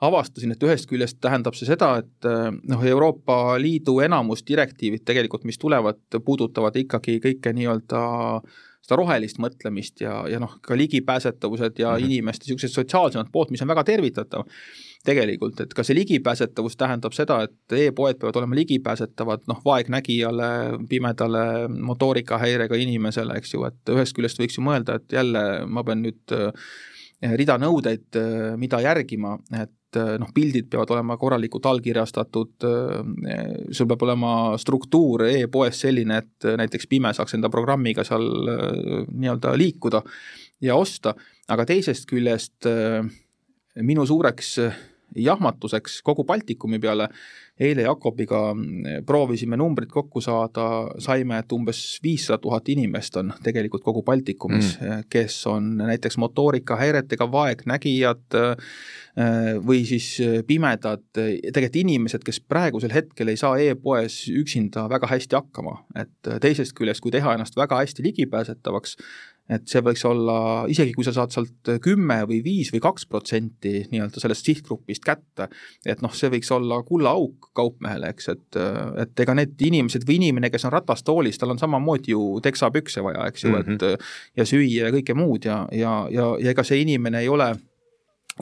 avastasin, 0.05 0.55
et 0.55 0.65
ühest 0.65 0.89
küljest 0.89 1.19
tähendab 1.21 1.57
see 1.57 1.69
seda, 1.69 1.93
et 2.01 2.29
äh, 2.29 2.49
noh, 2.51 2.83
Euroopa 2.85 3.57
Liidu 3.61 3.99
enamus 4.05 4.45
direktiivid 4.47 5.05
tegelikult, 5.07 5.45
mis 5.49 5.61
tulevad, 5.61 6.01
puudutavad 6.25 6.77
ikkagi 6.81 7.19
kõike 7.23 7.55
nii-öelda 7.57 8.03
seda 8.81 8.97
rohelist 8.97 9.37
mõtlemist 9.41 10.01
ja, 10.01 10.23
ja 10.29 10.39
noh, 10.41 10.57
ka 10.65 10.77
ligipääsetavused 10.77 11.77
ja 11.79 11.93
mm 11.93 11.97
-hmm. 11.97 12.05
inimeste 12.05 12.47
niisugused 12.47 12.73
sotsiaalsemat 12.73 13.29
poolt, 13.31 13.51
mis 13.53 13.61
on 13.61 13.69
väga 13.69 13.83
tervitatav 13.83 14.47
tegelikult, 15.05 15.59
et 15.63 15.73
ka 15.73 15.83
see 15.85 15.95
ligipääsetavus 15.97 16.77
tähendab 16.79 17.15
seda, 17.17 17.41
et 17.47 17.75
e-poed 17.87 18.19
peavad 18.21 18.37
olema 18.41 18.57
ligipääsetavad 18.59 19.47
noh, 19.49 19.59
vaegnägijale, 19.65 20.51
pimedale, 20.89 21.43
motoorikahäirega 21.71 22.77
inimesele, 22.83 23.37
eks 23.41 23.55
ju, 23.55 23.65
et 23.69 23.93
ühest 23.93 24.15
küljest 24.17 24.41
võiks 24.41 24.59
ju 24.59 24.65
mõelda, 24.65 24.99
et 24.99 25.17
jälle 25.17 25.43
ma 25.65 25.83
pean 25.87 26.03
nüüd 26.05 26.35
äh, 26.37 26.51
rida 27.37 27.57
nõudeid, 27.61 28.09
äh, 28.19 28.51
mida 28.61 28.81
järgima, 28.83 29.33
et 29.57 29.97
äh, 29.97 30.13
noh, 30.21 30.29
pildid 30.35 30.69
peavad 30.69 30.93
olema 30.93 31.17
korralikult 31.21 31.65
allkirjastatud, 31.71 32.67
sul 33.71 33.89
peab 33.89 34.05
olema 34.05 34.35
struktuur 34.61 35.25
e-poes 35.31 35.81
selline, 35.87 36.21
et 36.21 36.51
näiteks 36.61 36.89
pime 36.91 37.13
saaks 37.17 37.39
enda 37.39 37.49
programmiga 37.53 38.05
seal 38.07 38.29
nii-öelda 39.09 39.57
liikuda 39.57 40.05
ja 40.61 40.77
osta, 40.77 41.15
aga 41.49 41.65
teisest 41.65 42.05
küljest 42.09 42.69
minu 43.81 44.05
suureks 44.05 44.57
jahmatuseks 45.15 46.01
kogu 46.03 46.23
Baltikumi 46.23 46.79
peale. 46.79 47.09
eile 47.61 47.83
Jakobiga 47.85 48.55
mm, 48.55 49.03
proovisime 49.05 49.57
numbrid 49.59 49.89
kokku 49.91 50.21
saada, 50.21 50.63
saime, 50.97 51.37
et 51.37 51.51
umbes 51.53 51.99
viissada 52.01 52.39
tuhat 52.41 52.69
inimest 52.73 53.19
on 53.21 53.33
tegelikult 53.43 53.83
kogu 53.85 54.01
Baltikumis 54.03 54.71
mm., 54.79 55.03
kes 55.09 55.35
on 55.51 55.67
näiteks 55.77 56.17
motoorikahäiretega 56.17 57.27
vaegnägijad 57.31 58.39
äh, 58.39 58.73
või 59.67 59.83
siis 59.85 60.07
pimedad, 60.47 61.03
tegelikult 61.13 61.75
inimesed, 61.83 62.23
kes 62.25 62.39
praegusel 62.39 62.93
hetkel 62.95 63.29
ei 63.29 63.37
saa 63.37 63.59
e-poes 63.59 64.23
üksinda 64.31 64.87
väga 64.89 65.11
hästi 65.11 65.37
hakkama, 65.37 65.75
et 65.95 66.31
teisest 66.41 66.73
küljest, 66.77 67.03
kui 67.03 67.13
teha 67.13 67.35
ennast 67.35 67.59
väga 67.59 67.81
hästi 67.83 68.07
ligipääsetavaks, 68.07 68.95
et 69.49 69.65
see 69.67 69.81
võiks 69.83 70.03
olla, 70.07 70.35
isegi 70.71 70.93
kui 70.95 71.05
sa 71.05 71.13
saad 71.15 71.33
sealt 71.33 71.71
kümme 71.83 72.21
või 72.29 72.39
viis 72.45 72.71
või 72.73 72.81
kaks 72.83 73.07
protsenti 73.09 73.85
nii-öelda 73.91 74.21
sellest 74.23 74.47
sihtgrupist 74.47 75.03
kätte, 75.05 75.49
et 75.85 76.03
noh, 76.03 76.13
see 76.15 76.31
võiks 76.31 76.51
olla 76.55 76.81
kullaauk 76.87 77.49
kaupmehele, 77.57 78.13
eks, 78.13 78.29
et, 78.35 78.59
et 79.03 79.25
ega 79.25 79.35
need 79.37 79.59
inimesed 79.67 80.05
või 80.07 80.19
inimene, 80.21 80.51
kes 80.53 80.67
on 80.69 80.75
ratastoolis, 80.75 81.41
tal 81.41 81.55
on 81.55 81.59
samamoodi 81.61 82.15
ju 82.15 82.39
teksapükse 82.43 83.03
vaja, 83.03 83.27
eks 83.31 83.47
ju 83.47 83.51
mm, 83.51 83.67
-hmm. 83.67 83.97
et 83.97 84.39
ja 84.39 84.47
süüa 84.47 84.87
ja 84.87 84.93
kõike 84.95 85.17
muud 85.17 85.45
ja, 85.45 85.65
ja, 85.71 85.97
ja, 86.11 86.31
ja 86.39 86.55
ega 86.55 86.63
see 86.67 86.81
inimene 86.85 87.25
ei 87.25 87.29
ole 87.29 87.51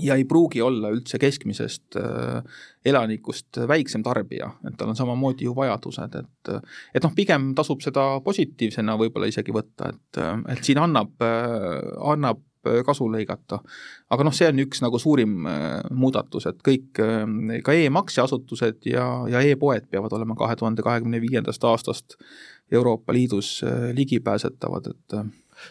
ja 0.04 0.18
ei 0.20 0.26
pruugi 0.30 0.62
olla 0.62 0.91
üldse 0.93 1.20
keskmisest 1.22 2.00
äh, 2.00 2.60
elanikust 2.86 3.62
väiksem 3.68 4.04
tarbija, 4.06 4.52
et 4.68 4.78
tal 4.80 4.91
on 4.93 5.00
samamoodi 5.00 5.47
ju 5.47 5.56
vajadused, 5.58 6.20
et 6.20 6.54
et 6.95 7.04
noh, 7.04 7.16
pigem 7.16 7.54
tasub 7.56 7.84
seda 7.86 8.12
positiivsena 8.26 8.95
võib-olla 9.00 9.30
isegi 9.30 9.54
võtta, 9.54 9.91
et, 9.93 10.22
et 10.56 10.64
siin 10.66 10.80
annab, 10.82 11.12
annab 11.20 12.45
kasu 12.86 13.08
lõigata. 13.12 13.60
aga 14.10 14.24
noh, 14.24 14.36
see 14.36 14.50
on 14.52 14.60
üks 14.66 14.82
nagu 14.84 15.00
suurim 15.00 15.47
äh, 15.47 15.82
muudatus, 15.91 16.47
et 16.50 16.62
kõik, 16.66 17.00
äh, 17.00 17.60
ka 17.64 17.74
e-makseasutused 17.74 18.89
ja, 18.89 19.06
ja 19.30 19.41
e-poed 19.41 19.89
peavad 19.89 20.14
olema 20.18 20.36
kahe 20.36 20.56
tuhande 20.60 20.84
kahekümne 20.86 21.22
viiendast 21.22 21.64
aastast 21.64 22.18
Euroopa 22.72 23.14
Liidus 23.14 23.64
ligipääsetavad, 23.97 24.91
et 24.91 25.16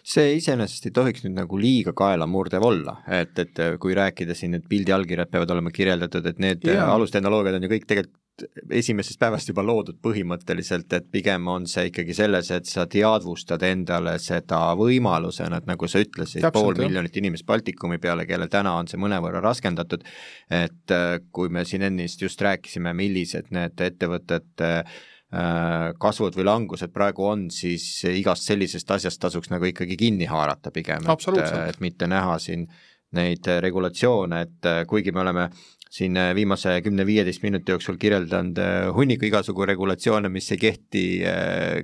see 0.03 0.36
iseenesest 0.39 0.89
ei 0.89 0.95
tohiks 0.95 1.24
nüüd 1.24 1.36
nagu 1.39 1.61
liiga 1.61 1.95
kaelamurdev 1.97 2.64
olla, 2.64 2.99
et, 3.20 3.36
et 3.39 3.64
kui 3.80 3.97
rääkida 3.97 4.36
siin, 4.39 4.59
et 4.59 4.68
pildi 4.68 4.95
allkirjad 4.95 5.30
peavad 5.32 5.57
olema 5.57 5.74
kirjeldatud, 5.74 6.26
et 6.26 6.41
need 6.43 6.66
yeah. 6.68 6.89
alustehnoloogiad 6.95 7.59
on 7.59 7.68
ju 7.68 7.76
kõik 7.76 7.86
tegelikult 7.89 8.24
esimesest 8.70 9.18
päevast 9.18 9.51
juba 9.51 9.64
loodud 9.66 9.99
põhimõtteliselt, 10.03 10.93
et 10.95 11.09
pigem 11.11 11.49
on 11.51 11.66
see 11.70 11.89
ikkagi 11.91 12.14
selles, 12.14 12.51
et 12.55 12.70
sa 12.70 12.86
teadvustad 12.91 13.62
endale 13.66 14.14
seda 14.22 14.61
võimalusena, 14.78 15.59
et 15.59 15.68
nagu 15.70 15.91
sa 15.91 16.03
ütlesid, 16.05 16.47
pool 16.55 16.78
miljonit 16.78 17.16
inimest 17.18 17.47
Baltikumi 17.49 17.99
peale, 18.03 18.26
kellel 18.30 18.51
täna 18.53 18.76
on 18.78 18.91
see 18.91 19.01
mõnevõrra 19.01 19.43
raskendatud, 19.45 20.07
et 20.55 20.95
äh, 20.95 21.18
kui 21.34 21.51
me 21.53 21.66
siin 21.68 21.86
ennist 21.91 22.22
just 22.22 22.43
rääkisime, 22.45 22.95
millised 22.97 23.51
need 23.55 23.86
ettevõtete 23.89 24.74
äh, 24.78 24.84
Äh, 24.84 25.07
kasvud 25.29 26.37
või 26.39 26.45
langused 26.49 26.89
praegu 26.89 27.26
on, 27.29 27.49
siis 27.53 27.85
igast 28.09 28.47
sellisest 28.49 28.91
asjast 28.97 29.20
tasuks 29.20 29.51
nagu 29.53 29.68
ikkagi 29.68 29.99
kinni 30.01 30.24
haarata 30.24 30.72
pigem, 30.72 31.05
et, 31.05 31.51
et 31.68 31.83
mitte 31.85 32.09
näha 32.09 32.39
siin 32.41 32.64
neid 33.16 33.49
regulatsioone, 33.64 34.45
et 34.45 34.68
äh, 34.68 34.85
kuigi 34.89 35.12
me 35.16 35.22
oleme 35.22 35.47
siin 35.89 36.16
äh, 36.20 36.35
viimase 36.37 36.74
kümne-viieteist 36.85 37.41
minuti 37.41 37.72
jooksul 37.72 37.97
kirjeldanud 38.01 38.59
hunniku 38.93 39.24
igasugu 39.24 39.64
regulatsioone, 39.70 40.29
mis 40.29 40.51
ei 40.53 40.59
kehti 40.61 41.05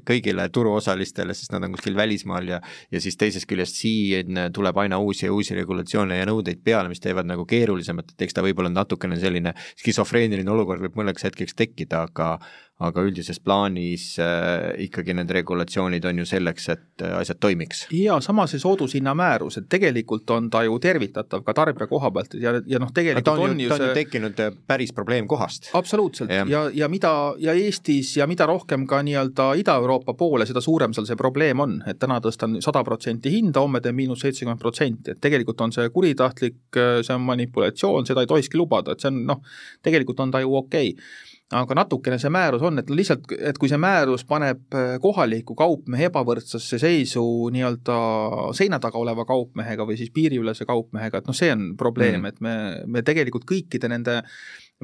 kõigile 0.04 0.44
turuosalistele, 0.52 1.32
sest 1.32 1.54
nad 1.54 1.64
on 1.64 1.72
kuskil 1.76 1.96
välismaal 1.96 2.50
ja 2.52 2.60
ja 2.92 3.00
siis 3.00 3.16
teisest 3.16 3.48
küljest 3.48 3.80
siin 3.80 4.36
tuleb 4.52 4.76
aina 4.84 4.98
uusi 5.00 5.24
ja 5.24 5.32
uusi 5.32 5.56
regulatsioone 5.56 6.18
ja 6.18 6.28
nõudeid 6.28 6.60
peale, 6.64 6.92
mis 6.92 7.00
teevad 7.00 7.30
nagu 7.30 7.48
keerulisemat, 7.48 8.12
et 8.12 8.26
eks 8.28 8.36
ta 8.36 8.44
võib-olla 8.44 8.72
natukene 8.74 9.16
selline 9.20 9.54
skisofreeniline 9.80 10.52
olukord 10.52 10.84
võib 10.84 11.00
mõneks 11.00 11.24
hetkeks 11.24 11.56
tekkida, 11.56 12.04
aga 12.10 12.34
aga 12.82 13.04
üldises 13.06 13.38
plaanis 13.38 14.16
äh, 14.18 14.72
ikkagi 14.88 15.14
need 15.14 15.30
regulatsioonid 15.30 16.04
on 16.10 16.18
ju 16.18 16.26
selleks, 16.26 16.64
et 16.72 17.02
äh, 17.06 17.12
asjad 17.20 17.38
toimiks. 17.38 17.84
ja 17.94 18.16
samas 18.24 18.50
see 18.50 18.62
soodushinna 18.62 19.12
määrus, 19.14 19.60
et 19.60 19.68
tegelikult 19.70 20.30
on 20.34 20.48
ta 20.50 20.64
ju 20.66 20.74
tervitatav 20.82 21.44
ka 21.46 21.54
tarbija 21.54 21.86
koha 21.86 22.10
pealt 22.10 22.34
ja, 22.34 22.56
ja 22.66 22.80
noh, 22.82 22.90
tegelikult 22.94 23.30
no, 23.30 23.44
on, 23.44 23.54
on 23.54 23.60
ju 23.62 23.68
ta 23.70 23.76
on 23.76 23.84
see... 23.84 23.90
ju 23.92 23.98
tekkinud 24.00 24.42
äh, 24.42 24.56
päris 24.66 24.90
probleemkohast. 24.92 25.70
absoluutselt. 25.78 26.32
Ja, 26.34 26.46
ja, 26.50 26.64
ja 26.74 26.88
mida, 26.90 27.12
ja 27.38 27.54
Eestis 27.54 28.16
ja 28.16 28.26
mida 28.26 28.48
rohkem 28.50 28.88
ka 28.90 29.04
nii-öelda 29.06 29.52
Ida-Euroopa 29.62 30.16
poole, 30.18 30.46
seda 30.46 30.62
suurem 30.64 30.96
seal 30.96 31.06
see 31.06 31.20
probleem 31.20 31.62
on, 31.62 31.76
et 31.86 32.02
täna 32.02 32.18
tõstan 32.24 32.58
sada 32.64 32.82
protsenti 32.82 33.30
hinda, 33.36 33.62
homme 33.62 33.84
teen 33.84 33.94
miinus 33.94 34.26
seitsekümmend 34.26 34.58
protsenti, 34.58 35.14
et 35.14 35.22
tegelikult 35.22 35.62
on 35.62 35.76
see 35.76 35.86
kuritahtlik, 35.94 36.58
see 36.74 37.14
on 37.14 37.22
manipulatsioon, 37.30 38.10
seda 38.10 38.26
ei 38.26 38.32
tohikski 38.34 38.58
lubada, 38.58 38.96
et 38.96 39.04
see 39.04 39.14
on 39.14 39.22
noh, 39.30 39.46
tegelikult 39.86 40.26
on 40.26 40.34
ta 40.34 40.42
ju 40.42 40.58
okei. 40.58 40.90
okay 40.98 41.32
aga 41.52 41.76
natukene 41.76 42.16
see 42.20 42.32
määrus 42.32 42.62
on, 42.64 42.80
et 42.80 42.90
lihtsalt, 42.90 43.28
et 43.36 43.58
kui 43.60 43.68
see 43.68 43.78
määrus 43.80 44.24
paneb 44.28 44.74
äh, 44.74 44.96
kohaliku 45.02 45.56
kaupmehe 45.58 46.08
ebavõrdsesse 46.08 46.78
seisu 46.80 47.24
nii-öelda 47.52 47.98
seina 48.56 48.80
taga 48.80 49.00
oleva 49.00 49.26
kaupmehega 49.28 49.84
või 49.86 49.98
siis 50.00 50.12
piiriülese 50.14 50.64
kaupmehega, 50.68 51.20
et 51.20 51.28
noh, 51.28 51.36
see 51.36 51.52
on 51.52 51.72
probleem 51.80 52.22
mm., 52.22 52.32
et 52.32 52.40
me, 52.44 52.56
me 52.86 53.04
tegelikult 53.06 53.44
kõikide 53.48 53.92
nende 53.92 54.22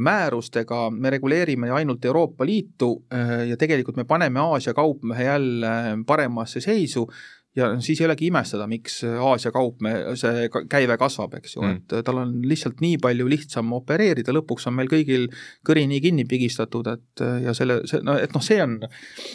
määrustega 0.00 0.84
me 0.94 1.10
reguleerime 1.10 1.72
ainult 1.74 2.04
Euroopa 2.04 2.46
Liitu 2.46 2.92
äh, 3.12 3.48
ja 3.50 3.56
tegelikult 3.60 3.96
me 3.96 4.04
paneme 4.08 4.40
Aasia 4.40 4.74
kaupmehe 4.76 5.26
jälle 5.26 5.74
paremasse 6.06 6.60
seisu 6.60 7.08
ja 7.56 7.70
siis 7.82 8.00
ei 8.00 8.06
olegi 8.06 8.28
imestada, 8.30 8.66
miks 8.70 9.00
Aasia 9.04 9.52
kaup, 9.54 9.82
see 10.18 10.46
käive 10.70 10.96
kasvab, 11.00 11.34
eks 11.40 11.56
ju 11.56 11.64
mm., 11.64 11.82
et 11.98 12.06
tal 12.06 12.22
on 12.22 12.36
lihtsalt 12.46 12.82
nii 12.84 13.00
palju 13.02 13.26
lihtsam 13.30 13.72
opereerida, 13.76 14.34
lõpuks 14.36 14.68
on 14.70 14.76
meil 14.78 14.90
kõigil 14.92 15.28
kõri 15.66 15.86
nii 15.90 16.02
kinni 16.04 16.26
pigistatud, 16.30 16.90
et 16.94 17.24
ja 17.44 17.54
selle, 17.56 17.80
see, 17.90 18.02
no 18.06 18.16
et 18.20 18.34
noh, 18.36 18.44
see 18.44 18.60
on, 18.62 18.78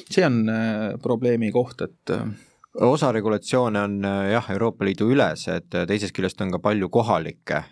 see 0.10 0.26
on 0.26 0.42
äh, 0.52 0.90
probleemi 1.04 1.52
koht, 1.56 1.84
et 1.86 2.16
äh, 2.16 2.26
osa 2.88 3.12
regulatsioone 3.16 3.84
on 3.84 4.00
äh, 4.08 4.32
jah, 4.36 4.52
Euroopa 4.56 4.88
Liidu 4.88 5.12
ülesed, 5.12 5.70
teisest 5.76 6.16
küljest 6.16 6.42
on 6.46 6.56
ka 6.56 6.64
palju 6.64 6.92
kohalikke 6.94 7.66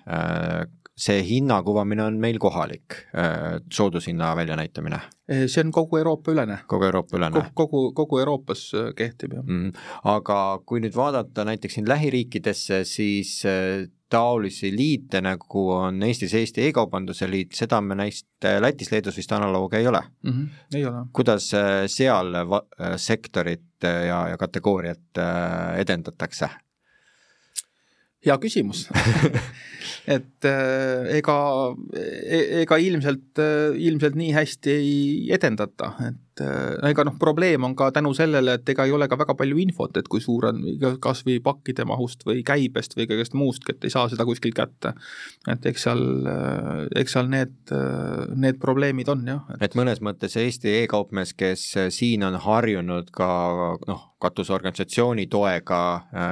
see 0.96 1.24
hinna 1.26 1.58
kuvamine 1.66 2.04
on 2.04 2.20
meil 2.22 2.38
kohalik, 2.40 2.98
äh, 3.18 3.60
soodushinna 3.74 4.36
väljanäitamine? 4.36 5.00
see 5.48 5.64
on 5.64 5.72
kogu 5.72 5.98
Euroopa 5.98 6.32
ülene. 6.32 6.60
kogu 6.68 6.86
Euroopa 6.86 7.18
ülene? 7.18 7.46
kogu, 7.54 7.88
kogu 7.96 8.20
Euroopas 8.20 8.68
äh, 8.78 8.92
kehtib, 8.96 9.34
jah 9.34 9.44
mm,. 9.44 9.72
aga 10.04 10.38
kui 10.66 10.84
nüüd 10.84 10.96
vaadata 10.96 11.46
näiteks 11.50 11.80
siin 11.80 11.90
lähiriikidesse, 11.90 12.84
siis 12.86 13.40
äh, 13.50 13.88
taolisi 14.14 14.70
liite, 14.76 15.24
nagu 15.26 15.64
on 15.74 16.04
Eestis 16.06 16.36
Eesti 16.38 16.68
E-kaubanduse 16.68 17.26
liit, 17.32 17.56
seda 17.58 17.80
me 17.82 17.98
neist 17.98 18.28
Lätis, 18.62 18.92
Leedus 18.94 19.18
vist 19.18 19.32
analooge 19.34 19.80
ei 19.80 19.88
ole 19.90 20.04
mm? 20.22 20.32
-hmm, 20.32 20.76
ei 20.78 20.86
ole. 20.86 21.08
kuidas 21.14 21.50
seal 21.88 22.38
sektorit 22.98 23.82
ja, 23.82 24.28
ja 24.30 24.38
kategooriat 24.38 25.24
edendatakse? 25.82 26.50
Hea 28.24 28.40
küsimus. 28.42 28.88
Et 30.16 30.48
äh, 30.48 31.18
ega, 31.18 31.38
e-, 31.96 32.64
ega 32.64 32.80
ilmselt, 32.80 33.40
äh, 33.40 33.72
ilmselt 33.88 34.18
nii 34.20 34.34
hästi 34.36 34.74
ei 34.74 34.98
edendata, 35.32 35.94
et 36.04 36.20
Äh, 36.42 36.90
ega 36.90 37.04
noh, 37.06 37.14
probleem 37.22 37.62
on 37.68 37.76
ka 37.78 37.92
tänu 37.94 38.10
sellele, 38.18 38.56
et 38.58 38.70
ega 38.74 38.88
ei 38.88 38.94
ole 38.96 39.06
ka 39.10 39.18
väga 39.22 39.36
palju 39.38 39.58
infot, 39.62 39.98
et 40.00 40.08
kui 40.10 40.22
suur 40.22 40.48
on 40.50 40.62
kas 41.02 41.22
või 41.28 41.36
pakkide 41.46 41.86
mahust 41.86 42.24
või 42.26 42.42
käibest 42.46 42.96
või 42.98 43.06
kõigest 43.12 43.36
muustki, 43.38 43.76
et 43.76 43.86
ei 43.86 43.94
saa 43.94 44.08
seda 44.10 44.26
kuskilt 44.26 44.56
kätte. 44.58 44.96
et 45.52 45.66
eks 45.70 45.84
seal, 45.86 46.02
äh, 46.26 46.88
eks 46.98 47.14
seal 47.14 47.30
need, 47.30 47.54
äh, 47.70 48.24
need 48.34 48.58
probleemid 48.62 49.12
on 49.14 49.28
jah 49.30 49.52
et.... 49.54 49.62
et 49.68 49.78
mõnes 49.78 50.02
mõttes 50.02 50.34
Eesti 50.42 50.74
e-kaupmees, 50.80 51.36
kes 51.38 51.68
siin 51.94 52.26
on 52.26 52.40
harjunud 52.42 53.12
ka 53.14 53.30
noh, 53.88 54.02
katusorganisatsiooni 54.24 55.28
toega 55.28 55.82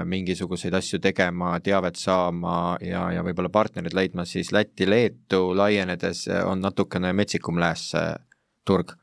mingisuguseid 0.08 0.74
asju 0.74 1.02
tegema, 1.04 1.58
teavet 1.60 2.00
saama 2.00 2.78
ja, 2.82 3.04
ja 3.12 3.22
võib-olla 3.28 3.52
partnerid 3.54 3.94
leidma, 3.94 4.26
siis 4.26 4.50
Lätti-Leetu 4.56 5.52
laienedes 5.60 6.26
on 6.48 6.64
natukene 6.64 7.14
metsikum 7.14 7.60
lääs 7.62 7.92
turg 8.66 8.96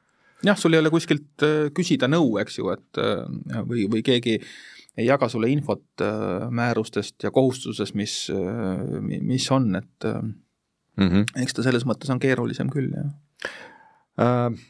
jah, 0.45 0.59
sul 0.59 0.75
ei 0.75 0.83
ole 0.83 0.93
kuskilt 0.95 1.45
äh, 1.47 1.69
küsida 1.75 2.09
nõu, 2.11 2.37
eks 2.43 2.59
ju, 2.61 2.73
et 2.75 3.01
äh, 3.03 3.63
või, 3.67 3.87
või 3.91 4.03
keegi 4.07 4.39
ei 4.99 5.07
jaga 5.07 5.29
sulle 5.31 5.51
infot 5.53 6.03
äh, 6.05 6.49
määrustest 6.51 7.27
ja 7.27 7.33
kohustusest, 7.35 7.97
mis, 7.99 8.21
mis 9.05 9.49
on, 9.55 9.71
et 9.79 10.09
mm 10.09 11.09
-hmm. 11.09 11.25
eks 11.43 11.59
ta 11.59 11.67
selles 11.67 11.87
mõttes 11.87 12.11
on 12.11 12.23
keerulisem 12.23 12.71
küll, 12.71 12.93
jah 12.95 13.17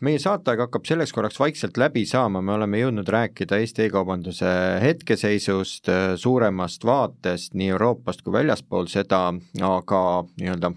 meie 0.05 0.19
saateaeg 0.21 0.61
hakkab 0.61 0.85
selleks 0.85 1.13
korraks 1.17 1.39
vaikselt 1.41 1.79
läbi 1.81 2.03
saama, 2.05 2.43
me 2.45 2.53
oleme 2.53 2.83
jõudnud 2.83 3.09
rääkida 3.09 3.57
Eesti 3.57 3.87
e-kaubanduse 3.87 4.51
hetkeseisust, 4.83 5.89
suuremast 6.21 6.85
vaatest 6.85 7.55
nii 7.57 7.71
Euroopast 7.73 8.21
kui 8.21 8.33
väljaspool 8.33 8.91
seda, 8.93 9.33
aga 9.65 10.03
nii-öelda 10.37 10.75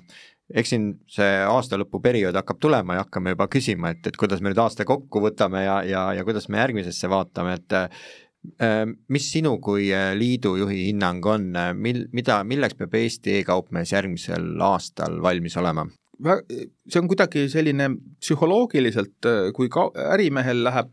eks 0.55 0.73
siin 0.73 0.87
see 1.11 1.29
aastalõpuperiood 1.45 2.37
hakkab 2.39 2.59
tulema 2.61 2.97
ja 2.97 3.05
hakkame 3.05 3.35
juba 3.35 3.47
küsima, 3.51 3.93
et, 3.93 4.03
et 4.07 4.17
kuidas 4.19 4.41
me 4.41 4.51
nüüd 4.51 4.61
aasta 4.63 4.87
kokku 4.87 5.23
võtame 5.23 5.63
ja, 5.65 5.79
ja, 5.87 6.03
ja 6.17 6.25
kuidas 6.27 6.49
me 6.51 6.61
järgmisesse 6.61 7.09
vaatame, 7.11 7.55
et 7.59 7.77
äh, 7.77 8.83
mis 9.11 9.31
sinu 9.31 9.57
kui 9.63 9.89
äh, 9.95 10.11
liidu 10.17 10.55
juhi 10.59 10.87
hinnang 10.89 11.25
on, 11.29 11.49
mil, 11.77 12.05
mida, 12.15 12.41
milleks 12.47 12.77
peab 12.79 12.95
Eesti 12.99 13.39
e-kaupmees 13.41 13.95
järgmisel 13.95 14.53
aastal 14.71 15.21
valmis 15.23 15.57
olema? 15.61 15.87
see 16.21 16.99
on 16.99 17.07
kuidagi 17.09 17.47
selline 17.49 17.87
psühholoogiliselt, 18.21 19.25
kui 19.57 19.69
ka 19.73 19.87
ärimehel 20.13 20.59
läheb, 20.67 20.91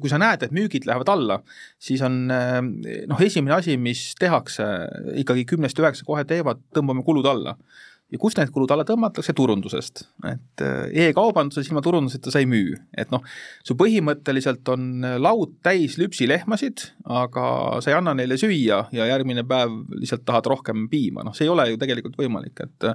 kui 0.00 0.08
sa 0.08 0.20
näed, 0.20 0.46
et 0.46 0.54
müügid 0.56 0.86
lähevad 0.88 1.10
alla, 1.12 1.36
siis 1.76 2.00
on 2.06 2.22
noh, 2.24 3.20
esimene 3.26 3.58
asi, 3.58 3.76
mis 3.76 4.14
tehakse, 4.20 4.64
ikkagi 5.20 5.44
kümnest 5.52 5.80
üheksa 5.82 6.06
kohe 6.08 6.24
teevad, 6.28 6.62
tõmbame 6.72 7.04
kulud 7.04 7.28
alla 7.28 7.58
ja 8.12 8.20
kust 8.20 8.38
need 8.38 8.52
kulud 8.54 8.72
alla 8.74 8.84
tõmmatakse, 8.86 9.34
turundusest. 9.36 10.04
et 10.28 10.64
äh, 10.64 11.06
e-kaubanduses 11.08 11.68
ilma 11.70 11.82
turunduseta 11.84 12.32
sa 12.32 12.42
ei 12.42 12.48
müü, 12.48 12.76
et 12.96 13.12
noh, 13.14 13.24
su 13.66 13.76
põhimõtteliselt 13.80 14.68
on 14.72 15.06
laud 15.22 15.56
täis 15.64 15.96
lüpsilehmasid, 16.00 16.88
aga 17.10 17.46
sa 17.84 17.92
ei 17.92 17.96
anna 17.98 18.14
neile 18.16 18.38
süüa 18.40 18.84
ja 18.94 19.08
järgmine 19.10 19.46
päev 19.48 19.80
lihtsalt 19.96 20.26
tahad 20.28 20.50
rohkem 20.52 20.88
piima, 20.92 21.24
noh, 21.26 21.36
see 21.36 21.48
ei 21.48 21.54
ole 21.54 21.70
ju 21.72 21.80
tegelikult 21.80 22.20
võimalik, 22.20 22.66
et 22.66 22.92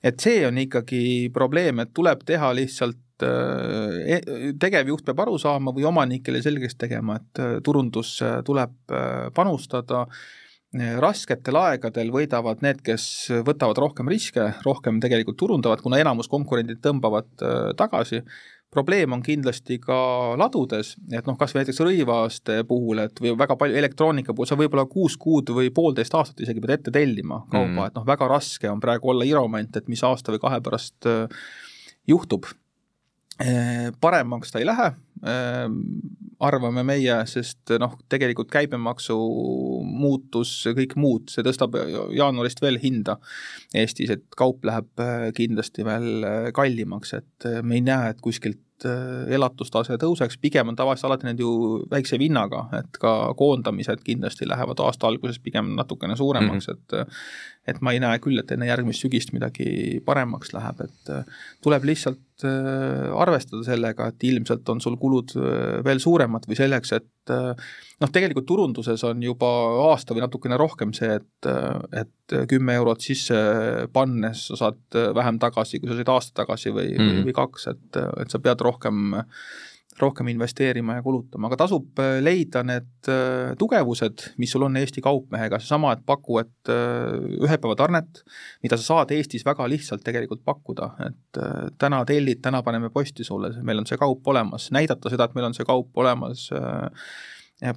et 0.00 0.22
see 0.22 0.42
on 0.48 0.56
ikkagi 0.56 1.28
probleem, 1.32 1.82
et 1.82 1.90
tuleb 1.94 2.22
teha 2.26 2.50
lihtsalt 2.56 3.24
äh, 3.26 4.18
e-, 4.18 4.52
tegevjuht 4.60 5.04
peab 5.06 5.26
aru 5.26 5.38
saama 5.40 5.74
või 5.76 5.86
omanikele 5.88 6.40
selgeks 6.42 6.78
tegema, 6.80 7.20
et 7.20 7.42
äh, 7.42 7.56
turundusse 7.64 8.38
tuleb 8.46 8.76
panustada 9.36 10.06
rasketel 10.78 11.56
aegadel 11.58 12.12
võidavad 12.14 12.62
need, 12.62 12.78
kes 12.86 13.04
võtavad 13.46 13.78
rohkem 13.82 14.08
riske, 14.10 14.52
rohkem 14.62 15.00
tegelikult 15.02 15.38
turundavad, 15.40 15.82
kuna 15.82 15.98
enamus 15.98 16.30
konkurendid 16.30 16.78
tõmbavad 16.84 17.30
äh, 17.42 17.72
tagasi. 17.76 18.22
probleem 18.70 19.12
on 19.12 19.22
kindlasti 19.22 19.80
ka 19.82 20.36
ladudes, 20.38 20.94
et 21.10 21.26
noh, 21.26 21.34
kas 21.36 21.50
või 21.50 21.64
näiteks 21.64 21.80
rõivaste 21.82 22.60
puhul, 22.68 23.00
et 23.02 23.18
või 23.20 23.32
väga 23.34 23.56
palju 23.56 23.76
elektroonika 23.76 24.32
puhul, 24.32 24.46
sa 24.46 24.54
võib-olla 24.54 24.86
kuus 24.86 25.16
kuud 25.16 25.50
või 25.50 25.72
poolteist 25.74 26.14
aastat 26.14 26.40
isegi 26.40 26.60
pead 26.60 26.76
ette 26.78 26.90
tellima 26.94 27.42
kauba 27.50 27.66
mm, 27.66 27.76
-hmm. 27.76 27.86
et 27.86 27.98
noh, 27.98 28.06
väga 28.06 28.28
raske 28.28 28.70
on 28.70 28.80
praegu 28.80 29.10
olla 29.10 29.26
iromant, 29.26 29.76
et 29.76 29.88
mis 29.88 30.04
aasta 30.04 30.30
või 30.30 30.38
kahe 30.38 30.60
pärast 30.60 31.06
äh, 31.06 31.26
juhtub 32.06 32.46
äh, 33.42 33.90
paremaks 34.00 34.52
ta 34.52 34.62
ei 34.62 34.70
lähe, 34.70 34.92
arvame 35.20 36.84
meie, 36.86 37.16
sest 37.28 37.74
noh, 37.82 37.92
tegelikult 38.08 38.48
käibemaksu 38.52 39.16
muutus, 39.84 40.54
kõik 40.76 40.96
muud, 40.96 41.28
see 41.28 41.44
tõstab 41.44 41.76
jaanuarist 42.16 42.62
veel 42.64 42.80
hinda 42.80 43.18
Eestis, 43.76 44.14
et 44.16 44.24
kaup 44.38 44.64
läheb 44.64 45.04
kindlasti 45.36 45.84
veel 45.84 46.24
kallimaks, 46.56 47.14
et 47.20 47.50
me 47.60 47.76
ei 47.76 47.84
näe, 47.84 48.14
et 48.14 48.24
kuskilt 48.24 48.64
elatustase 49.30 49.98
tõuseks, 50.00 50.38
pigem 50.40 50.70
on 50.72 50.76
tavaliselt 50.78 51.10
alati 51.10 51.28
need 51.28 51.42
ju 51.42 51.50
väikse 51.90 52.18
vinnaga, 52.20 52.66
et 52.78 52.96
ka 53.00 53.34
koondamised 53.38 54.02
kindlasti 54.06 54.48
lähevad 54.48 54.80
aasta 54.84 55.08
alguses 55.10 55.40
pigem 55.42 55.74
natukene 55.76 56.16
suuremaks 56.16 56.68
mm, 56.68 56.74
-hmm. 56.74 57.00
et 57.02 57.74
et 57.74 57.80
ma 57.84 57.92
ei 57.92 58.00
näe 58.00 58.18
küll, 58.18 58.38
et 58.40 58.50
enne 58.50 58.66
järgmist 58.66 59.04
sügist 59.04 59.32
midagi 59.32 60.00
paremaks 60.04 60.52
läheb, 60.56 60.80
et 60.80 61.10
tuleb 61.62 61.84
lihtsalt 61.84 62.20
Äh, 62.46 63.10
arvestada 63.20 63.62
sellega, 63.66 64.06
et 64.10 64.24
ilmselt 64.28 64.68
on 64.72 64.80
sul 64.82 64.96
kulud 65.00 65.34
äh, 65.36 65.80
veel 65.84 66.00
suuremad 66.02 66.46
või 66.48 66.56
selleks, 66.58 66.92
et 66.96 67.32
äh, 67.32 67.72
noh, 68.00 68.12
tegelikult 68.12 68.46
turunduses 68.48 69.02
on 69.08 69.20
juba 69.24 69.48
aasta 69.90 70.16
või 70.16 70.24
natukene 70.24 70.58
rohkem 70.60 70.94
see, 70.96 71.18
et, 71.20 71.50
et 72.00 72.36
kümme 72.48 72.76
eurot 72.80 73.04
sisse 73.04 73.36
pannes 73.92 74.46
sa 74.50 74.58
saad 74.64 75.00
vähem 75.16 75.40
tagasi, 75.42 75.82
kui 75.82 75.90
sa 75.90 75.98
said 75.98 76.12
aasta 76.14 76.42
tagasi 76.42 76.72
või 76.72 76.94
mm., 76.94 77.10
või, 77.10 77.26
või 77.28 77.36
kaks, 77.42 77.68
et, 77.74 78.00
et 78.24 78.32
sa 78.32 78.40
pead 78.42 78.64
rohkem 78.64 79.12
rohkem 80.02 80.28
investeerima 80.32 80.96
ja 80.98 81.02
kulutama, 81.04 81.48
aga 81.48 81.58
tasub 81.62 82.00
äh, 82.02 82.18
leida 82.22 82.62
need 82.66 83.10
äh, 83.10 83.52
tugevused, 83.60 84.26
mis 84.40 84.52
sul 84.54 84.64
on 84.66 84.78
Eesti 84.80 85.02
kaupmehega, 85.04 85.60
seesama, 85.62 85.94
et 85.96 86.04
paku, 86.06 86.40
et 86.42 86.72
äh, 86.72 87.18
ühepäevatarnet, 87.40 88.22
mida 88.64 88.78
sa 88.80 88.86
saad 88.86 89.14
Eestis 89.16 89.44
väga 89.46 89.68
lihtsalt 89.70 90.04
tegelikult 90.06 90.44
pakkuda, 90.46 90.90
et 91.08 91.42
täna 91.80 92.02
tellid, 92.08 92.42
täna 92.44 92.62
paneme 92.66 92.90
posti 92.94 93.26
sulle, 93.26 93.52
meil 93.66 93.82
on 93.82 93.88
see 93.88 94.00
kaup 94.00 94.26
olemas, 94.32 94.70
näidata 94.74 95.12
seda, 95.12 95.28
et 95.28 95.36
meil 95.38 95.50
on 95.50 95.56
see 95.56 95.68
kaup 95.68 96.02
olemas, 96.02 96.48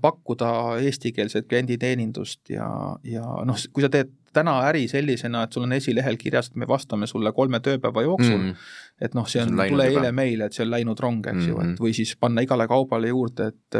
pakkuda 0.01 0.49
eestikeelset 0.79 1.49
klienditeenindust 1.51 2.53
ja, 2.53 2.67
ja 3.03 3.23
noh, 3.43 3.59
kui 3.75 3.83
sa 3.83 3.91
teed 3.91 4.13
täna 4.33 4.55
äri 4.69 4.87
sellisena, 4.91 5.43
et 5.43 5.53
sul 5.55 5.67
on 5.67 5.75
esilehel 5.75 6.17
kirjas, 6.21 6.51
et 6.51 6.59
me 6.61 6.67
vastame 6.69 7.07
sulle 7.09 7.31
kolme 7.35 7.61
tööpäeva 7.63 8.05
jooksul 8.05 8.39
mm., 8.39 8.65
et 9.03 9.15
noh, 9.17 9.25
see 9.27 9.41
on, 9.41 9.55
tule 9.57 9.87
eile 9.89 10.11
meile, 10.15 10.47
et 10.47 10.55
see 10.55 10.63
on 10.63 10.69
läinud 10.69 10.99
rong, 11.01 11.25
eks 11.25 11.33
mm 11.33 11.41
-hmm. 11.41 11.49
ju, 11.49 11.73
et 11.73 11.79
või 11.81 11.93
siis 11.97 12.13
panna 12.15 12.43
igale 12.45 12.67
kaubale 12.69 13.09
juurde, 13.09 13.47
et 13.49 13.79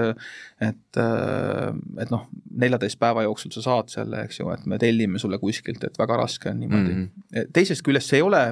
et, 0.68 1.00
et 2.02 2.12
noh, 2.12 2.26
neljateist 2.64 3.00
päeva 3.00 3.24
jooksul 3.24 3.54
sa 3.54 3.62
saad 3.62 3.94
selle, 3.94 4.24
eks 4.26 4.40
ju, 4.40 4.50
et 4.50 4.66
me 4.66 4.80
tellime 4.82 5.20
sulle 5.20 5.38
kuskilt, 5.40 5.84
et 5.84 6.00
väga 6.00 6.18
raske 6.18 6.50
on 6.50 6.60
niimoodi 6.60 6.94
mm. 6.94 7.08
-hmm. 7.08 7.54
teisest 7.54 7.86
küljest 7.86 8.10
see 8.10 8.18
ei 8.18 8.26
ole, 8.26 8.44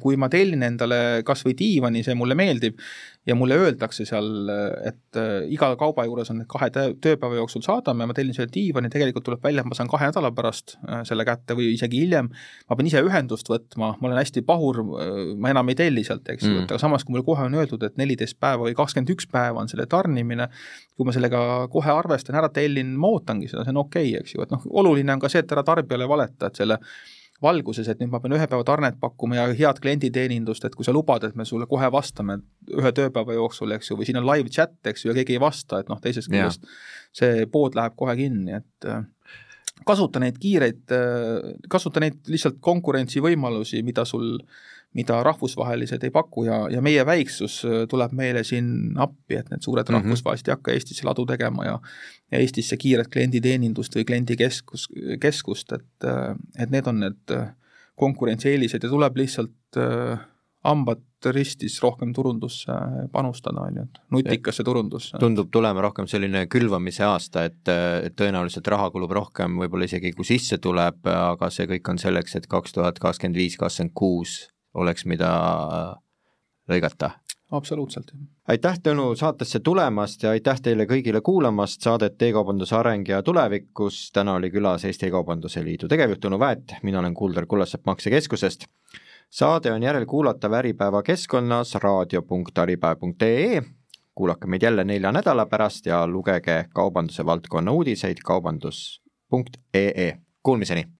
kui 0.00 0.16
ma 0.16 0.28
tellin 0.28 0.62
endale 0.62 1.22
kas 1.24 1.44
või 1.46 1.56
diivani, 1.58 2.04
see 2.04 2.14
mulle 2.14 2.34
meeldib, 2.34 2.78
ja 3.26 3.34
mulle 3.34 3.56
öeldakse 3.58 4.04
seal, 4.06 4.48
et 4.86 5.18
iga 5.50 5.72
kauba 5.76 6.04
juures 6.06 6.30
on 6.30 6.38
need 6.42 6.48
kahe 6.50 6.70
tööpäeva 6.70 7.40
jooksul 7.40 7.64
saadame, 7.66 8.06
ma 8.06 8.14
tellin 8.14 8.36
selle 8.36 8.52
diivani, 8.54 8.90
tegelikult 8.92 9.26
tuleb 9.26 9.42
välja, 9.42 9.64
et 9.64 9.70
ma 9.70 9.74
saan 9.74 9.90
kahe 9.90 10.06
nädala 10.12 10.30
pärast 10.36 10.76
selle 11.08 11.25
kätte 11.26 11.56
või 11.58 11.72
isegi 11.74 12.00
hiljem, 12.04 12.30
ma 12.68 12.78
pean 12.78 12.90
ise 12.90 13.02
ühendust 13.04 13.50
võtma, 13.50 13.92
ma 13.98 14.08
olen 14.08 14.20
hästi 14.20 14.44
pahur, 14.46 14.82
ma 15.36 15.52
enam 15.52 15.72
ei 15.72 15.78
telli 15.78 16.04
sealt, 16.06 16.28
eks 16.32 16.46
ju 16.46 16.52
mm., 16.52 16.64
et 16.64 16.74
aga 16.74 16.80
samas, 16.82 17.04
kui 17.04 17.16
mulle 17.16 17.26
kohe 17.26 17.46
on 17.48 17.58
öeldud, 17.58 17.82
et 17.86 18.00
neliteist 18.00 18.38
päeva 18.42 18.66
või 18.66 18.76
kakskümmend 18.78 19.12
üks 19.16 19.28
päeva 19.32 19.62
on 19.62 19.70
selle 19.72 19.88
tarnimine, 19.90 20.48
kui 20.96 21.08
ma 21.08 21.14
sellega 21.16 21.42
kohe 21.72 21.92
arvestan, 21.92 22.38
ära 22.40 22.50
tellin, 22.54 22.96
ma 23.00 23.12
ootangi 23.16 23.50
seda, 23.52 23.66
see 23.66 23.74
on 23.74 23.84
okei 23.84 24.10
okay,, 24.14 24.24
eks 24.24 24.36
ju, 24.36 24.46
et 24.46 24.54
noh, 24.54 24.66
oluline 24.82 25.16
on 25.16 25.22
ka 25.22 25.32
see, 25.32 25.44
et 25.44 25.56
ära 25.56 25.66
tarbijale 25.66 26.08
valeta, 26.10 26.50
et 26.50 26.64
selle 26.64 26.80
valguses, 27.42 27.88
et 27.88 28.00
nüüd 28.00 28.12
ma 28.12 28.20
pean 28.22 28.34
ühe 28.36 28.46
päeva 28.48 28.64
tarnet 28.66 28.98
pakkuma 29.00 29.36
ja 29.36 29.46
head 29.56 29.80
klienditeenindust, 29.82 30.64
et 30.64 30.76
kui 30.76 30.86
sa 30.86 30.94
lubad, 30.96 31.24
et 31.26 31.36
me 31.36 31.44
sulle 31.48 31.68
kohe 31.68 31.88
vastame 31.92 32.38
ühe 32.72 32.92
tööpäeva 32.96 33.36
jooksul, 33.36 33.74
eks 33.76 33.90
ju, 33.90 33.98
või 33.98 34.08
siin 34.08 34.20
on 34.20 34.28
live 34.28 34.52
chat, 34.52 34.76
eks 34.88 35.04
ju, 35.04 35.12
ja 35.12 35.18
keegi 35.18 35.36
ei 35.36 35.42
vasta, 35.42 35.82
et 35.82 35.92
noh, 35.92 36.00
teisest 36.02 36.32
küljest 36.32 36.64
see 37.16 37.44
pood 37.52 37.76
läheb 37.76 37.96
kohe 37.98 38.16
kinni, 38.18 38.56
et 38.60 38.88
äh, 38.88 39.04
kasuta 39.84 40.22
neid 40.22 40.38
kiireid, 40.40 40.84
äh, 40.94 41.52
kasuta 41.68 42.00
neid 42.00 42.22
lihtsalt 42.32 42.60
konkurentsivõimalusi, 42.60 43.82
mida 43.86 44.04
sul 44.04 44.38
mida 44.96 45.18
rahvusvahelised 45.26 46.04
ei 46.06 46.12
paku 46.14 46.46
ja, 46.46 46.58
ja 46.72 46.80
meie 46.84 47.04
väiksus 47.06 47.58
äh, 47.66 47.82
tuleb 47.90 48.14
meile 48.16 48.42
siin 48.46 48.96
appi, 49.02 49.40
et 49.40 49.50
need 49.52 49.64
suured 49.64 49.84
mm 49.84 49.92
-hmm. 49.92 50.06
rahvusvahelised 50.06 50.48
ei 50.48 50.54
hakka 50.54 50.72
Eestisse 50.72 51.06
ladu 51.06 51.26
tegema 51.26 51.64
ja 51.64 51.80
ja 52.32 52.38
Eestisse 52.38 52.76
kiiret 52.76 53.08
klienditeenindust 53.12 53.96
või 53.96 54.04
kliendikeskus, 54.04 54.88
keskust, 55.20 55.72
et, 55.72 56.04
äh, 56.04 56.34
et 56.58 56.70
need 56.70 56.86
on 56.86 57.00
need 57.00 57.34
äh, 57.34 57.52
konkurentsieelised 57.96 58.82
ja 58.82 58.88
tuleb 58.88 59.16
lihtsalt 59.16 59.52
hambad 60.66 61.02
ristis 61.32 61.78
rohkem 61.82 62.12
turundusse 62.14 62.72
panustada, 63.12 63.64
on 63.66 63.78
ju, 63.80 63.84
et 63.86 64.00
nutikasse 64.14 64.64
turundusse. 64.66 65.18
tundub 65.22 65.50
tulema 65.52 65.82
rohkem 65.82 66.08
selline 66.10 66.44
külvamise 66.52 67.06
aasta, 67.06 67.46
et, 67.48 67.62
et 68.06 68.16
tõenäoliselt 68.18 68.68
raha 68.70 68.90
kulub 68.94 69.14
rohkem 69.16 69.56
võib-olla 69.62 69.88
isegi 69.88 70.12
kui 70.16 70.28
sisse 70.28 70.58
tuleb, 70.62 71.00
aga 71.10 71.50
see 71.50 71.68
kõik 71.70 71.92
on 71.92 72.02
selleks, 72.02 72.36
et 72.38 72.50
kaks 72.50 72.76
tuhat 72.76 73.00
kakskümmend 73.02 73.38
viis, 73.40 73.56
kakskümmend 73.60 73.94
kuus 73.96 74.38
oleks, 74.76 75.06
mida 75.08 75.30
lõigata. 76.68 77.10
absoluutselt. 77.50 78.12
aitäh, 78.48 78.78
Tõnu, 78.82 79.14
saatesse 79.16 79.60
tulemast 79.60 80.22
ja 80.22 80.30
aitäh 80.36 80.60
teile 80.60 80.86
kõigile 80.86 81.20
kuulamast 81.24 81.82
saadet 81.82 82.22
E-kaubanduse 82.22 82.76
areng 82.76 83.08
ja 83.08 83.22
tulevik, 83.22 83.72
kus 83.74 84.10
täna 84.12 84.34
oli 84.34 84.50
külas 84.50 84.84
Eesti 84.84 85.08
E-kaubanduse 85.08 85.64
Liidu 85.64 85.88
tegevjuht 85.88 86.20
Tõnu 86.20 86.38
Väet, 86.38 86.76
mina 86.82 87.00
olen 87.00 87.14
Kuldar 87.14 87.46
Kullasepp 87.46 87.86
Maksekeskusest. 87.86 88.66
Saade 89.30 89.72
on 89.72 89.82
järelkuulatav 89.82 90.52
Äripäeva 90.52 91.02
keskkonnas 91.02 91.74
raadio.äripäev.ee 91.74 93.62
kuulake 94.16 94.46
meid 94.46 94.62
jälle 94.62 94.84
nelja 94.84 95.12
nädala 95.12 95.46
pärast 95.46 95.86
ja 95.86 96.06
lugege 96.06 96.64
kaubanduse 96.74 97.26
valdkonna 97.26 97.72
uudiseid 97.72 98.16
kaubandus.ee, 98.24 100.12
kuulmiseni! 100.42 100.86